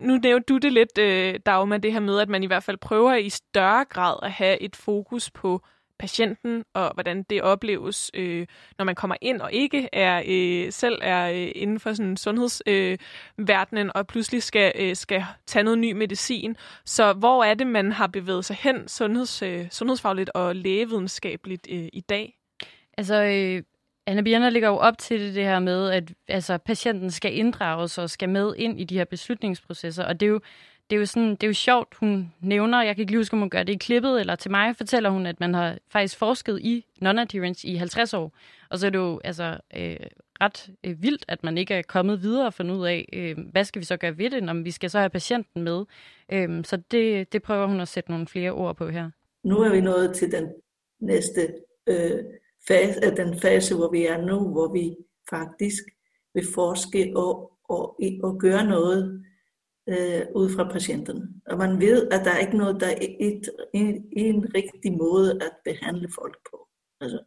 nu 0.00 0.16
nævnte 0.16 0.46
du 0.52 0.58
det 0.58 0.72
lidt, 0.72 0.98
øh, 0.98 1.40
Dagmar, 1.46 1.76
det 1.76 1.92
her 1.92 2.00
med, 2.00 2.20
at 2.20 2.28
man 2.28 2.42
i 2.42 2.46
hvert 2.46 2.62
fald 2.62 2.76
prøver 2.76 3.14
i 3.14 3.28
større 3.28 3.84
grad 3.84 4.16
at 4.22 4.30
have 4.30 4.62
et 4.62 4.76
fokus 4.76 5.30
på 5.30 5.62
patienten, 5.98 6.64
og 6.74 6.90
hvordan 6.94 7.22
det 7.22 7.42
opleves, 7.42 8.10
øh, 8.14 8.46
når 8.78 8.84
man 8.84 8.94
kommer 8.94 9.16
ind 9.20 9.40
og 9.40 9.52
ikke 9.52 9.88
er 9.92 10.22
øh, 10.26 10.72
selv 10.72 10.98
er 11.02 11.30
øh, 11.30 11.52
inden 11.54 11.80
for 11.80 11.92
sådan 11.92 12.16
sundhedsverdenen, 12.16 13.86
øh, 13.86 13.92
og 13.94 14.06
pludselig 14.06 14.42
skal, 14.42 14.72
øh, 14.78 14.96
skal 14.96 15.24
tage 15.46 15.62
noget 15.62 15.78
ny 15.78 15.92
medicin. 15.92 16.56
Så 16.84 17.12
hvor 17.12 17.44
er 17.44 17.54
det, 17.54 17.66
man 17.66 17.92
har 17.92 18.06
bevæget 18.06 18.44
sig 18.44 18.56
hen 18.56 18.88
sundheds, 18.88 19.42
øh, 19.42 19.66
sundhedsfagligt 19.70 20.30
og 20.34 20.56
lægevidenskabeligt 20.56 21.66
øh, 21.70 21.88
i 21.92 22.00
dag? 22.00 22.34
Altså, 22.98 23.22
øh, 23.22 23.62
Anna 24.08 24.22
Bjerner 24.22 24.50
ligger 24.50 24.68
jo 24.68 24.76
op 24.76 24.98
til 24.98 25.20
det, 25.20 25.34
det 25.34 25.44
her 25.44 25.58
med, 25.58 25.90
at 25.90 26.12
altså, 26.28 26.58
patienten 26.58 27.10
skal 27.10 27.36
inddrages 27.38 27.98
og 27.98 28.10
skal 28.10 28.28
med 28.28 28.54
ind 28.56 28.80
i 28.80 28.84
de 28.84 28.94
her 28.94 29.04
beslutningsprocesser, 29.04 30.04
og 30.04 30.20
det 30.20 30.26
er 30.26 30.30
jo 30.30 30.40
det 30.90 30.96
er 30.96 31.00
jo 31.00 31.06
sådan, 31.06 31.30
det 31.30 31.42
er 31.42 31.46
jo 31.46 31.54
sjovt, 31.54 31.94
hun 31.94 32.32
nævner, 32.40 32.82
jeg 32.82 32.96
kan 32.96 33.02
ikke 33.02 33.12
lige 33.12 33.20
huske, 33.20 33.34
om 33.34 33.40
hun 33.40 33.50
gør 33.50 33.62
det 33.62 33.72
i 33.72 33.76
klippet, 33.76 34.20
eller 34.20 34.34
til 34.34 34.50
mig 34.50 34.76
fortæller 34.76 35.10
hun, 35.10 35.26
at 35.26 35.40
man 35.40 35.54
har 35.54 35.78
faktisk 35.88 36.16
forsket 36.16 36.60
i 36.60 36.86
non-adherence 37.04 37.68
i 37.68 37.74
50 37.76 38.14
år. 38.14 38.32
Og 38.70 38.78
så 38.78 38.86
er 38.86 38.90
det 38.90 38.98
jo 38.98 39.20
altså, 39.24 39.58
øh, 39.76 39.96
ret 40.40 40.70
øh, 40.84 41.02
vildt, 41.02 41.24
at 41.28 41.44
man 41.44 41.58
ikke 41.58 41.74
er 41.74 41.82
kommet 41.82 42.22
videre 42.22 42.46
og 42.46 42.54
fundet 42.54 42.74
ud 42.74 42.86
af, 42.86 43.08
øh, 43.12 43.36
hvad 43.52 43.64
skal 43.64 43.80
vi 43.80 43.84
så 43.84 43.96
gøre 43.96 44.18
ved 44.18 44.30
det, 44.30 44.42
når 44.42 44.54
vi 44.54 44.70
skal 44.70 44.90
så 44.90 44.98
have 44.98 45.10
patienten 45.10 45.62
med. 45.62 45.84
Øh, 46.32 46.64
så 46.64 46.76
det, 46.76 47.32
det 47.32 47.42
prøver 47.42 47.66
hun 47.66 47.80
at 47.80 47.88
sætte 47.88 48.10
nogle 48.10 48.26
flere 48.26 48.50
ord 48.50 48.76
på 48.76 48.88
her. 48.88 49.10
Nu 49.44 49.58
er 49.58 49.70
vi 49.70 49.80
nået 49.80 50.14
til 50.14 50.32
den 50.32 50.48
næste 51.00 51.54
øh, 51.86 52.24
fase, 52.68 53.00
øh, 53.06 53.16
den 53.16 53.40
fase, 53.40 53.76
hvor 53.76 53.90
vi 53.90 54.06
er 54.06 54.20
nu, 54.26 54.50
hvor 54.52 54.72
vi 54.72 54.96
faktisk 55.30 55.82
vil 56.34 56.46
forske 56.54 57.12
og, 57.16 57.52
og, 57.68 58.00
og 58.22 58.38
gøre 58.40 58.64
noget 58.64 59.24
øh, 59.88 60.22
ud 60.34 60.50
fra 60.56 60.72
patienten. 60.72 61.42
Og 61.46 61.58
man 61.58 61.80
ved, 61.80 62.08
at 62.10 62.24
der 62.24 62.30
er 62.30 62.38
ikke 62.38 62.56
noget, 62.56 62.80
der 62.80 62.86
er 62.86 62.98
et, 63.20 63.50
en, 63.74 64.08
en 64.12 64.54
rigtig 64.54 64.92
måde 64.92 65.32
at 65.42 65.52
behandle 65.64 66.08
folk 66.14 66.38
på. 66.50 66.68
Altså, 67.00 67.18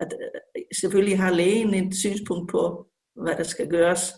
at, 0.00 0.14
øh, 0.56 0.62
selvfølgelig 0.80 1.18
har 1.18 1.32
lægen 1.34 1.74
et 1.74 1.94
synspunkt 1.94 2.50
på, 2.50 2.86
hvad 3.14 3.36
der 3.36 3.42
skal 3.42 3.68
gøres. 3.68 4.12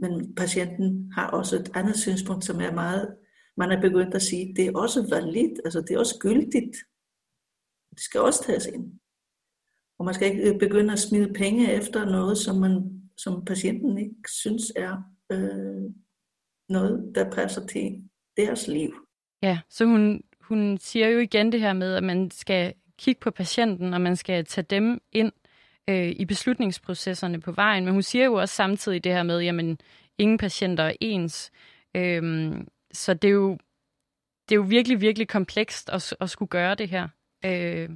Men 0.00 0.34
patienten 0.34 1.12
har 1.12 1.30
også 1.30 1.56
et 1.56 1.70
andet 1.74 1.98
synspunkt, 1.98 2.44
som 2.44 2.60
er 2.60 2.72
meget, 2.72 3.16
man 3.56 3.70
er 3.70 3.80
begyndt 3.80 4.14
at 4.14 4.22
sige, 4.22 4.54
det 4.56 4.66
er 4.66 4.78
også 4.78 5.06
validt, 5.10 5.60
altså 5.64 5.80
det 5.80 5.90
er 5.90 5.98
også 5.98 6.18
gyldigt. 6.20 6.76
Det 7.90 8.00
skal 8.00 8.20
også 8.20 8.44
tages 8.44 8.66
ind. 8.66 9.00
Og 9.98 10.04
man 10.04 10.14
skal 10.14 10.28
ikke 10.28 10.52
øh, 10.52 10.58
begynde 10.58 10.92
at 10.92 10.98
smide 10.98 11.32
penge 11.32 11.72
efter 11.72 12.04
noget, 12.04 12.38
som, 12.38 12.56
man, 12.56 13.02
som 13.16 13.44
patienten 13.44 13.98
ikke 13.98 14.30
synes 14.30 14.72
er 14.76 15.02
øh, 15.32 15.90
noget, 16.68 17.12
der 17.14 17.30
passer 17.30 17.66
til 17.66 18.02
deres 18.36 18.68
liv. 18.68 18.94
Ja, 19.42 19.58
så 19.68 19.84
hun, 19.84 20.22
hun 20.40 20.78
siger 20.78 21.08
jo 21.08 21.18
igen 21.18 21.52
det 21.52 21.60
her 21.60 21.72
med, 21.72 21.94
at 21.94 22.02
man 22.02 22.30
skal 22.30 22.74
kigge 22.98 23.20
på 23.20 23.30
patienten, 23.30 23.94
og 23.94 24.00
man 24.00 24.16
skal 24.16 24.44
tage 24.44 24.66
dem 24.70 25.00
ind 25.12 25.32
øh, 25.88 26.08
i 26.08 26.24
beslutningsprocesserne 26.24 27.40
på 27.40 27.52
vejen. 27.52 27.84
Men 27.84 27.92
hun 27.92 28.02
siger 28.02 28.24
jo 28.24 28.34
også 28.34 28.54
samtidig 28.54 29.04
det 29.04 29.12
her 29.12 29.22
med, 29.22 29.40
jamen, 29.40 29.78
ingen 30.18 30.38
patienter 30.38 30.84
er 30.84 30.94
ens. 31.00 31.50
Øhm, 31.96 32.68
så 32.92 33.14
det 33.14 33.28
er, 33.28 33.32
jo, 33.32 33.52
det 34.48 34.54
er 34.54 34.56
jo 34.56 34.66
virkelig, 34.68 35.00
virkelig 35.00 35.28
komplekst 35.28 35.90
at, 35.90 36.16
at 36.20 36.30
skulle 36.30 36.48
gøre 36.48 36.74
det 36.74 36.88
her. 36.88 37.08
Øh. 37.44 37.90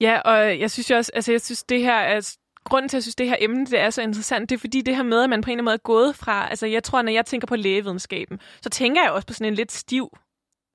Ja, 0.00 0.20
og 0.20 0.60
jeg 0.60 0.70
synes 0.70 0.90
jo 0.90 0.96
også, 0.96 1.12
altså 1.14 1.32
jeg 1.32 1.40
synes 1.40 1.62
det 1.62 1.80
her 1.82 1.94
altså, 1.94 2.38
grunden 2.64 2.88
til, 2.88 2.96
at 2.96 2.98
jeg 2.98 3.02
synes, 3.02 3.14
det 3.14 3.28
her 3.28 3.36
emne 3.40 3.66
det 3.66 3.78
er 3.80 3.90
så 3.90 4.02
interessant, 4.02 4.50
det 4.50 4.56
er 4.56 4.60
fordi 4.60 4.80
det 4.80 4.96
her 4.96 5.02
med, 5.02 5.22
at 5.22 5.30
man 5.30 5.40
på 5.40 5.50
en 5.50 5.52
eller 5.52 5.52
anden 5.52 5.64
måde 5.64 5.74
er 5.74 5.78
gået 5.78 6.16
fra, 6.16 6.50
altså 6.50 6.66
jeg 6.66 6.84
tror, 6.84 7.02
når 7.02 7.12
jeg 7.12 7.26
tænker 7.26 7.46
på 7.46 7.56
lægevidenskaben, 7.56 8.40
så 8.62 8.70
tænker 8.70 9.02
jeg 9.02 9.10
også 9.12 9.26
på 9.26 9.34
sådan 9.34 9.46
en 9.46 9.54
lidt 9.54 9.72
stiv 9.72 10.08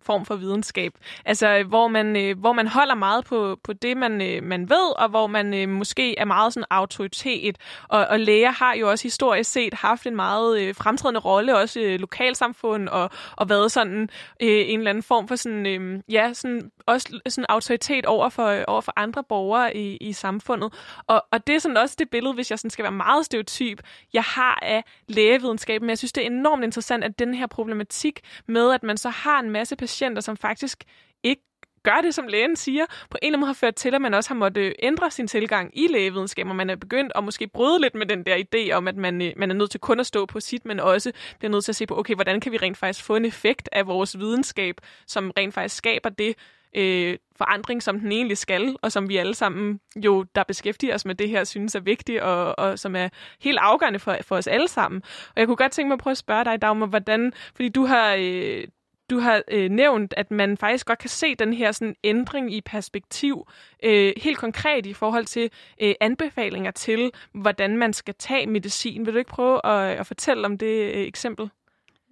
form 0.06 0.26
for 0.26 0.36
videnskab. 0.36 0.94
Altså, 1.26 1.48
øh, 1.48 1.68
hvor 1.68 1.88
man, 1.88 2.16
øh, 2.16 2.40
hvor 2.40 2.54
man 2.54 2.68
holder 2.68 2.96
meget 2.96 3.26
på, 3.26 3.60
på 3.64 3.74
det, 3.74 3.98
man, 3.98 4.22
øh, 4.22 4.44
man 4.44 4.70
ved, 4.70 5.00
og 5.00 5.10
hvor 5.10 5.28
man 5.28 5.54
øh, 5.54 5.70
måske 5.70 6.20
er 6.20 6.26
meget 6.26 6.54
sådan 6.54 6.68
autoritet. 6.70 7.58
Og, 7.88 8.06
og 8.06 8.20
læger 8.20 8.52
har 8.52 8.74
jo 8.74 8.90
også 8.90 9.04
historisk 9.04 9.52
set 9.52 9.74
haft 9.74 10.08
en 10.08 10.16
meget 10.16 10.62
øh, 10.62 10.76
fremtrædende 10.76 11.20
rolle, 11.20 11.58
også 11.58 11.80
øh, 11.80 12.00
lokalsamfund, 12.00 12.90
og, 12.90 13.10
og 13.38 13.50
været 13.50 13.72
sådan 13.72 14.10
øh, 14.42 14.64
en 14.68 14.80
eller 14.80 14.90
anden 14.90 15.04
form 15.04 15.28
for 15.28 15.36
sådan, 15.36 15.66
øh, 15.66 16.02
ja, 16.10 16.34
sådan, 16.34 16.72
også 16.86 17.20
sådan 17.28 17.46
autoritet 17.50 18.06
over 18.06 18.30
for, 18.30 18.46
øh, 18.46 18.64
over 18.68 18.82
for 18.82 18.94
andre 18.96 19.24
borgere 19.24 19.78
i, 19.78 19.98
i 19.98 20.14
samfundet. 20.14 20.74
Og, 21.08 21.26
og 21.32 21.48
det 21.48 21.56
er 21.56 21.60
sådan 21.60 21.78
også 21.78 21.96
det 22.00 22.10
billede, 22.10 22.34
hvis 22.34 22.52
jeg 22.52 22.60
sådan 22.60 22.70
skal 22.70 22.84
være 22.84 22.92
meget 22.92 23.26
stereotyp, 23.26 23.82
jeg 24.14 24.24
har 24.24 24.60
af 24.62 24.84
lægevidenskaben. 25.08 25.86
Men 25.86 25.90
jeg 25.90 25.98
synes, 25.98 26.12
det 26.12 26.22
er 26.22 26.28
enormt 26.28 26.64
interessant, 26.64 27.04
at 27.04 27.20
den 27.20 27.34
her 27.34 27.48
problematik 27.48 28.20
med, 28.48 28.72
at 28.72 28.84
man 28.84 28.98
så 28.98 29.10
har 29.10 29.40
en 29.40 29.50
masse 29.50 29.76
patienter, 29.76 29.95
patienter, 29.96 30.22
som 30.22 30.38
faktisk 30.38 30.84
ikke 31.24 31.42
gør 31.84 32.02
det, 32.04 32.16
som 32.16 32.28
lægen 32.28 32.56
siger, 32.56 32.86
på 33.10 33.18
en 33.22 33.26
eller 33.26 33.30
anden 33.30 33.40
måde 33.40 33.48
har 33.48 33.54
ført 33.54 33.76
til, 33.76 33.96
at 33.96 34.02
man 34.02 34.14
også 34.14 34.30
har 34.30 34.36
måttet 34.36 34.74
ændre 34.80 35.12
sin 35.12 35.28
tilgang 35.28 35.72
i 35.74 35.88
lægevidenskab, 35.88 36.48
og 36.48 36.56
man 36.56 36.70
er 36.70 36.76
begyndt 36.76 37.12
at 37.16 37.24
måske 37.24 37.48
bryde 37.48 37.82
lidt 37.82 37.96
med 37.96 38.06
den 38.06 38.26
der 38.26 38.44
idé 38.46 38.72
om, 38.72 38.88
at 38.88 38.96
man, 38.96 39.22
øh, 39.22 39.34
man 39.38 39.52
er 39.52 39.56
nødt 39.56 39.72
til 39.72 39.80
kun 39.80 40.00
at 40.00 40.06
stå 40.06 40.26
på 40.26 40.40
sit, 40.40 40.66
men 40.66 40.80
også 40.80 41.12
bliver 41.40 41.52
nødt 41.52 41.64
til 41.66 41.72
at 41.72 41.76
se 41.76 41.86
på, 41.86 42.00
okay, 42.00 42.16
hvordan 42.16 42.40
kan 42.40 42.52
vi 42.52 42.58
rent 42.58 42.78
faktisk 42.78 43.06
få 43.06 43.16
en 43.16 43.26
effekt 43.26 43.70
af 43.72 43.88
vores 43.88 44.20
videnskab, 44.20 44.76
som 45.08 45.32
rent 45.38 45.54
faktisk 45.54 45.76
skaber 45.76 46.10
det, 46.10 46.36
øh, 46.76 47.18
forandring, 47.36 47.84
som 47.84 48.00
den 48.00 48.12
egentlig 48.12 48.38
skal, 48.38 48.76
og 48.82 48.92
som 48.92 49.10
vi 49.10 49.18
alle 49.18 49.36
sammen 49.36 49.80
jo, 49.96 50.24
der 50.36 50.44
beskæftiger 50.44 50.96
os 50.96 51.06
med 51.06 51.16
det 51.16 51.30
her, 51.30 51.44
synes 51.44 51.76
er 51.76 51.80
vigtigt, 51.80 52.22
og, 52.22 52.60
og 52.60 52.80
som 52.80 52.96
er 52.96 53.10
helt 53.42 53.58
afgørende 53.62 54.00
for, 54.00 54.18
for 54.22 54.36
os 54.36 54.48
alle 54.48 54.68
sammen. 54.68 55.02
Og 55.28 55.34
jeg 55.36 55.48
kunne 55.48 55.56
godt 55.56 55.72
tænke 55.72 55.88
mig 55.88 55.94
at 55.94 56.00
prøve 56.00 56.12
at 56.12 56.18
spørge 56.18 56.46
dig, 56.46 56.62
Dagmar, 56.62 56.86
hvordan, 56.86 57.34
fordi 57.56 57.70
du 57.70 57.86
har, 57.86 58.16
øh, 58.20 58.64
du 59.10 59.20
har 59.20 59.42
øh, 59.52 59.70
nævnt, 59.70 60.14
at 60.18 60.32
man 60.32 60.58
faktisk 60.58 60.86
godt 60.86 61.00
kan 61.00 61.10
se 61.10 61.36
den 61.36 61.54
her 61.54 61.72
sådan, 61.72 61.96
ændring 62.04 62.54
i 62.54 62.62
perspektiv, 62.62 63.48
øh, 63.84 64.14
helt 64.18 64.38
konkret 64.38 64.86
i 64.86 64.94
forhold 64.94 65.26
til 65.26 65.50
øh, 65.82 65.94
anbefalinger 66.02 66.72
til, 66.72 67.12
hvordan 67.34 67.78
man 67.78 67.94
skal 67.94 68.16
tage 68.20 68.48
medicin. 68.48 69.06
Vil 69.06 69.14
du 69.14 69.20
ikke 69.20 69.32
prøve 69.32 69.66
at, 69.66 70.00
at 70.00 70.08
fortælle 70.08 70.46
om 70.46 70.58
det 70.58 70.94
øh, 70.94 71.08
eksempel? 71.08 71.50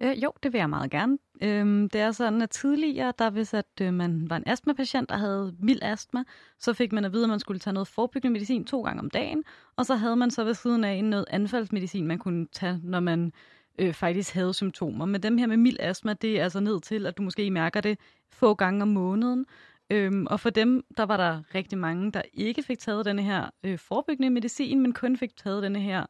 Øh, 0.02 0.22
jo, 0.22 0.32
det 0.42 0.52
vil 0.52 0.58
jeg 0.58 0.70
meget 0.70 0.90
gerne. 0.90 1.18
Øhm, 1.42 1.88
det 1.88 2.00
er 2.00 2.12
sådan, 2.12 2.42
at 2.42 2.50
tidligere, 2.50 3.12
der 3.18 3.30
hvis 3.30 3.54
at 3.54 3.66
øh, 3.80 3.94
man 3.94 4.30
var 4.30 4.36
en 4.36 4.42
astmapatient, 4.46 5.08
der 5.08 5.16
havde 5.16 5.54
mild 5.58 5.78
astma, 5.82 6.24
så 6.58 6.72
fik 6.72 6.92
man 6.92 7.04
at 7.04 7.12
vide, 7.12 7.24
at 7.24 7.30
man 7.30 7.40
skulle 7.40 7.60
tage 7.60 7.74
noget 7.74 7.88
forebyggende 7.88 8.32
medicin 8.32 8.64
to 8.64 8.82
gange 8.82 9.00
om 9.00 9.10
dagen, 9.10 9.44
og 9.76 9.86
så 9.86 9.94
havde 9.94 10.16
man 10.16 10.30
så 10.30 10.44
ved 10.44 10.54
siden 10.54 10.84
af 10.84 11.04
noget 11.04 11.26
anfaldsmedicin, 11.30 12.06
man 12.06 12.18
kunne 12.18 12.46
tage, 12.52 12.80
når 12.82 13.00
man 13.00 13.32
øh, 13.78 13.94
faktisk 13.94 14.34
havde 14.34 14.54
symptomer. 14.54 15.04
Men 15.04 15.22
dem 15.22 15.38
her 15.38 15.46
med 15.46 15.56
mild 15.56 15.76
astma, 15.80 16.12
det 16.12 16.40
er 16.40 16.42
altså 16.42 16.60
ned 16.60 16.80
til, 16.80 17.06
at 17.06 17.18
du 17.18 17.22
måske 17.22 17.50
mærker 17.50 17.80
det 17.80 17.98
få 18.32 18.54
gange 18.54 18.82
om 18.82 18.88
måneden. 18.88 19.46
Øhm, 19.90 20.26
og 20.26 20.40
for 20.40 20.50
dem, 20.50 20.84
der 20.96 21.02
var 21.02 21.16
der 21.16 21.42
rigtig 21.54 21.78
mange, 21.78 22.12
der 22.12 22.22
ikke 22.34 22.62
fik 22.62 22.78
taget 22.78 23.06
denne 23.06 23.22
her 23.22 23.50
øh, 23.64 23.78
forebyggende 23.78 24.30
medicin, 24.30 24.80
men 24.80 24.92
kun 24.92 25.16
fik 25.16 25.36
taget 25.36 25.62
denne 25.62 25.80
her, 25.80 26.06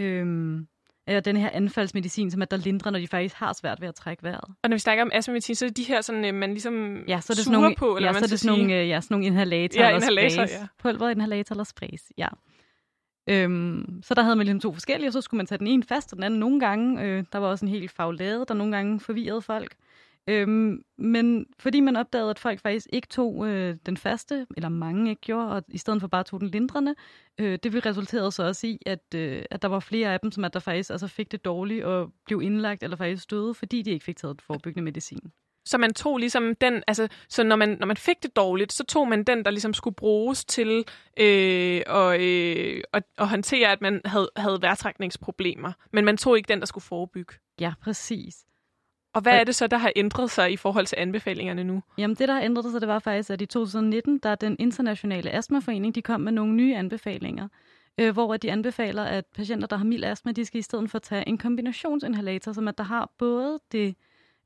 øh, 0.00 0.26
eller 1.06 1.20
denne 1.20 1.40
her 1.40 1.50
anfaldsmedicin, 1.52 2.30
som 2.30 2.42
at 2.42 2.50
der 2.50 2.56
lindrer, 2.56 2.90
når 2.90 2.98
de 2.98 3.08
faktisk 3.08 3.34
har 3.34 3.52
svært 3.52 3.80
ved 3.80 3.88
at 3.88 3.94
trække 3.94 4.22
vejret. 4.22 4.44
Og 4.62 4.70
når 4.70 4.74
vi 4.74 4.78
snakker 4.78 5.04
om 5.04 5.10
astmamedicin, 5.14 5.54
så 5.54 5.64
er 5.64 5.68
det 5.68 5.76
de 5.76 5.82
her, 5.82 6.00
sådan, 6.00 6.24
øh, 6.24 6.34
man 6.34 6.50
ligesom 6.50 7.04
ja, 7.08 7.20
så 7.20 7.32
er 7.32 7.34
det 7.34 7.44
sådan 7.44 7.60
nogle, 7.60 7.76
på, 7.76 7.96
eller 7.96 8.08
ja, 8.08 8.12
man 8.12 8.20
så 8.20 8.24
er 8.24 8.28
det 8.28 8.40
sådan 8.40 8.58
nogle, 8.58 8.74
øh, 8.74 8.88
ja, 8.88 9.00
sådan 9.00 9.14
nogle 9.14 9.26
inhalator 9.26 9.80
ja, 9.80 9.86
eller 9.86 9.96
inhalator, 9.96 10.46
sprays. 10.46 10.52
Ja. 10.52 10.66
Pulver, 10.78 11.08
inhalator 11.08 11.54
eller 11.54 11.64
sprays, 11.64 12.12
ja. 12.18 12.28
Øhm, 13.26 14.00
så 14.02 14.14
der 14.14 14.22
havde 14.22 14.36
man 14.36 14.46
ligesom 14.46 14.60
to 14.60 14.72
forskellige, 14.72 15.08
og 15.08 15.12
så 15.12 15.20
skulle 15.20 15.38
man 15.38 15.46
tage 15.46 15.58
den 15.58 15.66
ene 15.66 15.82
fast, 15.82 16.12
og 16.12 16.16
den 16.16 16.24
anden 16.24 16.40
nogle 16.40 16.60
gange. 16.60 17.02
Øh, 17.02 17.24
der 17.32 17.38
var 17.38 17.46
også 17.46 17.64
en 17.64 17.70
helt 17.70 17.90
faglade, 17.90 18.44
der 18.48 18.54
nogle 18.54 18.76
gange 18.76 19.00
forvirrede 19.00 19.42
folk. 19.42 19.76
Øhm, 20.26 20.82
men 20.98 21.46
fordi 21.58 21.80
man 21.80 21.96
opdagede, 21.96 22.30
at 22.30 22.38
folk 22.38 22.60
faktisk 22.60 22.86
ikke 22.92 23.08
tog 23.08 23.48
øh, 23.48 23.76
den 23.86 23.96
faste, 23.96 24.46
eller 24.56 24.68
mange 24.68 25.10
ikke 25.10 25.22
gjorde, 25.22 25.50
og 25.52 25.64
i 25.68 25.78
stedet 25.78 26.00
for 26.00 26.08
bare 26.08 26.24
tog 26.24 26.40
den 26.40 26.48
lindrende, 26.48 26.94
øh, 27.40 27.58
det 27.62 27.86
resulterede 27.86 28.32
så 28.32 28.42
også 28.42 28.66
i, 28.66 28.78
at, 28.86 29.14
øh, 29.14 29.42
at 29.50 29.62
der 29.62 29.68
var 29.68 29.80
flere 29.80 30.12
af 30.12 30.20
dem, 30.20 30.30
som 30.32 30.44
at 30.44 30.54
der 30.54 30.60
faktisk 30.60 30.90
altså 30.90 31.08
fik 31.08 31.32
det 31.32 31.44
dårligt 31.44 31.84
og 31.84 32.12
blev 32.24 32.42
indlagt, 32.42 32.82
eller 32.82 32.96
faktisk 32.96 33.30
døde, 33.30 33.54
fordi 33.54 33.82
de 33.82 33.90
ikke 33.90 34.04
fik 34.04 34.16
taget 34.16 34.42
forebyggende 34.42 34.84
medicin. 34.84 35.32
Så 35.64 35.78
man 35.78 35.94
tog 35.94 36.18
ligesom 36.18 36.54
den, 36.54 36.82
altså, 36.86 37.08
så 37.28 37.42
når 37.42 37.56
man, 37.56 37.76
når 37.80 37.86
man 37.86 37.96
fik 37.96 38.22
det 38.22 38.36
dårligt, 38.36 38.72
så 38.72 38.84
tog 38.84 39.08
man 39.08 39.24
den, 39.24 39.44
der 39.44 39.50
ligesom 39.50 39.74
skulle 39.74 39.94
bruges 39.94 40.44
til 40.44 40.84
øh, 41.20 41.82
at, 41.86 42.20
øh, 42.20 42.82
at, 42.92 43.02
at 43.18 43.28
håndtere, 43.28 43.72
at 43.72 43.80
man 43.80 44.00
havde, 44.04 44.30
havde 44.36 44.62
værtrækningsproblemer. 44.62 45.72
Men 45.92 46.04
man 46.04 46.16
tog 46.16 46.36
ikke 46.36 46.48
den, 46.48 46.60
der 46.60 46.66
skulle 46.66 46.84
forebygge. 46.84 47.34
Ja, 47.60 47.72
præcis. 47.82 48.44
Og 49.14 49.20
hvad 49.20 49.32
er 49.32 49.44
det 49.44 49.54
så, 49.54 49.66
der 49.66 49.76
har 49.76 49.92
ændret 49.96 50.30
sig 50.30 50.52
i 50.52 50.56
forhold 50.56 50.86
til 50.86 50.96
anbefalingerne 50.98 51.64
nu? 51.64 51.82
Jamen 51.98 52.16
det, 52.16 52.28
der 52.28 52.34
har 52.34 52.42
ændret 52.42 52.72
sig, 52.72 52.80
det 52.80 52.88
var 52.88 52.98
faktisk, 52.98 53.30
at 53.30 53.40
i 53.40 53.46
2019, 53.46 54.18
der 54.18 54.28
er 54.28 54.34
den 54.34 54.56
internationale 54.58 55.30
astmaforening, 55.30 55.94
de 55.94 56.02
kom 56.02 56.20
med 56.20 56.32
nogle 56.32 56.52
nye 56.52 56.76
anbefalinger, 56.76 57.48
øh, 58.00 58.12
hvor 58.12 58.36
de 58.36 58.52
anbefaler, 58.52 59.04
at 59.04 59.24
patienter, 59.34 59.66
der 59.66 59.76
har 59.76 59.84
mild 59.84 60.04
astma, 60.04 60.32
de 60.32 60.44
skal 60.44 60.58
i 60.58 60.62
stedet 60.62 60.90
for 60.90 60.98
tage 60.98 61.28
en 61.28 61.38
kombinationsinhalator, 61.38 62.52
som 62.52 62.68
at 62.68 62.78
der 62.78 62.84
har 62.84 63.10
både 63.18 63.60
det 63.72 63.94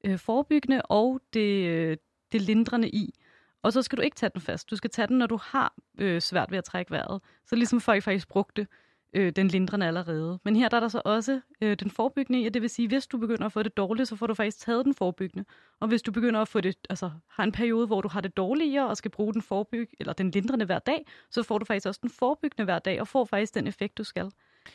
øh, 0.05 0.18
forebyggende 0.18 0.82
og 0.82 1.20
det, 1.34 1.68
øh, 1.68 1.96
det 2.32 2.42
lindrende 2.42 2.88
i. 2.88 3.14
Og 3.62 3.72
så 3.72 3.82
skal 3.82 3.99
du 3.99 4.03
ikke 4.03 4.14
tage 4.14 4.30
den 4.30 4.40
fast. 4.40 4.70
Du 4.70 4.76
skal 4.76 4.90
tage 4.90 5.09
den, 5.09 5.18
når 5.18 5.26
du 5.26 5.38
har 5.42 5.74
øh, 5.99 6.20
svært 6.20 6.51
ved 6.51 6.59
at 6.59 6.64
trække 6.64 6.90
vejret. 6.90 7.20
Så 7.46 7.57
ligesom 7.57 7.80
folk 7.80 8.03
faktisk 8.03 8.28
brugte 8.28 8.66
øh, 9.12 9.32
den 9.36 9.49
lindrende 9.49 9.86
allerede. 9.86 10.38
Men 10.44 10.57
her 10.57 10.68
der 10.68 10.76
er 10.76 10.80
der 10.80 10.88
så 10.88 11.03
også 11.05 11.40
øh, 11.61 11.76
den 11.76 11.90
forebyggende 11.90 12.40
i, 12.40 12.46
og 12.46 12.55
det 12.55 12.62
vil 12.62 12.70
sige, 12.70 12.88
hvis 12.88 13.07
du 13.07 13.18
begynder 13.18 13.46
at 13.46 13.53
få 13.53 13.62
det 13.62 13.76
dårligt, 13.76 14.09
så 14.09 14.16
får 14.16 14.26
du 14.26 14.34
faktisk 14.34 14.59
taget 14.59 14.84
den 14.84 14.94
forebyggende. 14.94 15.44
Og 15.80 15.88
hvis 15.88 16.03
du 16.03 16.12
begynder 16.12 16.40
at 16.40 16.49
få 16.49 16.61
det, 16.61 16.76
altså 16.90 17.11
har 17.28 17.44
en 17.44 17.53
periode, 17.53 17.86
hvor 17.86 18.01
du 18.01 18.09
har 18.09 18.20
det 18.20 18.36
dårligere 18.36 18.88
og 18.88 18.96
skal 18.96 19.11
bruge 19.11 19.32
den 19.32 19.42
forebyg, 19.42 19.90
eller 20.01 20.12
den 20.12 20.30
lindrende 20.30 20.64
hver 20.64 20.78
dag, 20.78 21.07
så 21.30 21.42
får 21.42 21.59
du 21.59 21.64
faktisk 21.64 21.86
også 21.86 22.01
den 22.03 22.11
forebyggende 22.11 22.64
hver 22.64 22.78
dag, 22.78 23.01
og 23.01 23.09
får 23.09 23.24
faktisk 23.24 23.55
den 23.55 23.66
effekt, 23.66 23.99
du 23.99 24.05
skal 24.05 24.30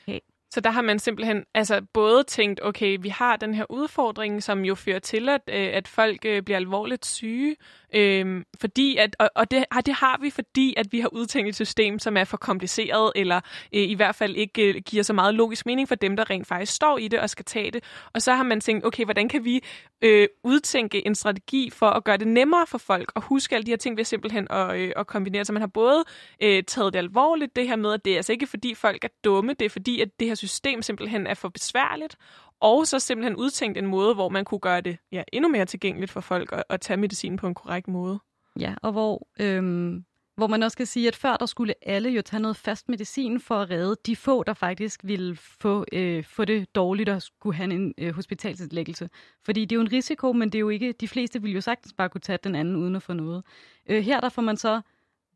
have. 0.05 0.19
Så 0.53 0.61
der 0.61 0.69
har 0.69 0.81
man 0.81 0.99
simpelthen 0.99 1.43
altså 1.53 1.81
både 1.93 2.23
tænkt, 2.23 2.59
okay, 2.63 2.97
vi 3.01 3.09
har 3.09 3.35
den 3.35 3.53
her 3.53 3.65
udfordring, 3.71 4.43
som 4.43 4.65
jo 4.65 4.75
fører 4.75 4.99
til, 4.99 5.29
at, 5.29 5.41
øh, 5.49 5.69
at 5.73 5.87
folk 5.87 6.25
øh, 6.25 6.41
bliver 6.41 6.57
alvorligt 6.57 7.05
syge, 7.05 7.55
øhm, 7.95 8.43
fordi 8.59 8.97
at, 8.97 9.15
og, 9.19 9.29
og 9.35 9.51
det, 9.51 9.65
ah, 9.71 9.83
det 9.85 9.93
har 9.93 10.19
vi, 10.21 10.29
fordi 10.29 10.73
at 10.77 10.87
vi 10.91 10.99
har 10.99 11.13
udtænkt 11.13 11.49
et 11.49 11.55
system, 11.55 11.99
som 11.99 12.17
er 12.17 12.23
for 12.23 12.37
kompliceret, 12.37 13.11
eller 13.15 13.35
øh, 13.73 13.81
i 13.81 13.93
hvert 13.93 14.15
fald 14.15 14.35
ikke 14.35 14.73
øh, 14.73 14.81
giver 14.85 15.03
så 15.03 15.13
meget 15.13 15.35
logisk 15.35 15.65
mening 15.65 15.87
for 15.87 15.95
dem, 15.95 16.15
der 16.15 16.29
rent 16.29 16.47
faktisk 16.47 16.73
står 16.73 16.97
i 16.97 17.07
det 17.07 17.19
og 17.19 17.29
skal 17.29 17.45
tage 17.45 17.71
det. 17.71 17.83
Og 18.13 18.21
så 18.21 18.33
har 18.33 18.43
man 18.43 18.61
tænkt, 18.61 18.85
okay, 18.85 19.05
hvordan 19.05 19.29
kan 19.29 19.45
vi 19.45 19.63
øh, 20.01 20.27
udtænke 20.43 21.07
en 21.07 21.15
strategi 21.15 21.69
for 21.69 21.89
at 21.89 22.03
gøre 22.03 22.17
det 22.17 22.27
nemmere 22.27 22.67
for 22.67 22.77
folk 22.77 23.11
at 23.15 23.23
huske 23.23 23.55
alle 23.55 23.65
de 23.65 23.71
her 23.71 23.77
ting 23.77 23.97
ved 23.97 24.03
simpelthen 24.03 24.47
at, 24.49 24.75
øh, 24.75 24.91
at 24.95 25.07
kombinere. 25.07 25.45
Så 25.45 25.53
man 25.53 25.61
har 25.61 25.67
både 25.67 26.03
øh, 26.41 26.63
taget 26.63 26.93
det 26.93 26.99
alvorligt, 26.99 27.55
det 27.55 27.67
her 27.67 27.75
med, 27.75 27.93
at 27.93 28.05
det 28.05 28.13
er 28.13 28.17
altså 28.17 28.31
ikke 28.31 28.47
fordi 28.47 28.73
folk 28.73 29.03
er 29.03 29.09
dumme, 29.23 29.53
det 29.53 29.65
er 29.65 29.69
fordi, 29.69 30.01
at 30.01 30.09
det 30.19 30.27
her 30.27 30.35
system 30.47 30.81
simpelthen 30.81 31.27
er 31.27 31.33
for 31.33 31.49
besværligt, 31.49 32.15
og 32.59 32.87
så 32.87 32.99
simpelthen 32.99 33.35
udtænkt 33.35 33.77
en 33.77 33.85
måde, 33.85 34.13
hvor 34.13 34.29
man 34.29 34.45
kunne 34.45 34.59
gøre 34.59 34.81
det 34.81 34.97
ja, 35.11 35.23
endnu 35.33 35.49
mere 35.49 35.65
tilgængeligt 35.65 36.11
for 36.11 36.21
folk 36.21 36.51
at, 36.51 36.63
at 36.69 36.81
tage 36.81 36.97
medicin 36.97 37.35
på 37.37 37.47
en 37.47 37.53
korrekt 37.53 37.87
måde. 37.87 38.19
Ja, 38.59 38.75
og 38.81 38.91
hvor, 38.91 39.27
øhm, 39.39 40.05
hvor 40.35 40.47
man 40.47 40.63
også 40.63 40.77
kan 40.77 40.85
sige, 40.85 41.07
at 41.07 41.15
før 41.15 41.35
der 41.35 41.45
skulle 41.45 41.73
alle 41.81 42.09
jo 42.09 42.21
tage 42.21 42.41
noget 42.41 42.57
fast 42.57 42.89
medicin 42.89 43.39
for 43.39 43.55
at 43.55 43.69
redde 43.69 43.95
de 44.05 44.15
få, 44.15 44.43
der 44.43 44.53
faktisk 44.53 44.99
ville 45.03 45.35
få, 45.35 45.85
øh, 45.91 46.23
få 46.23 46.45
det 46.45 46.75
dårligt 46.75 47.09
og 47.09 47.21
skulle 47.21 47.55
have 47.55 47.73
en 47.73 47.93
øh, 47.97 48.13
hospitalsindlæggelse. 48.13 49.09
Fordi 49.45 49.65
det 49.65 49.71
er 49.71 49.75
jo 49.75 49.81
en 49.81 49.91
risiko, 49.91 50.33
men 50.33 50.49
det 50.49 50.55
er 50.55 50.59
jo 50.59 50.69
ikke, 50.69 50.91
de 50.91 51.07
fleste 51.07 51.41
ville 51.41 51.55
jo 51.55 51.61
sagtens 51.61 51.93
bare 51.93 52.09
kunne 52.09 52.21
tage 52.21 52.39
den 52.43 52.55
anden 52.55 52.75
uden 52.75 52.95
at 52.95 53.01
få 53.01 53.13
noget. 53.13 53.43
Øh, 53.89 54.03
her 54.03 54.19
der 54.19 54.29
får 54.29 54.41
man 54.41 54.57
så 54.57 54.81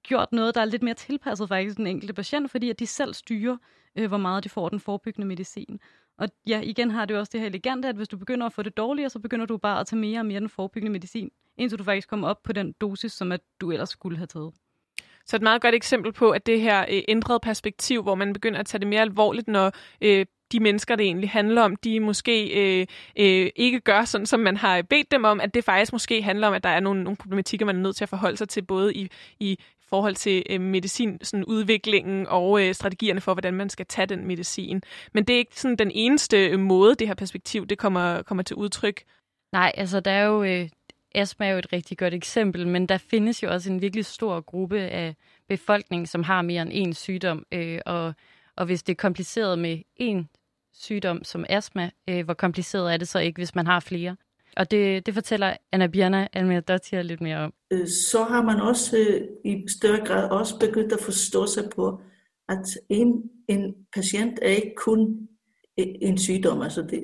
gjort 0.03 0.31
noget, 0.31 0.55
der 0.55 0.61
er 0.61 0.65
lidt 0.65 0.83
mere 0.83 0.93
tilpasset 0.93 1.47
faktisk 1.47 1.77
den 1.77 1.87
enkelte 1.87 2.13
patient, 2.13 2.51
fordi 2.51 2.69
at 2.69 2.79
de 2.79 2.87
selv 2.87 3.13
styrer, 3.13 3.57
øh, 3.97 4.07
hvor 4.07 4.17
meget 4.17 4.43
de 4.43 4.49
får 4.49 4.69
den 4.69 4.79
forebyggende 4.79 5.27
medicin. 5.27 5.79
Og 6.17 6.29
ja, 6.47 6.61
igen 6.63 6.91
har 6.91 7.05
det 7.05 7.13
jo 7.13 7.19
også 7.19 7.29
det 7.33 7.39
her 7.39 7.47
elegante, 7.47 7.87
at 7.87 7.95
hvis 7.95 8.07
du 8.07 8.17
begynder 8.17 8.45
at 8.45 8.53
få 8.53 8.63
det 8.63 8.77
dårligere, 8.77 9.09
så 9.09 9.19
begynder 9.19 9.45
du 9.45 9.57
bare 9.57 9.79
at 9.79 9.87
tage 9.87 9.99
mere 9.99 10.19
og 10.19 10.25
mere 10.25 10.39
den 10.39 10.49
forebyggende 10.49 10.91
medicin, 10.91 11.31
indtil 11.57 11.79
du 11.79 11.83
faktisk 11.83 12.09
kommer 12.09 12.27
op 12.27 12.43
på 12.43 12.53
den 12.53 12.71
dosis, 12.81 13.11
som 13.11 13.31
at 13.31 13.41
du 13.61 13.71
ellers 13.71 13.89
skulle 13.89 14.17
have 14.17 14.27
taget. 14.27 14.53
Så 15.25 15.35
et 15.35 15.41
meget 15.41 15.61
godt 15.61 15.75
eksempel 15.75 16.13
på, 16.13 16.31
at 16.31 16.45
det 16.45 16.61
her 16.61 16.85
øh, 16.89 17.01
ændrede 17.07 17.39
perspektiv, 17.39 18.03
hvor 18.03 18.15
man 18.15 18.33
begynder 18.33 18.59
at 18.59 18.65
tage 18.65 18.79
det 18.79 18.87
mere 18.87 19.01
alvorligt, 19.01 19.47
når 19.47 19.71
øh, 20.01 20.25
de 20.51 20.59
mennesker, 20.59 20.95
det 20.95 21.05
egentlig 21.05 21.29
handler 21.29 21.61
om, 21.61 21.75
de 21.75 21.99
måske 21.99 22.47
øh, 22.47 22.87
øh, 23.19 23.49
ikke 23.55 23.79
gør 23.79 24.05
sådan, 24.05 24.25
som 24.25 24.39
man 24.39 24.57
har 24.57 24.81
bedt 24.81 25.11
dem 25.11 25.23
om, 25.23 25.41
at 25.41 25.53
det 25.53 25.63
faktisk 25.63 25.91
måske 25.91 26.21
handler 26.21 26.47
om, 26.47 26.53
at 26.53 26.63
der 26.63 26.69
er 26.69 26.79
nogle, 26.79 27.03
nogle 27.03 27.17
problematikker, 27.17 27.65
man 27.65 27.75
er 27.75 27.81
nødt 27.81 27.95
til 27.95 28.05
at 28.05 28.09
forholde 28.09 28.37
sig 28.37 28.49
til, 28.49 28.61
både 28.61 28.95
i, 28.95 29.09
i 29.39 29.59
forhold 29.89 30.15
til 30.15 30.43
øh, 30.49 30.61
medicin, 30.61 31.19
sådan 31.23 31.45
udviklingen 31.45 32.27
og 32.27 32.61
øh, 32.61 32.73
strategierne 32.73 33.21
for, 33.21 33.33
hvordan 33.33 33.53
man 33.53 33.69
skal 33.69 33.85
tage 33.85 34.05
den 34.05 34.27
medicin. 34.27 34.81
Men 35.13 35.23
det 35.23 35.33
er 35.33 35.37
ikke 35.37 35.59
sådan 35.59 35.77
den 35.77 35.91
eneste 35.93 36.47
øh, 36.47 36.59
måde, 36.59 36.95
det 36.95 37.07
her 37.07 37.15
perspektiv 37.15 37.67
det 37.67 37.77
kommer, 37.77 38.21
kommer 38.21 38.43
til 38.43 38.55
udtryk. 38.55 39.03
Nej, 39.51 39.71
altså 39.77 39.99
der 39.99 40.11
er 40.11 40.25
jo, 40.25 40.43
øh, 40.43 40.69
astma 41.15 41.47
er 41.47 41.51
jo 41.51 41.57
et 41.57 41.73
rigtig 41.73 41.97
godt 41.97 42.13
eksempel, 42.13 42.67
men 42.67 42.85
der 42.85 42.97
findes 42.97 43.43
jo 43.43 43.51
også 43.51 43.71
en 43.71 43.81
virkelig 43.81 44.05
stor 44.05 44.41
gruppe 44.41 44.79
af 44.79 45.15
befolkningen, 45.49 46.07
som 46.07 46.23
har 46.23 46.41
mere 46.41 46.61
end 46.61 46.87
én 46.87 46.93
sygdom, 46.93 47.45
øh, 47.51 47.79
og, 47.85 48.13
og 48.55 48.65
hvis 48.65 48.83
det 48.83 48.93
er 48.93 48.97
kompliceret 48.97 49.59
med 49.59 49.77
én 50.01 50.25
sygdom 50.73 51.23
som 51.23 51.45
astma, 51.49 51.89
øh, 52.09 52.25
hvor 52.25 52.33
kompliceret 52.33 52.93
er 52.93 52.97
det 52.97 53.07
så 53.07 53.19
ikke, 53.19 53.37
hvis 53.37 53.55
man 53.55 53.67
har 53.67 53.79
flere? 53.79 54.15
Og 54.57 54.71
det, 54.71 55.05
det 55.05 55.13
fortæller 55.13 55.53
Anna 55.71 55.87
Bjerna 55.87 56.27
Almerdottir 56.33 57.01
lidt 57.01 57.21
mere 57.21 57.37
om. 57.37 57.53
Øh, 57.71 57.87
så 57.87 58.23
har 58.23 58.43
man 58.43 58.61
også 58.61 58.97
øh, 58.97 59.21
i 59.45 59.65
større 59.67 60.05
grad 60.05 60.29
også 60.29 60.59
begyndt 60.59 60.93
at 60.93 61.01
forstå 61.01 61.45
sig 61.45 61.63
på, 61.75 62.01
at 62.49 62.65
en, 62.89 63.23
en 63.47 63.75
patient 63.95 64.39
er 64.41 64.49
ikke 64.49 64.73
kun 64.77 65.27
øh, 65.79 65.85
en 66.01 66.17
sygdom. 66.17 66.61
Altså 66.61 66.81
det, 66.81 67.03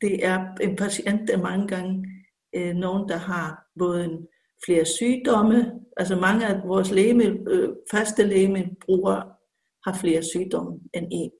det 0.00 0.26
er 0.26 0.46
en 0.60 0.76
patient, 0.76 1.28
der 1.28 1.42
mange 1.42 1.68
gange 1.68 2.06
øh, 2.56 2.74
nogen, 2.74 3.08
der 3.08 3.16
har 3.16 3.64
både 3.78 4.04
en, 4.04 4.26
flere 4.66 4.84
sygdomme. 4.84 5.72
Altså 5.96 6.16
mange 6.16 6.46
af 6.46 6.68
vores 6.68 6.90
lægemiddel, 6.90 7.48
øh, 7.48 7.68
faste 7.90 8.26
lægemiddelbrugere 8.26 9.22
har 9.86 9.98
flere 10.00 10.22
sygdomme 10.22 10.80
end 10.94 11.06
en. 11.12 11.30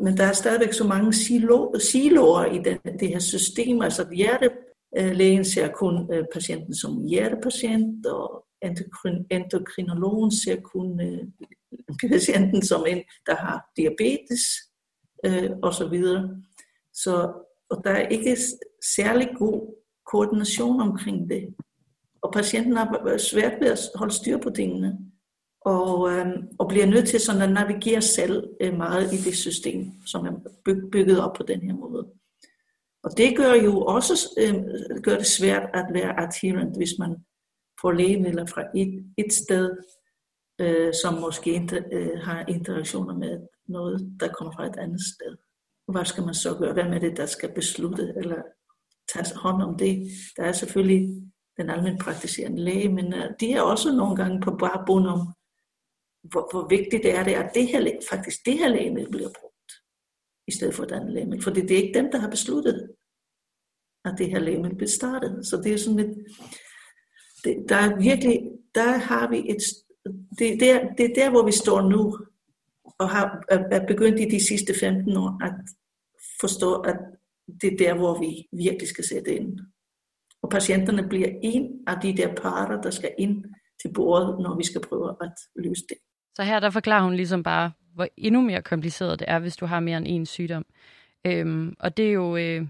Men 0.00 0.16
der 0.16 0.24
er 0.24 0.32
stadigvæk 0.32 0.72
så 0.72 0.84
mange 0.84 1.12
silo, 1.12 1.78
siloer 1.78 2.44
i 2.44 2.58
den, 2.58 2.78
det 3.00 3.08
her 3.08 3.18
system. 3.18 3.82
Altså 3.82 4.06
hjertelægen 4.12 5.38
øh, 5.38 5.44
ser 5.44 5.68
kun 5.68 6.12
øh, 6.12 6.24
patienten 6.32 6.74
som 6.74 7.04
hjertepatient, 7.04 8.06
og 8.06 8.44
endokrin, 8.62 9.26
endokrinologen 9.30 10.30
ser 10.30 10.60
kun 10.60 11.00
øh, 11.00 11.26
patienten 12.12 12.62
som 12.62 12.84
en, 12.86 13.02
der 13.26 13.36
har 13.36 13.70
diabetes, 13.76 14.42
øh, 15.24 15.50
og 15.62 15.74
så 15.74 15.88
videre. 15.88 16.42
Så 16.92 17.32
og 17.70 17.84
der 17.84 17.90
er 17.90 18.08
ikke 18.08 18.36
særlig 18.96 19.28
god 19.38 19.74
koordination 20.10 20.80
omkring 20.80 21.30
det. 21.30 21.54
Og 22.22 22.32
patienten 22.32 22.76
har 22.76 23.18
svært 23.18 23.60
ved 23.60 23.68
at 23.68 23.80
holde 23.94 24.14
styr 24.14 24.38
på 24.38 24.50
tingene 24.50 24.98
og, 25.68 26.10
øh, 26.10 26.26
og 26.58 26.68
bliver 26.68 26.86
nødt 26.86 27.08
til 27.08 27.20
sådan 27.20 27.42
at 27.42 27.52
navigere 27.52 28.02
selv 28.02 28.48
øh, 28.60 28.76
meget 28.76 29.12
i 29.12 29.16
det 29.16 29.36
system, 29.36 29.92
som 30.06 30.26
er 30.26 30.32
bygget 30.92 31.20
op 31.20 31.32
på 31.32 31.42
den 31.42 31.60
her 31.60 31.74
måde. 31.74 32.08
Og 33.04 33.10
det 33.16 33.36
gør 33.36 33.54
jo 33.54 33.80
også 33.84 34.14
øh, 34.38 34.54
gør 35.02 35.16
det 35.16 35.26
svært 35.26 35.70
at 35.74 35.86
være 35.92 36.20
adherent, 36.20 36.76
hvis 36.76 36.94
man 36.98 37.16
får 37.80 37.92
lægemidler 37.92 38.46
fra 38.46 38.62
et, 38.74 39.14
et 39.18 39.32
sted, 39.32 39.76
øh, 40.60 40.92
som 41.02 41.14
måske 41.14 41.52
ikke 41.52 41.84
øh, 41.92 42.18
har 42.18 42.44
interaktioner 42.48 43.14
med 43.14 43.40
noget, 43.68 44.16
der 44.20 44.28
kommer 44.28 44.52
fra 44.52 44.66
et 44.66 44.76
andet 44.76 45.00
sted. 45.00 45.36
Hvad 45.92 46.04
skal 46.04 46.24
man 46.24 46.34
så 46.34 46.56
gøre? 46.58 46.72
Hvem 46.72 46.92
er 46.92 46.98
det, 46.98 47.16
der 47.16 47.26
skal 47.26 47.54
beslutte 47.54 48.12
eller 48.16 48.42
tage 49.14 49.36
hånd 49.36 49.62
om 49.62 49.76
det? 49.78 50.10
Der 50.36 50.42
er 50.42 50.52
selvfølgelig 50.52 51.22
den 51.56 51.70
almindelige 51.70 52.56
læge, 52.56 52.88
men 52.88 53.14
øh, 53.14 53.30
de 53.40 53.52
er 53.52 53.62
også 53.62 53.92
nogle 53.92 54.16
gange 54.16 54.40
på 54.40 54.56
bare 54.56 54.84
bund 54.86 55.06
om, 55.06 55.20
hvor, 56.22 56.48
hvor 56.52 56.68
vigtigt 56.68 57.02
det 57.02 57.14
er, 57.14 57.24
det 57.24 57.36
er, 57.36 57.42
at 57.42 57.54
det 57.54 57.66
her, 57.66 58.00
faktisk 58.10 58.46
det 58.46 58.58
her 58.58 58.68
lægemiddel 58.68 59.10
bliver 59.10 59.30
brugt, 59.40 59.72
i 60.48 60.52
stedet 60.52 60.74
for 60.74 60.82
et 60.82 60.92
andet 60.92 61.12
lægemiddel. 61.14 61.44
For 61.44 61.50
det 61.50 61.70
er 61.70 61.76
ikke 61.76 61.98
dem, 61.98 62.10
der 62.12 62.18
har 62.18 62.30
besluttet, 62.30 62.90
at 64.04 64.14
det 64.18 64.30
her 64.30 64.38
lægemiddel 64.38 64.76
bliver 64.76 64.88
startet. 64.88 65.46
Så 65.46 65.56
det 65.56 65.72
er 65.72 65.78
sådan 65.78 65.98
et, 65.98 66.26
det, 67.44 67.64
der 67.68 67.76
er 67.76 68.00
virkelig, 68.00 68.40
der 68.74 68.96
har 68.96 69.30
vi 69.30 69.38
et, 69.50 69.62
det, 70.38 70.60
det, 70.60 70.70
er, 70.70 70.94
det 70.98 71.04
er 71.10 71.14
der, 71.14 71.30
hvor 71.30 71.44
vi 71.46 71.52
står 71.52 71.80
nu, 71.80 72.18
og 72.98 73.10
har 73.10 73.44
er 73.48 73.86
begyndt 73.86 74.20
i 74.20 74.24
de 74.24 74.46
sidste 74.46 74.74
15 74.74 75.16
år 75.16 75.44
at 75.44 75.54
forstå, 76.40 76.80
at 76.80 76.96
det 77.60 77.72
er 77.72 77.76
der, 77.76 77.94
hvor 77.94 78.20
vi 78.20 78.48
virkelig 78.52 78.88
skal 78.88 79.04
sætte 79.04 79.34
ind. 79.34 79.58
Og 80.42 80.50
patienterne 80.50 81.08
bliver 81.08 81.28
en 81.42 81.84
af 81.86 82.00
de 82.02 82.16
der 82.16 82.34
parter, 82.34 82.80
der 82.80 82.90
skal 82.90 83.14
ind 83.18 83.44
til 83.82 83.92
bordet, 83.94 84.38
når 84.40 84.56
vi 84.56 84.64
skal 84.64 84.80
prøve 84.80 85.16
at 85.20 85.32
løse 85.56 85.84
det. 85.88 85.98
Så 86.38 86.42
her 86.44 86.60
der 86.60 86.70
forklarer 86.70 87.02
hun 87.02 87.14
ligesom 87.14 87.42
bare, 87.42 87.72
hvor 87.94 88.08
endnu 88.16 88.40
mere 88.40 88.62
kompliceret 88.62 89.18
det 89.18 89.30
er, 89.30 89.38
hvis 89.38 89.56
du 89.56 89.66
har 89.66 89.80
mere 89.80 89.98
end 89.98 90.22
én 90.22 90.24
sygdom. 90.24 90.66
Øhm, 91.24 91.76
og 91.78 91.96
det 91.96 92.08
er 92.08 92.12
jo, 92.12 92.36
øh, 92.36 92.66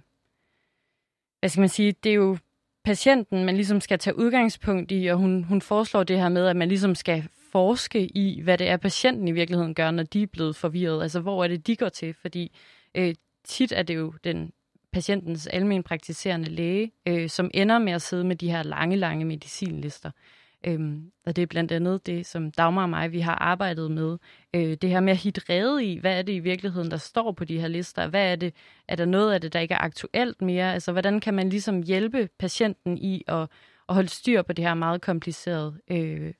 hvad 1.41 1.49
skal 1.49 1.61
man 1.61 1.69
sige, 1.69 1.93
det 1.93 2.11
er 2.11 2.15
jo 2.15 2.39
patienten, 2.85 3.45
man 3.45 3.55
ligesom 3.55 3.81
skal 3.81 3.99
tage 3.99 4.19
udgangspunkt 4.19 4.93
i, 4.93 5.07
og 5.07 5.19
hun, 5.19 5.45
hun 5.45 5.63
foreslår 5.63 6.03
det 6.03 6.19
her 6.19 6.29
med, 6.29 6.47
at 6.47 6.57
man 6.57 6.69
ligesom 6.69 6.95
skal 6.95 7.29
forske 7.53 8.07
i, 8.07 8.41
hvad 8.41 8.59
det 8.59 8.69
er, 8.69 8.77
patienten 8.77 9.29
i 9.29 9.33
virkeligheden 9.33 9.75
gør, 9.75 9.91
når 9.91 10.03
de 10.03 10.23
er 10.23 10.27
blevet 10.27 10.57
forvirret. 10.57 11.03
Altså, 11.03 11.21
hvor 11.21 11.45
er 11.45 11.49
det, 11.49 11.67
de 11.67 11.77
går 11.77 11.89
til? 11.89 12.15
Fordi 12.15 12.57
øh, 12.95 13.15
tit 13.45 13.73
er 13.73 13.83
det 13.83 13.97
jo 13.97 14.13
den 14.25 14.53
patientens 14.93 15.47
almenpraktiserende 15.47 16.49
læge, 16.51 16.93
øh, 17.09 17.29
som 17.29 17.51
ender 17.55 17.79
med 17.79 17.93
at 17.93 18.03
sidde 18.03 18.25
med 18.25 18.37
de 18.37 18.51
her 18.51 18.63
lange, 18.63 18.97
lange 18.97 19.25
medicinlister. 19.25 20.11
Øhm, 20.67 21.13
og 21.27 21.37
det 21.37 21.43
er 21.43 21.47
blandt 21.47 21.73
andet 21.73 22.07
det, 22.07 22.27
som 22.27 22.51
Dagmar 22.51 22.83
og 22.83 22.91
mig, 22.91 23.13
vi 23.13 23.21
har 23.21 23.35
arbejdet 23.35 23.91
med. 23.91 24.19
Øh, 24.55 24.77
det 24.83 24.91
her 24.91 25.01
med 25.01 25.13
at 25.13 25.19
hitte 25.19 25.41
rede 25.51 25.85
i, 25.85 25.99
hvad 25.99 26.19
er 26.19 26.23
det 26.23 26.33
i 26.33 26.39
virkeligheden, 26.39 26.91
der 26.91 26.97
står 26.97 27.33
på 27.33 27.45
de 27.45 27.61
her 27.61 27.69
lister? 27.69 28.09
Hvad 28.09 28.33
er 28.33 28.37
det? 28.37 28.55
Er 28.89 28.97
der 28.97 29.05
noget 29.05 29.33
af 29.33 29.41
det, 29.41 29.53
der 29.53 29.61
ikke 29.61 29.75
er 29.75 29.79
aktuelt 29.79 30.43
mere? 30.43 30.75
Altså, 30.75 30.93
hvordan 30.93 31.21
kan 31.21 31.35
man 31.35 31.49
ligesom 31.49 31.83
hjælpe 31.83 32.29
patienten 32.39 32.99
i 32.99 33.23
at, 33.27 33.49
at 33.89 33.95
holde 33.95 34.09
styr 34.09 34.43
på 34.43 34.53
det 34.53 34.65
her 34.65 34.75
meget 34.75 35.01
komplicerede 35.03 35.81
øh, 35.91 36.33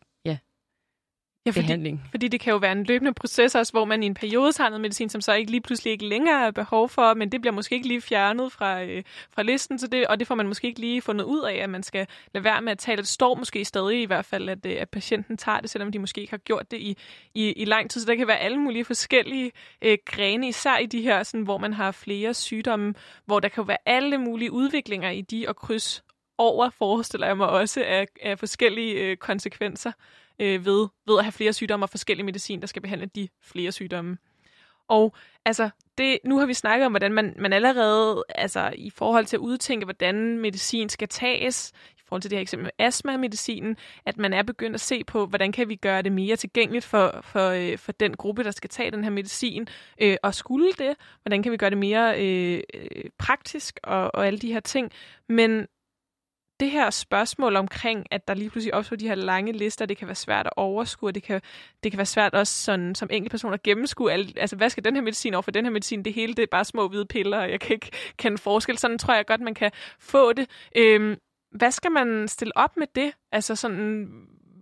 Ja, 1.49 1.53
fordi, 1.53 1.67
behandling. 1.67 2.03
Fordi 2.11 2.29
det 2.29 2.41
kan 2.41 2.51
jo 2.51 2.57
være 2.57 2.73
en 2.73 2.85
løbende 2.85 3.15
proces 3.15 3.55
også, 3.55 3.73
hvor 3.73 3.85
man 3.85 4.03
i 4.03 4.07
en 4.07 4.15
periode 4.15 4.53
tager 4.53 4.69
noget 4.69 4.81
medicin, 4.81 5.09
som 5.09 5.21
så 5.21 5.33
ikke 5.33 5.51
lige 5.51 5.61
pludselig 5.61 5.91
ikke 5.91 6.07
længere 6.07 6.47
er 6.47 6.51
behov 6.51 6.89
for, 6.89 7.15
men 7.15 7.33
det 7.33 7.41
bliver 7.41 7.55
måske 7.55 7.75
ikke 7.75 7.89
lige 7.89 8.01
fjernet 8.01 8.53
fra, 8.53 8.83
øh, 8.83 9.03
fra 9.31 9.43
listen, 9.43 9.79
så 9.79 9.87
det, 9.87 10.07
og 10.07 10.19
det 10.19 10.27
får 10.27 10.35
man 10.35 10.47
måske 10.47 10.67
ikke 10.67 10.81
lige 10.81 11.03
fundet 11.03 11.25
ud 11.25 11.45
af, 11.45 11.55
at 11.55 11.71
man 11.71 11.83
skal 11.83 12.07
lade 12.35 12.45
være 12.45 12.63
med 12.63 12.73
at 12.73 12.79
tage 12.79 12.97
det. 12.97 13.03
Det 13.03 13.09
står 13.09 13.35
måske 13.35 13.65
stadig 13.65 14.03
i 14.03 14.05
hvert 14.05 14.25
fald, 14.25 14.49
at, 14.49 14.67
øh, 14.67 14.77
at 14.79 14.89
patienten 14.89 15.37
tager 15.37 15.61
det, 15.61 15.71
selvom 15.71 15.93
de 15.93 15.99
måske 15.99 16.21
ikke 16.21 16.33
har 16.33 16.39
gjort 16.39 16.71
det 16.71 16.77
i, 16.77 16.97
i, 17.35 17.53
i 17.53 17.65
lang 17.65 17.91
tid. 17.91 18.01
Så 18.01 18.07
der 18.07 18.15
kan 18.15 18.27
være 18.27 18.39
alle 18.39 18.59
mulige 18.59 18.85
forskellige 18.85 19.53
øh, 19.83 19.99
grene, 20.05 20.49
især 20.49 20.79
i 20.79 20.87
de 20.87 21.03
her, 21.03 21.23
sådan, 21.23 21.45
hvor 21.45 21.59
man 21.59 21.73
har 21.73 21.93
flere 21.93 22.35
sygdomme, 22.35 22.95
hvor 23.27 23.41
der 23.41 23.49
kan 23.49 23.69
være 23.69 23.79
alle 23.87 24.19
mulige 24.19 24.53
udviklinger 24.53 25.11
i 25.11 25.21
de 25.21 25.45
og 25.49 25.57
kryds 25.57 26.05
over, 26.39 26.71
forestiller 26.71 27.27
jeg 27.27 27.37
mig 27.37 27.49
også, 27.49 27.85
af, 27.87 28.07
af 28.23 28.39
forskellige 28.39 28.95
øh, 28.95 29.17
konsekvenser 29.17 29.93
øh, 30.39 30.67
ved, 30.67 30.89
ved 31.07 31.19
at 31.19 31.25
have 31.25 31.33
flere 31.33 31.53
sygdomme 31.53 31.85
og 31.85 31.91
forskellige 31.91 32.27
medicin, 32.27 32.61
der 32.61 32.67
skal 32.67 32.83
behandle 32.83 33.07
de 33.07 33.29
flere 33.43 33.73
sygdomme. 33.73 34.19
Og 34.89 35.15
altså, 35.45 35.71
det, 35.99 36.19
nu 36.25 36.39
har 36.39 36.47
vi 36.47 36.55
snakket 36.55 36.87
om, 36.87 36.93
hvordan 36.93 37.13
man, 37.13 37.35
man 37.39 37.53
allerede, 37.53 38.25
altså 38.29 38.73
i 38.77 38.91
forhold 38.91 39.27
til 39.27 39.37
at 39.37 39.41
udtænke, 39.41 39.85
hvordan 39.85 40.39
medicin 40.39 40.89
skal 40.89 41.09
tages, 41.09 41.73
i 41.99 42.01
forhold 42.09 42.23
til 42.23 42.31
det 42.31 42.37
her 42.37 42.43
eksempel 42.43 42.65
med 42.65 42.87
astma-medicinen, 42.87 43.77
at 44.07 44.19
man 44.19 44.33
er 44.33 44.43
begyndt 44.43 44.75
at 44.75 44.81
se 44.81 45.05
på, 45.05 45.27
hvordan 45.27 45.53
kan 45.53 45.69
vi 45.69 45.77
gøre 45.77 46.03
det 46.03 46.13
mere 46.13 46.37
tilgængeligt 46.37 46.85
for, 46.85 47.21
for, 47.23 47.49
øh, 47.49 47.79
for 47.79 47.93
den 47.93 48.17
gruppe, 48.17 48.45
der 48.45 48.51
skal 48.51 48.71
tage 48.71 48.91
den 48.91 49.05
her 49.05 49.11
medicin. 49.11 49.69
Øh, 50.03 50.17
og 50.23 50.35
skulle 50.35 50.73
det, 50.79 50.97
hvordan 51.23 51.43
kan 51.43 51.53
vi 51.53 51.57
gøre 51.57 51.71
det 51.71 51.79
mere 51.79 52.25
øh, 52.25 52.61
øh 52.75 53.05
praktisk 53.19 53.81
og, 53.83 54.15
og 54.15 54.27
alle 54.27 54.39
de 54.39 54.53
her 54.53 54.61
ting. 54.61 54.91
Men 55.29 55.67
det 56.61 56.71
her 56.71 56.91
spørgsmål 56.91 57.57
omkring, 57.57 58.07
at 58.11 58.29
der 58.29 58.35
lige 58.35 58.51
pludselig 58.51 58.75
opstår 58.75 58.97
de 58.97 59.09
her 59.09 59.15
lange 59.15 59.53
lister, 59.53 59.87
det 59.87 59.97
kan 59.97 60.09
være 60.09 60.15
svært 60.15 60.47
at 60.47 60.53
overskue, 60.57 61.13
det 61.13 61.23
kan, 61.23 61.41
det 61.83 61.93
kan 61.93 61.99
være 61.99 62.07
svært 62.07 62.35
også 62.35 62.65
sådan, 62.65 62.95
som 62.95 63.09
person 63.31 63.55
at 63.55 63.63
gennemskue, 63.63 64.13
alle, 64.13 64.33
altså 64.37 64.57
hvad 64.57 64.71
skal 64.71 64.85
den 64.85 64.95
her 64.95 65.03
medicin 65.03 65.35
over 65.35 65.43
for 65.43 65.51
den 65.51 65.65
her 65.65 65.73
medicin, 65.73 66.05
det 66.05 66.13
hele 66.15 66.35
det 66.35 66.43
er 66.43 66.47
bare 66.51 66.65
små 66.65 66.89
hvide 66.89 67.07
piller, 67.07 67.39
og 67.39 67.51
jeg 67.51 67.61
kan 67.61 67.75
ikke 67.75 67.91
kende 68.17 68.39
forskel. 68.39 68.79
Sådan 68.79 68.99
tror 68.99 69.15
jeg 69.15 69.27
godt, 69.27 69.41
man 69.41 69.55
kan 69.55 69.71
få 69.99 70.33
det. 70.33 70.51
Øhm, 70.77 71.17
hvad 71.51 71.71
skal 71.71 71.93
man 71.93 72.29
stille 72.29 72.57
op 72.57 72.77
med 72.77 72.87
det? 72.95 73.13
Altså 73.33 73.57
sådan, 73.57 74.09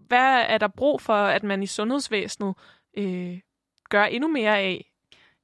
hvad 0.08 0.44
er 0.48 0.58
der 0.58 0.68
brug 0.68 1.00
for, 1.00 1.14
at 1.14 1.42
man 1.42 1.62
i 1.62 1.66
sundhedsvæsenet 1.66 2.54
øh, 2.98 3.38
gør 3.90 4.04
endnu 4.04 4.28
mere 4.28 4.58
af? 4.58 4.92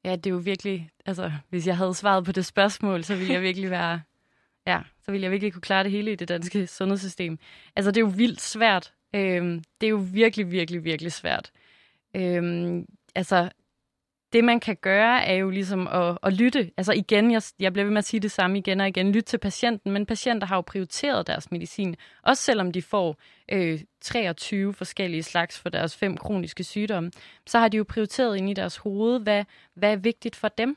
Ja, 0.04 0.16
det 0.16 0.26
er 0.26 0.30
jo 0.30 0.40
virkelig, 0.44 0.90
altså 1.06 1.32
hvis 1.48 1.66
jeg 1.66 1.76
havde 1.76 1.94
svaret 1.94 2.24
på 2.24 2.32
det 2.32 2.46
spørgsmål, 2.46 3.04
så 3.04 3.16
ville 3.16 3.32
jeg 3.32 3.42
virkelig 3.48 3.70
være 3.70 4.00
Ja, 4.66 4.80
så 5.04 5.10
ville 5.10 5.24
jeg 5.24 5.30
virkelig 5.30 5.52
kunne 5.52 5.62
klare 5.62 5.84
det 5.84 5.90
hele 5.90 6.12
i 6.12 6.14
det 6.14 6.28
danske 6.28 6.66
sundhedssystem. 6.66 7.38
Altså, 7.76 7.90
det 7.90 7.96
er 7.96 8.06
jo 8.06 8.12
vildt 8.16 8.40
svært. 8.40 8.92
Øhm, 9.14 9.62
det 9.80 9.86
er 9.86 9.90
jo 9.90 10.04
virkelig, 10.12 10.50
virkelig, 10.50 10.84
virkelig 10.84 11.12
svært. 11.12 11.50
Øhm, 12.16 12.86
altså, 13.14 13.48
det, 14.32 14.44
man 14.44 14.60
kan 14.60 14.76
gøre, 14.76 15.24
er 15.24 15.34
jo 15.34 15.50
ligesom 15.50 15.88
at, 15.88 16.18
at 16.22 16.32
lytte. 16.32 16.70
Altså 16.76 16.92
igen, 16.92 17.30
jeg, 17.30 17.42
jeg 17.58 17.72
bliver 17.72 17.84
ved 17.84 17.92
med 17.92 17.98
at 17.98 18.04
sige 18.04 18.20
det 18.20 18.30
samme 18.30 18.58
igen 18.58 18.80
og 18.80 18.88
igen. 18.88 19.12
Lytte 19.12 19.30
til 19.30 19.38
patienten, 19.38 19.92
men 19.92 20.06
patienter 20.06 20.46
har 20.46 20.56
jo 20.56 20.60
prioriteret 20.60 21.26
deres 21.26 21.50
medicin. 21.50 21.96
Også 22.22 22.42
selvom 22.42 22.72
de 22.72 22.82
får 22.82 23.16
øh, 23.52 23.80
23 24.00 24.74
forskellige 24.74 25.22
slags 25.22 25.58
for 25.58 25.68
deres 25.68 25.96
fem 25.96 26.16
kroniske 26.16 26.64
sygdomme, 26.64 27.10
så 27.46 27.58
har 27.58 27.68
de 27.68 27.76
jo 27.76 27.84
prioriteret 27.88 28.36
ind 28.36 28.50
i 28.50 28.54
deres 28.54 28.76
hoved, 28.76 29.20
hvad, 29.20 29.44
hvad 29.74 29.92
er 29.92 29.96
vigtigt 29.96 30.36
for 30.36 30.48
dem. 30.48 30.76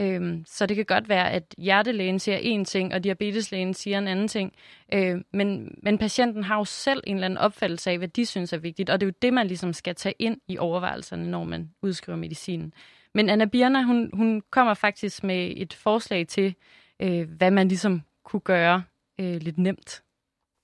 Øhm, 0.00 0.44
så 0.46 0.66
det 0.66 0.76
kan 0.76 0.84
godt 0.84 1.08
være, 1.08 1.30
at 1.30 1.54
hjertelægen 1.58 2.18
siger 2.18 2.36
en 2.36 2.64
ting, 2.64 2.94
og 2.94 3.04
diabeteslægen 3.04 3.74
siger 3.74 3.98
en 3.98 4.08
anden 4.08 4.28
ting. 4.28 4.52
Øh, 4.94 5.20
men, 5.32 5.78
men 5.82 5.98
patienten 5.98 6.44
har 6.44 6.58
jo 6.58 6.64
selv 6.64 7.02
en 7.06 7.14
eller 7.14 7.24
anden 7.24 7.38
opfattelse 7.38 7.90
af, 7.90 7.98
hvad 7.98 8.08
de 8.08 8.26
synes 8.26 8.52
er 8.52 8.58
vigtigt, 8.58 8.90
og 8.90 9.00
det 9.00 9.06
er 9.06 9.10
jo 9.10 9.14
det, 9.22 9.32
man 9.32 9.46
ligesom 9.46 9.72
skal 9.72 9.94
tage 9.94 10.14
ind 10.18 10.40
i 10.48 10.58
overvejelserne, 10.58 11.30
når 11.30 11.44
man 11.44 11.70
udskriver 11.82 12.18
medicinen. 12.18 12.72
Men 13.14 13.28
Anna 13.28 13.44
Birna, 13.44 13.82
hun, 13.82 14.10
hun 14.12 14.42
kommer 14.50 14.74
faktisk 14.74 15.24
med 15.24 15.52
et 15.56 15.74
forslag 15.74 16.26
til, 16.28 16.54
øh, 17.02 17.28
hvad 17.36 17.50
man 17.50 17.68
ligesom 17.68 18.02
kunne 18.24 18.40
gøre 18.40 18.82
øh, 19.20 19.36
lidt 19.36 19.58
nemt. 19.58 20.02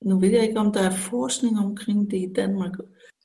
Nu 0.05 0.21
ved 0.21 0.31
jeg 0.31 0.43
ikke, 0.43 0.61
om 0.61 0.73
der 0.73 0.81
er 0.81 0.91
forskning 0.91 1.59
omkring 1.59 2.11
det 2.11 2.17
i 2.17 2.33
Danmark, 2.37 2.73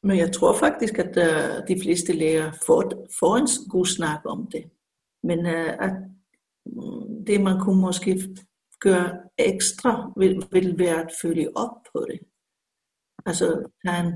men 0.04 0.18
jeg 0.18 0.32
tror 0.32 0.58
faktisk, 0.58 1.00
at 1.00 1.18
uh, 1.18 1.76
de 1.76 1.82
fleste 1.82 2.14
læger 2.14 2.52
får, 2.66 3.08
får 3.20 3.38
en 3.38 3.48
god 3.70 3.86
snak 3.86 4.20
om 4.26 4.48
det. 4.52 4.64
Men 5.24 5.46
øh, 5.46 5.74
at 5.80 5.94
mm, 6.66 7.26
det, 7.26 7.42
man 7.42 7.60
kunne 7.60 7.82
måske 7.82 8.36
gøre 8.80 9.20
ekstra, 9.38 10.14
vil, 10.18 10.44
vil 10.52 10.80
være 10.80 11.02
at 11.02 11.12
følge 11.22 11.58
op 11.58 11.76
på 11.94 12.06
det. 12.12 12.20
Altså 13.26 13.70
tage 13.86 14.08
en 14.08 14.14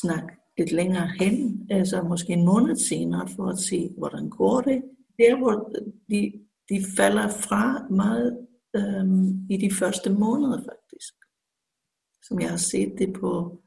snak 0.00 0.32
lidt 0.58 0.72
længere 0.72 1.08
hen, 1.20 1.66
altså 1.70 2.02
måske 2.02 2.32
en 2.32 2.44
måned 2.44 2.76
senere, 2.76 3.28
for 3.36 3.46
at 3.48 3.58
se, 3.58 3.94
hvordan 3.98 4.30
går 4.30 4.60
det. 4.60 4.82
Der, 5.18 5.38
hvor 5.38 5.72
de, 6.10 6.32
de 6.68 6.84
falder 6.96 7.28
fra 7.28 7.88
meget 7.88 8.46
øhm, 8.76 9.46
i 9.50 9.56
de 9.56 9.74
første 9.74 10.12
måneder 10.12 10.58
faktisk. 10.58 11.14
Som 12.22 12.40
jeg 12.40 12.50
har 12.50 12.56
set 12.56 12.98
det 12.98 13.12
på, 13.12 13.62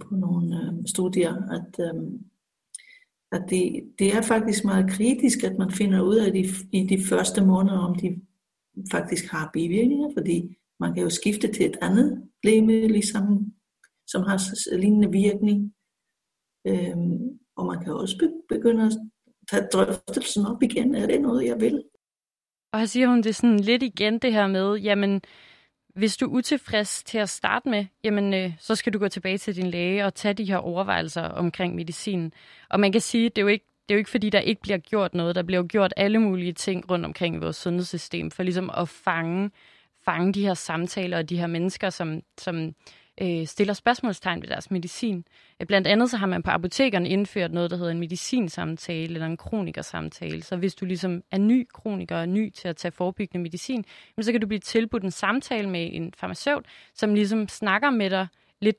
på 0.00 0.14
nogle 0.14 0.62
øhm, 0.62 0.86
studier, 0.86 1.34
at, 1.50 1.86
øhm, 1.86 2.24
at 3.32 3.44
det, 3.50 3.82
det 3.98 4.14
er 4.14 4.22
faktisk 4.22 4.64
meget 4.64 4.90
kritisk, 4.90 5.44
at 5.44 5.58
man 5.58 5.70
finder 5.70 6.00
ud 6.00 6.16
af 6.16 6.32
de, 6.32 6.44
i 6.72 6.86
de 6.86 7.04
første 7.04 7.44
måneder, 7.44 7.78
om 7.78 7.94
de 7.94 8.20
faktisk 8.90 9.30
har 9.30 9.50
bivirkninger, 9.52 10.08
fordi 10.16 10.56
man 10.80 10.94
kan 10.94 11.02
jo 11.02 11.10
skifte 11.10 11.52
til 11.52 11.66
et 11.66 11.76
andet 11.82 12.28
lægemiddel, 12.44 12.90
ligesom, 12.90 13.52
som 14.06 14.22
har 14.22 14.38
lignende 14.76 15.10
virkning. 15.10 15.74
Øhm, 16.66 17.38
og 17.56 17.66
man 17.66 17.84
kan 17.84 17.92
også 17.92 18.30
begynde 18.48 18.84
at 18.84 18.92
tage 19.50 19.66
drøftelsen 19.72 20.46
op 20.46 20.62
igen. 20.62 20.94
Er 20.94 21.06
det 21.06 21.20
noget, 21.20 21.46
jeg 21.46 21.60
vil? 21.60 21.82
Og 22.72 22.78
her 22.78 22.86
siger 22.86 23.08
hun 23.08 23.22
det 23.22 23.34
sådan 23.34 23.60
lidt 23.60 23.82
igen, 23.82 24.18
det 24.18 24.32
her 24.32 24.46
med, 24.46 24.76
jamen, 24.76 25.20
hvis 25.94 26.16
du 26.16 26.26
er 26.26 26.30
utilfreds 26.30 27.02
til 27.04 27.18
at 27.18 27.28
starte 27.28 27.68
med, 27.68 27.86
jamen, 28.04 28.34
øh, 28.34 28.52
så 28.58 28.74
skal 28.74 28.92
du 28.92 28.98
gå 28.98 29.08
tilbage 29.08 29.38
til 29.38 29.56
din 29.56 29.70
læge 29.70 30.04
og 30.04 30.14
tage 30.14 30.34
de 30.34 30.44
her 30.44 30.56
overvejelser 30.56 31.22
omkring 31.22 31.74
medicinen. 31.74 32.32
Og 32.70 32.80
man 32.80 32.92
kan 32.92 33.00
sige, 33.00 33.28
det 33.28 33.38
er 33.38 33.42
jo 33.42 33.48
ikke 33.48 33.66
det 33.88 33.94
er 33.94 33.96
jo 33.96 33.98
ikke 33.98 34.10
fordi, 34.10 34.30
der 34.30 34.40
ikke 34.40 34.62
bliver 34.62 34.78
gjort 34.78 35.14
noget. 35.14 35.34
Der 35.34 35.42
bliver 35.42 35.60
jo 35.60 35.66
gjort 35.70 35.94
alle 35.96 36.18
mulige 36.18 36.52
ting 36.52 36.90
rundt 36.90 37.04
omkring 37.04 37.36
i 37.36 37.38
vores 37.38 37.56
sundhedssystem, 37.56 38.30
for 38.30 38.42
ligesom 38.42 38.70
at 38.76 38.88
fange, 38.88 39.50
fange 40.04 40.32
de 40.32 40.42
her 40.42 40.54
samtaler 40.54 41.18
og 41.18 41.28
de 41.28 41.36
her 41.36 41.46
mennesker, 41.46 41.90
som, 41.90 42.22
som 42.38 42.74
øh, 43.22 43.46
stiller 43.46 43.74
spørgsmålstegn 43.74 44.42
ved 44.42 44.48
deres 44.48 44.70
medicin. 44.70 45.24
Øh, 45.60 45.66
blandt 45.66 45.88
andet 45.88 46.10
så 46.10 46.16
har 46.16 46.26
man 46.26 46.42
på 46.42 46.50
apotekerne 46.50 47.08
indført 47.08 47.52
noget, 47.52 47.70
der 47.70 47.76
hedder 47.76 47.90
en 47.90 48.00
medicinsamtale 48.00 49.14
eller 49.14 49.26
en 49.26 49.36
kronikersamtale. 49.36 50.42
Så 50.42 50.56
hvis 50.56 50.74
du 50.74 50.84
ligesom 50.84 51.22
er 51.30 51.38
ny 51.38 51.68
kroniker 51.72 52.16
og 52.16 52.28
ny 52.28 52.50
til 52.50 52.68
at 52.68 52.76
tage 52.76 52.92
forebyggende 52.92 53.42
medicin, 53.42 53.84
så 54.20 54.32
kan 54.32 54.40
du 54.40 54.46
blive 54.46 54.58
tilbudt 54.58 55.02
en 55.02 55.10
samtale 55.10 55.70
med 55.70 55.90
en 55.92 56.12
farmaceut, 56.16 56.64
som 56.94 57.14
ligesom 57.14 57.48
snakker 57.48 57.90
med 57.90 58.10
dig 58.10 58.26
lidt 58.60 58.78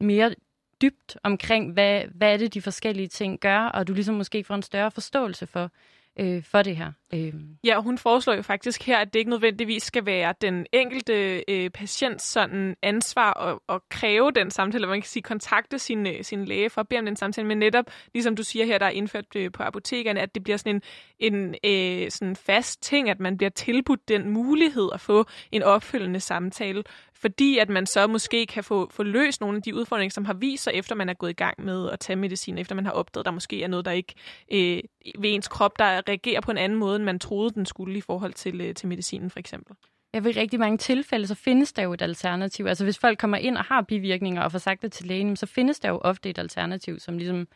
mere 0.00 0.34
dybt 0.82 1.16
omkring, 1.22 1.72
hvad, 1.72 2.02
hvad 2.14 2.32
er 2.32 2.36
det, 2.36 2.54
de 2.54 2.62
forskellige 2.62 3.08
ting 3.08 3.40
gør, 3.40 3.58
og 3.58 3.88
du 3.88 3.94
ligesom 3.94 4.14
måske 4.14 4.44
får 4.44 4.54
en 4.54 4.62
større 4.62 4.90
forståelse 4.90 5.46
for, 5.46 5.70
øh, 6.18 6.42
for 6.42 6.62
det 6.62 6.76
her. 6.76 6.92
Øh. 7.14 7.32
Ja, 7.64 7.76
og 7.76 7.82
hun 7.82 7.98
foreslår 7.98 8.34
jo 8.34 8.42
faktisk 8.42 8.82
her, 8.82 8.98
at 8.98 9.14
det 9.14 9.18
ikke 9.18 9.30
nødvendigvis 9.30 9.82
skal 9.82 10.06
være 10.06 10.34
den 10.40 10.66
enkelte 10.72 11.44
øh, 11.48 11.70
patients 11.70 12.24
sådan 12.24 12.76
ansvar 12.82 13.32
at, 13.32 13.58
at 13.68 13.80
kræve 13.88 14.30
den 14.30 14.50
samtale, 14.50 14.86
man 14.86 15.00
kan 15.00 15.08
sige 15.08 15.22
kontakte 15.22 15.78
sin, 15.78 16.06
øh, 16.06 16.24
sin 16.24 16.44
læge 16.44 16.70
for 16.70 16.80
at 16.80 16.88
bede 16.88 16.98
om 16.98 17.06
den 17.06 17.16
samtale, 17.16 17.46
men 17.46 17.58
netop, 17.58 17.84
ligesom 18.14 18.36
du 18.36 18.42
siger 18.42 18.64
her, 18.66 18.78
der 18.78 18.86
er 18.86 18.90
indført 18.90 19.36
øh, 19.36 19.52
på 19.52 19.62
apotekerne, 19.62 20.20
at 20.20 20.34
det 20.34 20.42
bliver 20.42 20.56
sådan 20.56 20.82
en, 21.18 21.32
en 21.34 21.54
øh, 21.64 22.10
sådan 22.10 22.36
fast 22.36 22.82
ting, 22.82 23.10
at 23.10 23.20
man 23.20 23.36
bliver 23.36 23.50
tilbudt 23.50 24.08
den 24.08 24.30
mulighed 24.30 24.88
at 24.94 25.00
få 25.00 25.24
en 25.52 25.62
opfølgende 25.62 26.20
samtale, 26.20 26.82
fordi 27.14 27.58
at 27.58 27.68
man 27.68 27.86
så 27.86 28.06
måske 28.06 28.46
kan 28.46 28.64
få, 28.64 28.90
få 28.90 29.02
løst 29.02 29.40
nogle 29.40 29.56
af 29.56 29.62
de 29.62 29.74
udfordringer, 29.74 30.12
som 30.12 30.24
har 30.24 30.34
vist 30.34 30.64
sig, 30.64 30.72
efter 30.74 30.94
man 30.94 31.08
er 31.08 31.14
gået 31.14 31.30
i 31.30 31.32
gang 31.32 31.64
med 31.64 31.90
at 31.90 32.00
tage 32.00 32.16
medicin, 32.16 32.58
efter 32.58 32.74
man 32.74 32.86
har 32.86 32.92
opdaget, 32.92 33.22
at 33.22 33.26
der 33.26 33.30
måske 33.32 33.62
er 33.62 33.68
noget, 33.68 33.84
der 33.84 33.90
ikke 33.90 34.14
øh, 34.52 34.82
ved 35.18 35.34
ens 35.34 35.48
krop, 35.48 35.78
der 35.78 36.08
reagerer 36.08 36.40
på 36.40 36.50
en 36.50 36.58
anden 36.58 36.78
måde, 36.78 36.96
end 36.96 37.04
man 37.04 37.18
troede, 37.18 37.50
den 37.50 37.66
skulle 37.66 37.98
i 37.98 38.00
forhold 38.00 38.32
til, 38.32 38.60
øh, 38.60 38.74
til 38.74 38.88
medicinen 38.88 39.30
for 39.30 39.38
eksempel. 39.38 39.76
Jeg 40.12 40.24
ved 40.24 40.36
rigtig 40.36 40.60
mange 40.60 40.78
tilfælde, 40.78 41.26
så 41.26 41.34
findes 41.34 41.72
der 41.72 41.82
jo 41.82 41.92
et 41.92 42.02
alternativ. 42.02 42.66
Altså 42.66 42.84
hvis 42.84 42.98
folk 42.98 43.18
kommer 43.18 43.36
ind 43.36 43.56
og 43.56 43.64
har 43.64 43.82
bivirkninger 43.82 44.42
og 44.42 44.52
får 44.52 44.58
sagt 44.58 44.82
det 44.82 44.92
til 44.92 45.06
lægen, 45.06 45.36
så 45.36 45.46
findes 45.46 45.80
der 45.80 45.88
jo 45.88 45.98
ofte 45.98 46.30
et 46.30 46.38
alternativ, 46.38 46.98
som 46.98 47.18
ligesom 47.18 47.48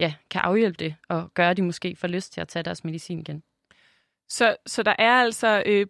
ja, 0.00 0.14
kan 0.30 0.40
afhjælpe 0.40 0.76
det 0.84 0.94
og 1.08 1.34
gøre, 1.34 1.50
at 1.50 1.56
de 1.56 1.62
måske 1.62 1.96
får 1.96 2.08
lyst 2.08 2.32
til 2.32 2.40
at 2.40 2.48
tage 2.48 2.62
deres 2.62 2.84
medicin 2.84 3.18
igen. 3.18 3.42
Så, 4.28 4.56
så 4.66 4.82
der 4.82 4.94
er 4.98 5.12
altså 5.12 5.62
øh, 5.66 5.86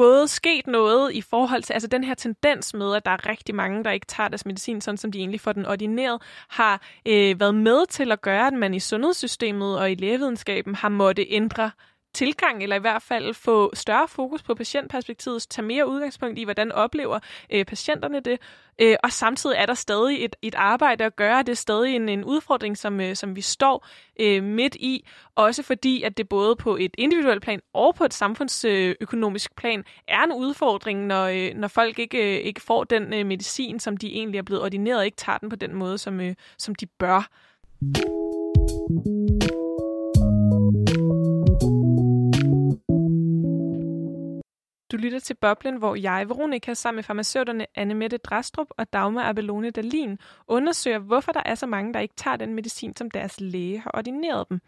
både 0.00 0.28
sket 0.28 0.66
noget 0.66 1.12
i 1.12 1.20
forhold 1.20 1.62
til, 1.62 1.72
altså 1.72 1.88
den 1.88 2.04
her 2.04 2.14
tendens 2.14 2.74
med, 2.74 2.94
at 2.96 3.04
der 3.04 3.10
er 3.10 3.28
rigtig 3.28 3.54
mange, 3.54 3.84
der 3.84 3.90
ikke 3.90 4.06
tager 4.06 4.28
deres 4.28 4.46
medicin, 4.46 4.80
sådan 4.80 4.98
som 4.98 5.12
de 5.12 5.18
egentlig 5.18 5.40
får 5.40 5.52
den 5.52 5.66
ordineret, 5.66 6.22
har 6.48 6.82
øh, 7.06 7.40
været 7.40 7.54
med 7.54 7.86
til 7.86 8.12
at 8.12 8.20
gøre, 8.20 8.46
at 8.46 8.52
man 8.52 8.74
i 8.74 8.80
sundhedssystemet 8.80 9.78
og 9.78 9.90
i 9.90 9.94
lægevidenskaben 9.94 10.74
har 10.74 10.88
måtte 10.88 11.26
ændre 11.30 11.70
tilgang, 12.14 12.62
eller 12.62 12.76
i 12.76 12.80
hvert 12.80 13.02
fald 13.02 13.34
få 13.34 13.74
større 13.74 14.08
fokus 14.08 14.42
på 14.42 14.54
patientperspektivet, 14.54 15.46
tage 15.50 15.66
mere 15.66 15.88
udgangspunkt 15.88 16.38
i, 16.38 16.44
hvordan 16.44 16.72
oplever 16.72 17.18
øh, 17.52 17.64
patienterne 17.64 18.20
det, 18.20 18.38
øh, 18.78 18.96
og 19.02 19.12
samtidig 19.12 19.56
er 19.56 19.66
der 19.66 19.74
stadig 19.74 20.24
et, 20.24 20.36
et 20.42 20.54
arbejde 20.54 21.04
at 21.04 21.16
gøre, 21.16 21.38
det 21.38 21.48
er 21.48 21.54
stadig 21.56 21.96
en, 21.96 22.08
en 22.08 22.24
udfordring, 22.24 22.78
som, 22.78 23.00
øh, 23.00 23.16
som 23.16 23.36
vi 23.36 23.40
står 23.40 23.86
øh, 24.20 24.42
midt 24.42 24.74
i, 24.74 25.06
også 25.34 25.62
fordi, 25.62 26.02
at 26.02 26.16
det 26.16 26.28
både 26.28 26.56
på 26.56 26.76
et 26.76 26.94
individuelt 26.98 27.42
plan 27.42 27.60
og 27.74 27.94
på 27.94 28.04
et 28.04 28.14
samfundsøkonomisk 28.14 29.56
plan 29.56 29.84
er 30.08 30.22
en 30.22 30.32
udfordring, 30.32 31.06
når, 31.06 31.24
øh, 31.26 31.54
når 31.54 31.68
folk 31.68 31.98
ikke, 31.98 32.38
øh, 32.38 32.44
ikke 32.44 32.60
får 32.60 32.84
den 32.84 33.12
øh, 33.12 33.26
medicin, 33.26 33.80
som 33.80 33.96
de 33.96 34.12
egentlig 34.14 34.38
er 34.38 34.42
blevet 34.42 34.62
ordineret, 34.62 35.04
ikke 35.04 35.16
tager 35.16 35.38
den 35.38 35.48
på 35.48 35.56
den 35.56 35.74
måde, 35.74 35.98
som, 35.98 36.20
øh, 36.20 36.34
som 36.58 36.74
de 36.74 36.86
bør. 36.86 37.30
Du 44.92 44.96
lytter 44.96 45.18
til 45.18 45.34
Boblen, 45.34 45.76
hvor 45.76 45.94
jeg, 45.94 46.28
Veronika, 46.28 46.74
sammen 46.74 46.96
med 46.96 47.04
farmaceuterne 47.04 47.66
Anne 47.74 47.94
Mette 47.94 48.16
Drastrup 48.16 48.66
og 48.70 48.92
Dagmar 48.92 49.28
Abelone 49.28 49.70
Dalin, 49.70 50.18
undersøger, 50.48 50.98
hvorfor 50.98 51.32
der 51.32 51.42
er 51.44 51.54
så 51.54 51.66
mange, 51.66 51.94
der 51.94 52.00
ikke 52.00 52.14
tager 52.16 52.36
den 52.36 52.54
medicin, 52.54 52.96
som 52.96 53.10
deres 53.10 53.40
læge 53.40 53.78
har 53.80 53.90
ordineret 53.94 54.48
dem. 54.48 54.60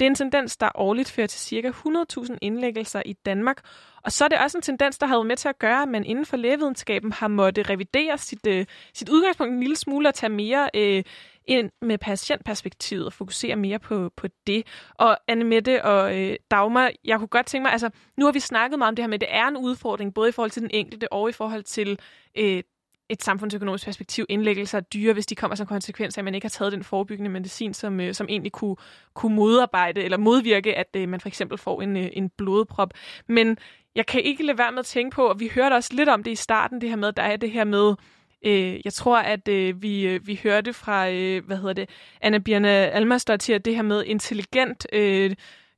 Det 0.00 0.06
er 0.06 0.10
en 0.10 0.14
tendens, 0.14 0.56
der 0.56 0.68
årligt 0.74 1.10
fører 1.10 1.26
til 1.26 1.62
ca. 1.62 1.68
100.000 1.68 2.36
indlæggelser 2.42 3.02
i 3.06 3.12
Danmark, 3.12 3.64
og 4.04 4.12
så 4.12 4.24
er 4.24 4.28
det 4.28 4.38
også 4.38 4.58
en 4.58 4.62
tendens, 4.62 4.98
der 4.98 5.06
har 5.06 5.16
været 5.16 5.26
med 5.26 5.36
til 5.36 5.48
at 5.48 5.58
gøre, 5.58 5.82
at 5.82 5.88
man 5.88 6.04
inden 6.04 6.26
for 6.26 6.36
lægevidenskaben 6.36 7.12
har 7.12 7.28
måttet 7.28 7.70
revidere 7.70 8.18
sit, 8.18 8.46
øh, 8.46 8.66
sit 8.94 9.08
udgangspunkt 9.08 9.52
en 9.52 9.60
lille 9.60 9.76
smule 9.76 10.08
og 10.08 10.14
tage 10.14 10.30
mere 10.30 10.70
øh, 10.74 11.02
ind 11.50 11.70
med 11.82 11.98
patientperspektivet 11.98 13.06
og 13.06 13.12
fokusere 13.12 13.56
mere 13.56 13.78
på, 13.78 14.10
på 14.16 14.26
det. 14.46 14.66
Og 14.94 15.18
Anne 15.28 15.44
Mette 15.44 15.84
og 15.84 16.18
øh, 16.18 16.36
Dagmar, 16.50 16.90
jeg 17.04 17.18
kunne 17.18 17.28
godt 17.28 17.46
tænke 17.46 17.62
mig, 17.62 17.72
altså 17.72 17.90
nu 18.16 18.24
har 18.24 18.32
vi 18.32 18.40
snakket 18.40 18.78
meget 18.78 18.88
om 18.88 18.96
det 18.96 19.02
her 19.02 19.08
med, 19.08 19.14
at 19.14 19.20
det 19.20 19.28
er 19.30 19.48
en 19.48 19.56
udfordring, 19.56 20.14
både 20.14 20.28
i 20.28 20.32
forhold 20.32 20.50
til 20.50 20.62
den 20.62 20.70
enkelte 20.74 21.12
og 21.12 21.28
i 21.28 21.32
forhold 21.32 21.62
til 21.62 21.98
øh, 22.38 22.62
et 23.10 23.22
samfundsøkonomisk 23.22 23.84
perspektiv. 23.84 24.26
Indlæggelser 24.28 24.78
af 24.78 24.84
dyre, 24.84 25.12
hvis 25.12 25.26
de 25.26 25.34
kommer 25.34 25.54
som 25.54 25.66
konsekvens 25.66 26.18
af, 26.18 26.20
at 26.20 26.24
man 26.24 26.34
ikke 26.34 26.44
har 26.44 26.50
taget 26.50 26.72
den 26.72 26.84
forebyggende 26.84 27.30
medicin, 27.30 27.74
som, 27.74 28.00
øh, 28.00 28.14
som 28.14 28.26
egentlig 28.30 28.52
kunne, 28.52 28.76
kunne 29.14 29.36
modarbejde 29.36 30.02
eller 30.02 30.18
modvirke, 30.18 30.74
at 30.74 30.96
øh, 30.96 31.08
man 31.08 31.20
for 31.20 31.28
eksempel 31.28 31.58
får 31.58 31.82
en, 31.82 31.96
øh, 31.96 32.08
en 32.12 32.30
blodprop. 32.38 32.94
Men 33.26 33.58
jeg 33.94 34.06
kan 34.06 34.20
ikke 34.20 34.46
lade 34.46 34.58
være 34.58 34.72
med 34.72 34.78
at 34.78 34.86
tænke 34.86 35.14
på, 35.14 35.26
og 35.26 35.40
vi 35.40 35.50
hørte 35.54 35.74
også 35.74 35.90
lidt 35.92 36.08
om 36.08 36.22
det 36.22 36.30
i 36.30 36.34
starten, 36.34 36.80
det 36.80 36.88
her 36.88 36.96
med, 36.96 37.08
at 37.08 37.16
der 37.16 37.22
er 37.22 37.36
det 37.36 37.50
her 37.50 37.64
med, 37.64 37.94
Øh, 38.46 38.80
jeg 38.84 38.92
tror, 38.92 39.18
at 39.18 39.48
øh, 39.48 39.82
vi, 39.82 40.06
øh, 40.06 40.26
vi 40.26 40.40
hørte 40.42 40.72
fra, 40.72 41.10
øh, 41.10 41.46
hvad 41.46 41.56
hedder 41.56 41.72
det, 41.72 41.90
Anna 42.20 42.38
Birna 42.38 42.68
Almarsdottir, 42.68 43.58
det 43.58 43.74
her 43.74 43.82
med 43.82 44.04
intelligent 44.04 44.86
øh, 44.92 45.30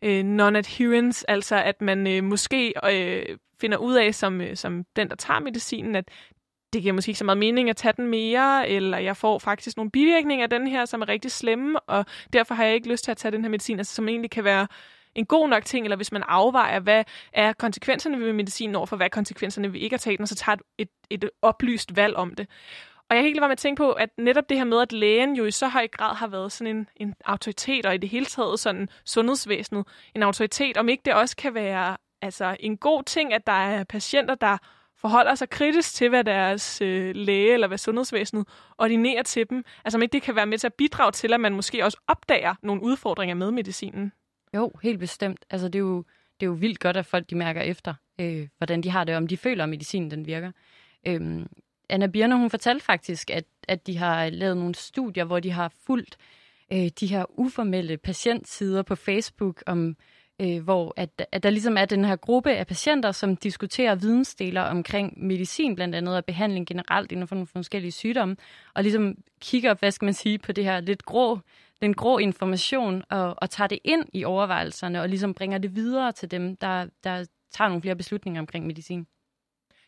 øh, 0.02 0.24
non-adherence, 0.24 1.24
altså 1.28 1.56
at 1.56 1.80
man 1.80 2.06
øh, 2.06 2.24
måske 2.24 2.72
øh, 2.90 3.36
finder 3.60 3.78
ud 3.78 3.94
af, 3.94 4.14
som, 4.14 4.40
øh, 4.40 4.56
som 4.56 4.84
den, 4.96 5.08
der 5.08 5.16
tager 5.16 5.40
medicinen, 5.40 5.96
at 5.96 6.04
det 6.72 6.82
giver 6.82 6.94
måske 6.94 7.10
ikke 7.10 7.18
så 7.18 7.24
meget 7.24 7.38
mening 7.38 7.70
at 7.70 7.76
tage 7.76 7.94
den 7.96 8.06
mere, 8.06 8.68
eller 8.68 8.98
jeg 8.98 9.16
får 9.16 9.38
faktisk 9.38 9.76
nogle 9.76 9.90
bivirkninger 9.90 10.44
af 10.44 10.50
den 10.50 10.66
her, 10.66 10.84
som 10.84 11.02
er 11.02 11.08
rigtig 11.08 11.30
slemme, 11.30 11.80
og 11.80 12.06
derfor 12.32 12.54
har 12.54 12.64
jeg 12.64 12.74
ikke 12.74 12.88
lyst 12.88 13.04
til 13.04 13.10
at 13.10 13.16
tage 13.16 13.32
den 13.32 13.42
her 13.42 13.48
medicin, 13.48 13.78
altså, 13.78 13.94
som 13.94 14.08
egentlig 14.08 14.30
kan 14.30 14.44
være 14.44 14.66
en 15.14 15.26
god 15.26 15.48
nok 15.48 15.64
ting, 15.64 15.86
eller 15.86 15.96
hvis 15.96 16.12
man 16.12 16.22
afvejer, 16.28 16.80
hvad 16.80 17.04
er 17.32 17.52
konsekvenserne 17.52 18.20
ved 18.20 18.32
medicinen 18.32 18.76
over 18.76 18.86
for, 18.86 18.96
hvad 18.96 19.06
er 19.06 19.10
konsekvenserne 19.10 19.72
ved 19.72 19.80
ikke 19.80 19.94
at 19.94 20.00
tage 20.00 20.16
den, 20.16 20.22
og 20.22 20.28
så 20.28 20.34
tager 20.34 20.56
et, 20.78 20.88
et, 21.10 21.30
oplyst 21.42 21.96
valg 21.96 22.16
om 22.16 22.34
det. 22.34 22.46
Og 23.10 23.16
jeg 23.16 23.22
kan 23.22 23.26
ikke 23.26 23.38
lade 23.38 23.48
med 23.48 23.52
at 23.52 23.58
tænke 23.58 23.78
på, 23.78 23.92
at 23.92 24.08
netop 24.18 24.48
det 24.48 24.56
her 24.56 24.64
med, 24.64 24.80
at 24.80 24.92
lægen 24.92 25.36
jo 25.36 25.44
i 25.44 25.50
så 25.50 25.68
høj 25.68 25.88
grad 25.88 26.14
har 26.14 26.26
været 26.26 26.52
sådan 26.52 26.76
en, 26.76 26.88
en 26.96 27.14
autoritet, 27.24 27.86
og 27.86 27.94
i 27.94 27.98
det 27.98 28.08
hele 28.08 28.26
taget 28.26 28.60
sådan 28.60 28.88
sundhedsvæsenet 29.04 29.86
en 30.14 30.22
autoritet, 30.22 30.76
om 30.76 30.88
ikke 30.88 31.02
det 31.04 31.14
også 31.14 31.36
kan 31.36 31.54
være 31.54 31.96
altså, 32.22 32.56
en 32.60 32.76
god 32.76 33.02
ting, 33.02 33.34
at 33.34 33.46
der 33.46 33.52
er 33.52 33.84
patienter, 33.84 34.34
der 34.34 34.58
forholder 35.02 35.34
sig 35.34 35.50
kritisk 35.50 35.94
til, 35.94 36.08
hvad 36.08 36.24
deres 36.24 36.80
øh, 36.80 37.14
læge 37.14 37.52
eller 37.52 37.68
hvad 37.68 37.78
sundhedsvæsenet 37.78 38.48
ordinerer 38.78 39.22
til 39.22 39.50
dem. 39.50 39.64
Altså 39.84 39.98
om 39.98 40.02
ikke 40.02 40.12
det 40.12 40.22
kan 40.22 40.36
være 40.36 40.46
med 40.46 40.58
til 40.58 40.66
at 40.66 40.74
bidrage 40.74 41.12
til, 41.12 41.32
at 41.32 41.40
man 41.40 41.54
måske 41.54 41.84
også 41.84 41.98
opdager 42.08 42.54
nogle 42.62 42.82
udfordringer 42.82 43.34
med 43.34 43.50
medicinen. 43.50 44.12
Jo, 44.54 44.72
helt 44.82 44.98
bestemt. 44.98 45.44
Altså 45.50 45.68
det 45.68 45.74
er 45.74 45.80
jo, 45.80 46.04
det 46.40 46.46
er 46.46 46.50
jo 46.50 46.52
vildt 46.52 46.78
godt, 46.78 46.96
at 46.96 47.06
folk 47.06 47.30
de 47.30 47.34
mærker 47.34 47.60
efter, 47.60 47.94
øh, 48.20 48.48
hvordan 48.58 48.82
de 48.82 48.90
har 48.90 49.04
det, 49.04 49.16
om 49.16 49.26
de 49.26 49.36
føler, 49.36 49.62
at 49.62 49.70
medicinen 49.70 50.10
den 50.10 50.26
virker. 50.26 50.52
Øhm, 51.06 51.46
Anna 51.88 52.06
Birne, 52.06 52.36
hun 52.36 52.50
fortalte 52.50 52.84
faktisk, 52.84 53.30
at, 53.30 53.44
at 53.68 53.86
de 53.86 53.98
har 53.98 54.30
lavet 54.30 54.56
nogle 54.56 54.74
studier, 54.74 55.24
hvor 55.24 55.40
de 55.40 55.50
har 55.50 55.72
fulgt 55.86 56.16
øh, 56.72 56.88
de 57.00 57.06
her 57.06 57.24
uformelle 57.40 57.96
patientsider 57.96 58.82
på 58.82 58.94
Facebook 58.94 59.62
om 59.66 59.96
øh, 60.40 60.62
hvor 60.62 60.94
at, 60.96 61.26
at 61.32 61.42
der 61.42 61.50
ligesom 61.50 61.76
er 61.76 61.84
den 61.84 62.04
her 62.04 62.16
gruppe 62.16 62.52
af 62.52 62.66
patienter, 62.66 63.12
som 63.12 63.36
diskuterer 63.36 63.94
vidensdeler 63.94 64.62
omkring 64.62 65.26
medicin 65.26 65.74
blandt 65.74 65.94
andet 65.94 66.16
og 66.16 66.24
behandling 66.24 66.66
generelt 66.66 67.12
inden 67.12 67.28
for 67.28 67.34
nogle 67.34 67.46
forskellige 67.46 67.92
sygdomme, 67.92 68.36
og 68.74 68.82
ligesom 68.82 69.14
kigger, 69.40 69.74
hvad 69.74 69.90
skal 69.90 70.06
man 70.06 70.14
sige, 70.14 70.38
på 70.38 70.52
det 70.52 70.64
her 70.64 70.80
lidt 70.80 71.04
grå, 71.04 71.38
den 71.82 71.94
grå 71.94 72.18
information 72.18 73.02
og, 73.10 73.34
og 73.38 73.50
tager 73.50 73.68
det 73.68 73.78
ind 73.84 74.04
i 74.12 74.24
overvejelserne 74.24 75.00
og 75.00 75.08
ligesom 75.08 75.34
bringer 75.34 75.58
det 75.58 75.76
videre 75.76 76.12
til 76.12 76.30
dem, 76.30 76.56
der, 76.56 76.86
der 77.04 77.26
tager 77.52 77.68
nogle 77.68 77.82
flere 77.82 77.96
beslutninger 77.96 78.40
omkring 78.40 78.66
medicin. 78.66 79.06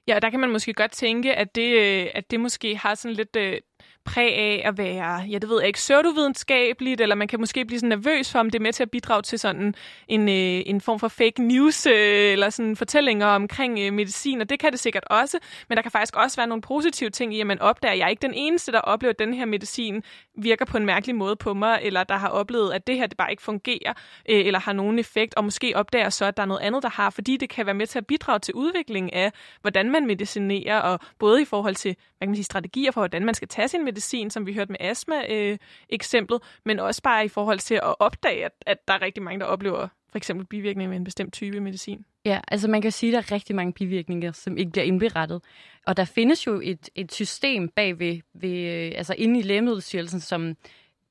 Ja, 0.09 0.19
der 0.23 0.31
kan 0.31 0.41
man 0.41 0.51
måske 0.51 0.75
godt 0.75 0.93
tænke, 0.93 1.35
at 1.35 1.55
det, 1.55 1.81
øh, 1.81 2.11
at 2.15 2.31
det 2.31 2.41
måske 2.41 2.77
har 2.77 2.95
sådan 2.95 3.15
lidt 3.15 3.37
øh, 3.37 3.61
præg 4.05 4.35
af 4.35 4.63
at 4.65 4.79
være, 4.79 5.21
ja, 5.31 5.39
det 5.39 5.49
ved 5.49 5.61
jeg 5.61 5.67
ikke, 5.67 5.77
pseudovidenskabeligt, 5.77 7.01
eller 7.01 7.15
man 7.15 7.29
kan 7.29 7.41
måske 7.41 7.65
blive 7.65 7.79
sådan 7.79 7.89
nervøs 7.89 8.33
for, 8.33 8.39
om 8.39 8.51
det 8.51 8.59
er 8.59 8.63
med 8.63 8.73
til 8.73 8.83
at 8.83 8.91
bidrage 8.91 9.23
til 9.23 9.39
sådan 9.39 9.75
en, 10.09 10.29
øh, 10.29 10.63
en 10.67 10.81
form 10.81 10.99
for 10.99 11.09
fake 11.09 11.43
news, 11.43 11.87
øh, 11.87 12.33
eller 12.33 12.51
sådan 12.51 12.77
fortællinger 12.77 13.27
omkring 13.27 13.79
øh, 13.79 13.93
medicin, 13.93 14.41
og 14.41 14.51
det 14.51 14.61
kan 14.61 14.73
det 14.73 14.81
sikkert 14.81 15.05
også, 15.11 15.39
men 15.69 15.77
der 15.77 15.83
kan 15.83 15.91
faktisk 15.91 16.17
også 16.17 16.37
være 16.37 16.47
nogle 16.47 16.63
positive 16.63 17.11
ting 17.11 17.35
i, 17.35 17.41
at 17.41 17.47
man 17.47 17.61
opdager, 17.61 17.93
at 17.93 17.99
jeg 17.99 18.05
er 18.05 18.09
ikke 18.09 18.23
den 18.23 18.35
eneste, 18.35 18.73
der 18.73 18.81
oplever, 18.81 19.13
at 19.13 19.19
den 19.19 19.35
her 19.35 19.45
medicin 19.45 20.03
virker 20.39 20.65
på 20.65 20.77
en 20.77 20.87
mærkelig 20.87 21.17
måde 21.17 21.37
på 21.37 21.55
mig, 21.55 21.79
eller 21.83 22.05
der 22.05 22.17
har 22.17 22.29
oplevet, 22.29 22.73
at 22.73 22.87
det 22.87 22.97
her 22.97 23.07
det 23.07 23.17
bare 23.17 23.31
ikke 23.31 23.43
fungerer, 23.43 23.93
øh, 24.29 24.47
eller 24.47 24.61
har 24.61 24.73
nogen 24.73 24.99
effekt, 24.99 25.35
og 25.35 25.45
måske 25.45 25.73
opdager 25.75 26.11
så, 26.11 26.25
at 26.25 26.37
der 26.37 26.43
er 26.43 26.47
noget 26.47 26.61
andet, 26.61 26.83
der 26.83 26.91
har, 26.91 27.11
fordi 27.11 27.37
det 27.37 27.51
kan 27.51 27.67
være 27.67 27.75
med 27.75 27.87
til 27.87 27.99
at 27.99 28.07
bidrage 28.07 28.39
til 28.39 28.55
udviklingen 28.55 29.11
af, 29.13 29.33
hvordan 29.61 29.91
man 29.91 30.07
medicinerer, 30.07 30.81
og 30.81 31.01
både 31.19 31.43
i 31.43 31.45
forhold 31.45 31.75
til, 31.75 31.97
hvad 32.19 32.27
kan 32.27 32.29
man 32.29 32.37
sige, 32.37 32.45
strategier 32.45 32.93
for, 32.93 33.01
hvordan 33.01 33.25
man 33.25 33.35
skal 33.35 33.49
tage 33.49 33.69
sin 33.75 33.85
medicin, 33.85 34.31
som 34.31 34.47
vi 34.47 34.55
hørte 34.55 34.73
med 34.73 34.81
astma-eksemplet, 34.81 36.41
øh, 36.43 36.61
men 36.65 36.79
også 36.79 37.03
bare 37.03 37.25
i 37.25 37.29
forhold 37.29 37.59
til 37.59 37.75
at 37.75 37.95
opdage, 37.99 38.45
at, 38.45 38.53
at 38.67 38.89
der 38.89 38.95
er 38.95 39.03
rigtig 39.03 39.23
mange, 39.23 39.41
der 39.41 39.47
oplever 39.47 39.89
for 40.11 40.19
eksempel 40.19 40.47
bivirkninger 40.47 40.89
med 40.89 40.97
en 40.97 41.05
bestemt 41.05 41.33
type 41.33 41.61
medicin. 41.61 42.05
Ja, 42.25 42.41
altså 42.49 42.69
man 42.69 42.83
kan 42.83 42.93
sige, 42.93 43.11
at 43.11 43.13
der 43.13 43.19
er 43.19 43.35
rigtig 43.35 43.57
mange 43.57 43.73
bivirkninger, 43.73 44.33
som 44.33 44.59
ikke 44.59 44.71
bliver 44.71 44.85
indberettet. 44.85 45.43
Og 45.87 45.97
der 45.97 46.05
findes 46.05 46.47
jo 46.47 46.61
et, 46.65 46.89
et 46.95 47.13
system 47.13 47.69
bag 47.69 47.99
ved, 47.99 48.21
ved, 48.35 48.59
øh, 48.59 48.93
altså 48.97 49.15
inde 49.19 49.41
i 49.41 49.43
Lægemiddelstyrelsen, 49.43 50.21
som 50.21 50.57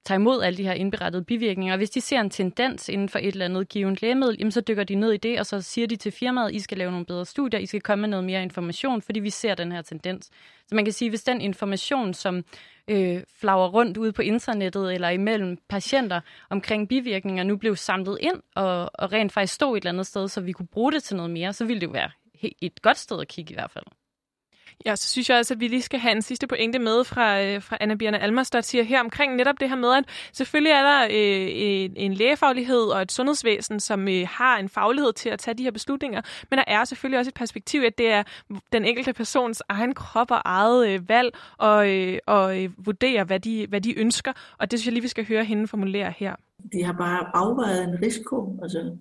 tager 0.06 0.20
imod 0.20 0.44
alle 0.44 0.58
de 0.58 0.64
her 0.64 0.74
indberettede 0.74 1.24
bivirkninger. 1.24 1.74
Og 1.74 1.78
hvis 1.78 1.90
de 1.90 2.02
ser 2.02 2.20
en 2.20 2.30
tendens 2.30 2.90
inden 2.90 3.10
for 3.10 3.20
et 3.20 3.28
eller 3.28 3.46
andet 3.46 3.70
givet 3.70 4.02
lægemiddel, 4.02 4.36
jamen 4.40 4.52
så 4.52 4.62
dykker 4.62 4.84
de 4.84 4.96
ned 4.96 5.12
i 5.12 5.18
det, 5.18 5.40
og 5.40 5.46
så 5.46 5.62
siger 5.62 5.88
de 5.88 5.96
til 5.96 6.12
firmaet, 6.12 6.54
I 6.54 6.60
skal 6.60 6.78
lave 6.78 6.92
nogle 6.92 7.06
bedre 7.06 7.26
studier, 7.26 7.60
I 7.60 7.66
skal 7.66 7.82
komme 7.82 8.02
med 8.02 8.10
noget 8.10 8.26
mere 8.26 8.44
information, 8.44 9.02
fordi 9.02 9.20
vi 9.20 9.30
ser 9.30 9.56
den 9.56 9.72
her 9.72 9.82
tendens. 9.82 10.26
Så 10.68 10.76
man 10.76 10.86
kan 10.86 10.94
sige, 10.94 11.10
hvis 11.10 11.24
den 11.24 11.42
information, 11.42 12.14
som 12.14 12.44
øh, 12.88 13.22
flager 13.40 13.68
rundt 13.68 13.98
ude 13.98 14.12
på 14.12 14.22
internettet 14.22 14.94
eller 14.94 15.10
imellem 15.10 15.58
patienter 15.70 16.22
omkring 16.50 16.90
bivirkninger, 16.90 17.44
nu 17.44 17.58
blev 17.58 17.76
samlet 17.76 18.18
ind 18.22 18.42
og, 18.56 18.92
og 18.94 19.12
rent 19.12 19.32
faktisk 19.32 19.54
stod 19.54 19.78
et 19.78 19.82
eller 19.82 19.92
andet 19.92 20.08
sted, 20.08 20.28
så 20.28 20.42
vi 20.42 20.52
kunne 20.52 20.68
bruge 20.68 20.92
det 20.92 21.04
til 21.04 21.16
noget 21.16 21.32
mere, 21.32 21.54
så 21.54 21.66
ville 21.66 21.82
det 21.82 21.88
jo 21.88 21.92
være 21.92 22.12
et 22.62 22.82
godt 22.82 22.98
sted 22.98 23.22
at 23.22 23.28
kigge 23.28 23.52
i 23.52 23.56
hvert 23.56 23.72
fald. 23.72 23.86
Ja, 24.86 24.96
så 24.96 25.10
synes 25.10 25.30
jeg 25.30 25.38
også, 25.38 25.54
at 25.54 25.60
vi 25.60 25.68
lige 25.68 25.82
skal 25.82 26.00
have 26.00 26.16
en 26.16 26.22
sidste 26.22 26.48
pointe 26.48 26.80
med 26.80 27.04
fra, 27.04 27.42
øh, 27.44 27.62
fra 27.62 27.78
Anna 27.80 27.96
Bjarne 27.96 28.20
Almers, 28.20 28.50
der 28.50 28.62
siger 28.62 28.84
her 28.84 29.00
omkring 29.00 29.36
netop 29.36 29.56
det 29.60 29.70
her 29.70 29.76
med, 29.76 29.94
at 29.94 30.04
selvfølgelig 30.34 30.72
er 30.72 30.82
der 30.82 31.04
øh, 31.04 31.48
en, 31.52 31.94
en 31.96 32.14
lægefaglighed 32.14 32.82
og 32.82 33.02
et 33.02 33.12
sundhedsvæsen, 33.12 33.80
som 33.80 34.08
øh, 34.08 34.28
har 34.30 34.58
en 34.58 34.70
faglighed 34.70 35.14
til 35.14 35.30
at 35.30 35.40
tage 35.40 35.56
de 35.56 35.64
her 35.64 35.72
beslutninger, 35.72 36.22
men 36.50 36.58
der 36.58 36.64
er 36.68 36.84
selvfølgelig 36.84 37.20
også 37.20 37.30
et 37.30 37.36
perspektiv, 37.36 37.82
at 37.82 37.98
det 37.98 38.12
er 38.12 38.24
den 38.72 38.86
enkelte 38.86 39.14
persons 39.14 39.64
egen 39.70 39.94
krop 39.94 40.32
og 40.32 40.42
eget 40.46 40.90
øh, 40.90 41.10
valg 41.10 41.38
og, 41.58 41.90
øh, 41.90 42.20
og 42.28 42.64
øh, 42.64 42.86
vurdere, 42.86 43.24
hvad 43.24 43.40
de, 43.40 43.66
hvad 43.70 43.82
de 43.82 44.00
ønsker, 44.00 44.34
og 44.58 44.72
det 44.72 44.80
synes 44.80 44.88
jeg 44.88 44.94
lige, 44.94 45.02
vi 45.02 45.08
skal 45.08 45.28
høre 45.28 45.44
hende 45.44 45.68
formulere 45.68 46.14
her. 46.18 46.36
De 46.74 46.84
har 46.84 46.94
bare 46.94 47.26
afvejet 47.34 47.84
en 47.84 48.02
risiko, 48.02 48.60
altså 48.64 48.98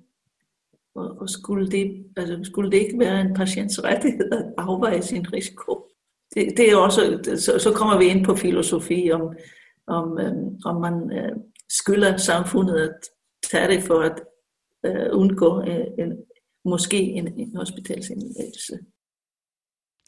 og, 0.95 1.21
og 1.21 1.29
skulle, 1.29 1.71
det, 1.71 2.07
altså, 2.17 2.41
skulle 2.43 2.71
det 2.71 2.77
ikke 2.77 2.99
være 2.99 3.21
en 3.21 3.35
patients 3.35 3.85
rettighed 3.85 4.33
at 4.33 4.55
afveje 4.59 5.03
sin 5.03 5.33
risiko? 5.33 5.89
Det, 6.35 6.55
det 6.57 6.73
er 6.73 6.77
også, 6.77 7.21
så, 7.25 7.59
så 7.59 7.73
kommer 7.77 7.99
vi 7.99 8.05
ind 8.05 8.25
på 8.25 8.37
filosofi 8.37 9.11
om, 9.13 9.35
om, 9.87 10.19
øhm, 10.19 10.61
om 10.65 10.81
man 10.81 11.13
øh, 11.13 11.33
skylder 11.71 12.17
samfundet 12.17 12.77
at 12.77 12.95
tage 13.51 13.69
det 13.69 13.83
for 13.83 14.01
at 14.01 14.21
øh, 14.87 15.09
undgå 15.13 15.61
øh, 15.61 15.87
en, 15.99 16.13
måske 16.65 16.97
en, 17.03 17.39
en 17.39 17.57
hospitalsindlæggelse. 17.57 18.79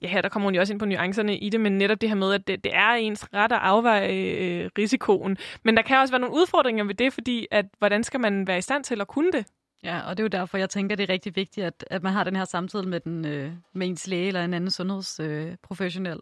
Ja, 0.02 0.08
her 0.08 0.20
der 0.20 0.28
kommer 0.28 0.46
hun 0.46 0.54
jo 0.54 0.60
også 0.60 0.72
ind 0.72 0.80
på 0.80 0.86
nuancerne 0.86 1.38
i 1.38 1.48
det, 1.48 1.60
men 1.60 1.78
netop 1.78 2.00
det 2.00 2.08
her 2.08 2.16
med, 2.16 2.32
at 2.34 2.46
det, 2.46 2.64
det 2.64 2.74
er 2.74 2.90
ens 2.90 3.34
ret 3.34 3.52
at 3.52 3.58
afveje 3.62 4.12
øh, 4.12 4.70
risikoen. 4.78 5.36
Men 5.64 5.76
der 5.76 5.82
kan 5.82 5.98
også 5.98 6.12
være 6.12 6.20
nogle 6.20 6.36
udfordringer 6.36 6.84
ved 6.84 6.94
det, 6.94 7.12
fordi 7.12 7.46
at, 7.50 7.66
hvordan 7.78 8.04
skal 8.04 8.20
man 8.20 8.46
være 8.46 8.58
i 8.58 8.60
stand 8.60 8.84
til 8.84 9.00
at 9.00 9.08
kunne 9.08 9.32
det? 9.32 9.46
Ja, 9.84 10.00
og 10.00 10.16
det 10.16 10.22
er 10.22 10.24
jo 10.24 10.28
derfor, 10.28 10.58
jeg 10.58 10.70
tænker, 10.70 10.96
det 10.96 11.02
er 11.02 11.12
rigtig 11.12 11.36
vigtigt, 11.36 11.66
at, 11.66 11.84
at 11.90 12.02
man 12.02 12.12
har 12.12 12.24
den 12.24 12.36
her 12.36 12.44
samtale 12.44 12.88
med, 12.88 13.00
den, 13.00 13.24
øh, 13.24 13.52
med 13.72 13.86
ens 13.86 14.06
læge 14.06 14.26
eller 14.26 14.44
en 14.44 14.54
anden 14.54 14.70
sundhedsprofessionel. 14.70 16.20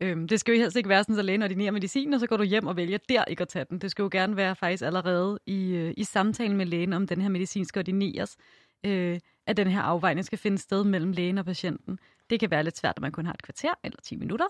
Øh, 0.00 0.10
øhm, 0.10 0.28
det 0.28 0.40
skal 0.40 0.54
jo 0.54 0.60
helst 0.60 0.76
ikke 0.76 0.88
være 0.88 1.04
sådan, 1.04 1.18
at 1.18 1.24
lægen 1.24 1.42
ordinerer 1.42 1.70
medicin, 1.70 2.14
og 2.14 2.20
så 2.20 2.26
går 2.26 2.36
du 2.36 2.42
hjem 2.42 2.66
og 2.66 2.76
vælger 2.76 2.98
der 3.08 3.24
ikke 3.24 3.40
at 3.40 3.48
tage 3.48 3.64
den. 3.70 3.78
Det 3.78 3.90
skal 3.90 4.02
jo 4.02 4.08
gerne 4.12 4.36
være 4.36 4.56
faktisk 4.56 4.82
allerede 4.82 5.38
i, 5.46 5.70
øh, 5.70 5.94
i 5.96 6.04
samtalen 6.04 6.56
med 6.56 6.66
lægen, 6.66 6.92
om 6.92 7.06
den 7.06 7.20
her 7.20 7.28
medicin 7.28 7.64
skal 7.64 7.80
ordineres, 7.80 8.36
øh, 8.86 9.20
at 9.46 9.56
den 9.56 9.68
her 9.68 9.80
afvejning 9.80 10.24
skal 10.24 10.38
finde 10.38 10.58
sted 10.58 10.84
mellem 10.84 11.12
lægen 11.12 11.38
og 11.38 11.44
patienten. 11.44 11.98
Det 12.30 12.40
kan 12.40 12.50
være 12.50 12.64
lidt 12.64 12.78
svært, 12.78 12.94
at 12.96 13.02
man 13.02 13.12
kun 13.12 13.26
har 13.26 13.32
et 13.32 13.42
kvarter 13.42 13.74
eller 13.84 13.98
10 14.02 14.16
minutter, 14.16 14.46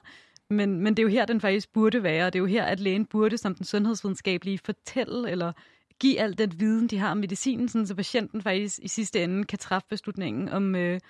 men, 0.50 0.80
men 0.80 0.96
det 0.96 0.98
er 0.98 1.02
jo 1.02 1.08
her, 1.08 1.24
den 1.24 1.40
faktisk 1.40 1.72
burde 1.72 2.02
være, 2.02 2.26
og 2.26 2.32
det 2.32 2.38
er 2.38 2.40
jo 2.40 2.46
her, 2.46 2.64
at 2.64 2.80
lægen 2.80 3.06
burde 3.06 3.38
som 3.38 3.54
den 3.54 3.64
sundhedsvidenskabelige 3.64 4.58
fortælle 4.58 5.30
eller 5.30 5.52
give 6.00 6.20
al 6.20 6.38
den 6.38 6.60
viden, 6.60 6.88
de 6.88 6.98
har 6.98 7.10
om 7.10 7.16
medicinen, 7.16 7.68
sådan, 7.68 7.86
så 7.86 7.94
patienten 7.94 8.42
faktisk 8.42 8.78
i 8.82 8.88
sidste 8.88 9.24
ende 9.24 9.44
kan 9.44 9.58
træffe 9.58 9.88
beslutningen 9.88 10.48
om, 10.48 10.74
øh, 10.74 11.00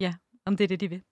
ja, 0.00 0.14
om 0.46 0.56
det 0.56 0.64
er 0.64 0.68
det, 0.68 0.80
de 0.80 0.88
vil. 0.88 1.02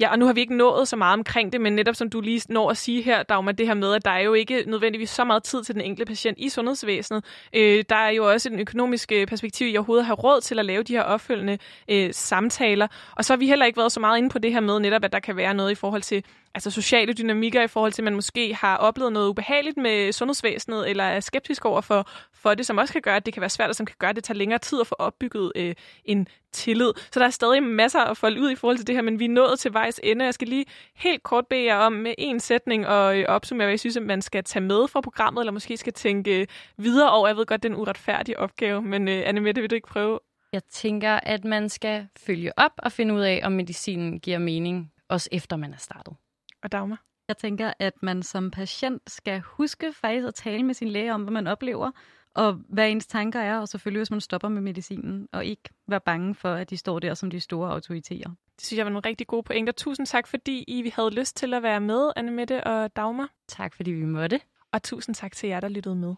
Ja, 0.00 0.10
og 0.10 0.18
nu 0.18 0.26
har 0.26 0.32
vi 0.32 0.40
ikke 0.40 0.56
nået 0.56 0.88
så 0.88 0.96
meget 0.96 1.12
omkring 1.12 1.52
det, 1.52 1.60
men 1.60 1.72
netop 1.72 1.94
som 1.94 2.10
du 2.10 2.20
lige 2.20 2.42
når 2.48 2.70
at 2.70 2.76
sige 2.76 3.02
her, 3.02 3.22
Dagmar, 3.22 3.52
det 3.52 3.66
her 3.66 3.74
med, 3.74 3.94
at 3.94 4.04
der 4.04 4.10
er 4.10 4.20
jo 4.20 4.34
ikke 4.34 4.64
nødvendigvis 4.66 5.10
så 5.10 5.24
meget 5.24 5.42
tid 5.42 5.64
til 5.64 5.74
den 5.74 5.82
enkelte 5.82 6.10
patient 6.10 6.38
i 6.38 6.48
sundhedsvæsenet. 6.48 7.24
Øh, 7.52 7.84
der 7.88 7.96
er 7.96 8.10
jo 8.10 8.30
også 8.30 8.48
en 8.48 8.60
økonomisk 8.60 9.12
øh, 9.12 9.26
perspektiv 9.26 9.66
i 9.66 9.70
at 9.70 9.78
overhovedet 9.78 10.06
have 10.06 10.16
råd 10.16 10.40
til 10.40 10.58
at 10.58 10.64
lave 10.64 10.82
de 10.82 10.92
her 10.92 11.02
opfølgende 11.02 11.58
øh, 11.88 12.12
samtaler. 12.12 12.88
Og 13.16 13.24
så 13.24 13.32
har 13.32 13.38
vi 13.38 13.46
heller 13.46 13.66
ikke 13.66 13.76
været 13.76 13.92
så 13.92 14.00
meget 14.00 14.18
inde 14.18 14.28
på 14.28 14.38
det 14.38 14.52
her 14.52 14.60
med 14.60 14.80
netop, 14.80 15.04
at 15.04 15.12
der 15.12 15.20
kan 15.20 15.36
være 15.36 15.54
noget 15.54 15.70
i 15.70 15.74
forhold 15.74 16.02
til 16.02 16.24
altså 16.54 16.70
sociale 16.70 17.12
dynamikker 17.12 17.62
i 17.62 17.66
forhold 17.66 17.92
til, 17.92 18.02
at 18.02 18.04
man 18.04 18.14
måske 18.14 18.54
har 18.54 18.76
oplevet 18.76 19.12
noget 19.12 19.28
ubehageligt 19.28 19.76
med 19.76 20.12
sundhedsvæsenet, 20.12 20.90
eller 20.90 21.04
er 21.04 21.20
skeptisk 21.20 21.64
over 21.64 21.80
for, 21.80 22.10
for 22.34 22.54
det, 22.54 22.66
som 22.66 22.78
også 22.78 22.92
kan 22.92 23.02
gøre, 23.02 23.16
at 23.16 23.26
det 23.26 23.34
kan 23.34 23.40
være 23.40 23.50
svært, 23.50 23.68
og 23.68 23.74
som 23.74 23.86
kan 23.86 23.96
gøre, 23.98 24.10
at 24.10 24.16
det 24.16 24.24
tager 24.24 24.38
længere 24.38 24.58
tid 24.58 24.80
at 24.80 24.86
få 24.86 24.94
opbygget 24.98 25.52
øh, 25.56 25.74
en 26.04 26.28
tillid. 26.56 26.92
Så 27.12 27.20
der 27.20 27.26
er 27.26 27.30
stadig 27.30 27.62
masser 27.62 28.00
at 28.00 28.16
folde 28.16 28.40
ud 28.40 28.50
i 28.50 28.54
forhold 28.54 28.76
til 28.76 28.86
det 28.86 28.94
her, 28.94 29.02
men 29.02 29.18
vi 29.18 29.24
er 29.24 29.28
nået 29.28 29.58
til 29.58 29.72
vejs 29.72 30.00
ende. 30.02 30.24
Jeg 30.24 30.34
skal 30.34 30.48
lige 30.48 30.64
helt 30.94 31.22
kort 31.22 31.46
bede 31.46 31.64
jer 31.64 31.76
om 31.76 31.92
med 31.92 32.14
en 32.18 32.40
sætning 32.40 32.86
og 32.86 33.18
øh, 33.18 33.24
opsummere, 33.28 33.66
hvad 33.66 33.72
jeg 33.72 33.80
synes, 33.80 33.96
at 33.96 34.02
man 34.02 34.22
skal 34.22 34.44
tage 34.44 34.62
med 34.62 34.88
fra 34.88 35.00
programmet, 35.00 35.40
eller 35.40 35.52
måske 35.52 35.76
skal 35.76 35.92
tænke 35.92 36.46
videre 36.76 37.10
over. 37.10 37.28
Jeg 37.28 37.36
ved 37.36 37.46
godt, 37.46 37.62
det 37.62 37.68
er 37.68 37.74
en 37.74 37.80
uretfærdig 37.80 38.38
opgave, 38.38 38.82
men 38.82 39.08
øh, 39.08 39.22
Anne 39.26 39.40
Mette, 39.40 39.60
vil 39.60 39.70
du 39.70 39.74
ikke 39.74 39.88
prøve? 39.88 40.18
Jeg 40.52 40.64
tænker, 40.64 41.20
at 41.22 41.44
man 41.44 41.68
skal 41.68 42.08
følge 42.16 42.58
op 42.58 42.72
og 42.78 42.92
finde 42.92 43.14
ud 43.14 43.20
af, 43.20 43.40
om 43.44 43.52
medicinen 43.52 44.20
giver 44.20 44.38
mening, 44.38 44.92
også 45.08 45.28
efter 45.32 45.56
man 45.56 45.72
er 45.72 45.78
startet. 45.78 46.14
Og 46.62 46.72
Dagmar? 46.72 47.02
Jeg 47.28 47.36
tænker, 47.36 47.72
at 47.78 48.02
man 48.02 48.22
som 48.22 48.50
patient 48.50 49.10
skal 49.10 49.40
huske 49.40 49.92
faktisk 49.92 50.26
at 50.26 50.34
tale 50.34 50.62
med 50.62 50.74
sin 50.74 50.88
læge 50.88 51.14
om, 51.14 51.22
hvad 51.22 51.32
man 51.32 51.46
oplever, 51.46 51.90
og 52.36 52.58
hvad 52.68 52.90
ens 52.90 53.06
tanker 53.06 53.40
er, 53.40 53.58
og 53.58 53.68
selvfølgelig 53.68 54.00
hvis 54.00 54.10
man 54.10 54.20
stopper 54.20 54.48
med 54.48 54.62
medicinen, 54.62 55.28
og 55.32 55.44
ikke 55.44 55.62
være 55.88 56.00
bange 56.00 56.34
for, 56.34 56.52
at 56.52 56.70
de 56.70 56.76
står 56.76 56.98
der 56.98 57.14
som 57.14 57.30
de 57.30 57.40
store 57.40 57.70
autoriteter. 57.70 58.30
Det 58.56 58.64
synes 58.66 58.78
jeg 58.78 58.86
var 58.86 58.92
nogle 58.92 59.08
rigtig 59.08 59.26
gode 59.26 59.42
pointer. 59.42 59.72
Tusind 59.72 60.06
tak, 60.06 60.26
fordi 60.26 60.64
I 60.68 60.92
havde 60.94 61.10
lyst 61.10 61.36
til 61.36 61.54
at 61.54 61.62
være 61.62 61.80
med, 61.80 62.10
Anne 62.16 62.30
Mette 62.30 62.64
og 62.64 62.96
Dagmar. 62.96 63.28
Tak, 63.48 63.74
fordi 63.74 63.90
vi 63.90 64.04
måtte. 64.04 64.40
Og 64.72 64.82
tusind 64.82 65.14
tak 65.14 65.32
til 65.32 65.48
jer, 65.48 65.60
der 65.60 65.68
lyttede 65.68 65.96
med. 65.96 66.14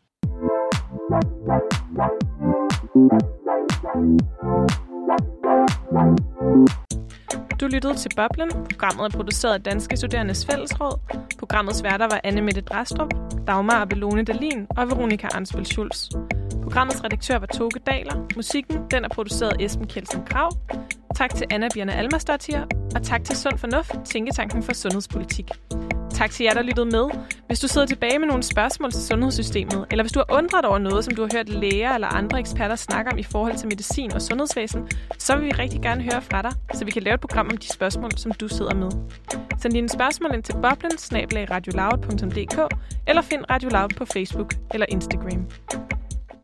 Du 7.61 7.67
lyttede 7.67 7.95
til 7.95 8.11
Boblen. 8.17 8.51
Programmet 8.51 9.05
er 9.05 9.17
produceret 9.17 9.55
af 9.55 9.63
Danske 9.63 9.97
Studerendes 9.97 10.47
Fællesråd. 10.47 10.99
Programmets 11.39 11.83
værter 11.83 12.05
var 12.05 12.21
Anne 12.25 12.43
Mette 12.43 12.61
Drastrup, 12.61 13.15
Dagmar 13.47 13.81
Abelone 13.81 14.25
Dalin 14.25 14.67
og 14.71 14.89
Veronika 14.89 15.27
Arnsbøl 15.35 15.67
Schulz. 15.67 16.11
Programmets 16.63 17.05
redaktør 17.05 17.39
var 17.39 17.47
Toge 17.47 17.81
Daler. 17.87 18.27
Musikken 18.37 18.79
den 18.91 19.05
er 19.05 19.09
produceret 19.09 19.53
af 19.53 19.65
Esben 19.65 19.87
Kjeldsen 19.87 20.25
Krav. 20.27 20.53
Tak 21.15 21.35
til 21.35 21.47
Anna 21.51 21.69
Bjerne 21.75 21.95
Almarsdottir, 21.95 22.61
og 22.95 23.03
tak 23.03 23.25
til 23.25 23.37
Sund 23.37 23.59
Fornuft, 23.59 23.95
Tænketanken 24.05 24.63
for 24.63 24.73
Sundhedspolitik. 24.73 25.51
Tak 26.15 26.31
til 26.31 26.45
jer, 26.45 26.55
der 26.55 26.63
lyttede 26.63 26.87
med. 26.87 27.05
Hvis 27.47 27.61
du 27.61 27.69
sidder 27.69 27.87
tilbage 27.87 28.19
med 28.19 28.27
nogle 28.27 28.43
spørgsmål 28.43 28.93
til 28.93 29.03
sundhedssystemet, 29.03 29.87
eller 29.91 30.03
hvis 30.05 30.13
du 30.13 30.19
har 30.19 30.37
undret 30.39 30.65
over 30.65 30.79
noget, 30.79 31.05
som 31.05 31.15
du 31.15 31.23
har 31.23 31.31
hørt 31.37 31.49
læger 31.49 31.95
eller 31.95 32.09
andre 32.09 32.39
eksperter 32.39 32.77
snakke 32.77 33.11
om 33.13 33.19
i 33.19 33.23
forhold 33.23 33.57
til 33.57 33.69
medicin 33.69 34.13
og 34.13 34.23
sundhedsvæsen, 34.23 34.89
så 35.19 35.37
vil 35.37 35.47
vi 35.47 35.53
rigtig 35.53 35.83
gerne 35.83 36.03
høre 36.03 36.23
fra 36.23 36.43
dig, 36.43 36.53
så 36.75 36.85
vi 36.85 36.91
kan 36.91 37.03
lave 37.03 37.15
et 37.15 37.21
program 37.21 37.49
om 37.51 37.57
de 37.57 37.69
spørgsmål, 37.69 38.11
som 38.17 38.33
du 38.33 38.49
sidder 38.49 38.75
med. 38.75 38.91
Send 39.59 39.73
dine 39.73 39.89
spørgsmål 39.89 40.35
ind 40.35 40.43
til 40.43 40.53
boblen 40.53 40.93
eller 43.07 43.23
find 43.23 43.45
Radio 43.51 43.69
Loud 43.71 43.89
på 43.89 44.05
Facebook 44.05 44.55
eller 44.71 44.87
Instagram. 44.89 45.47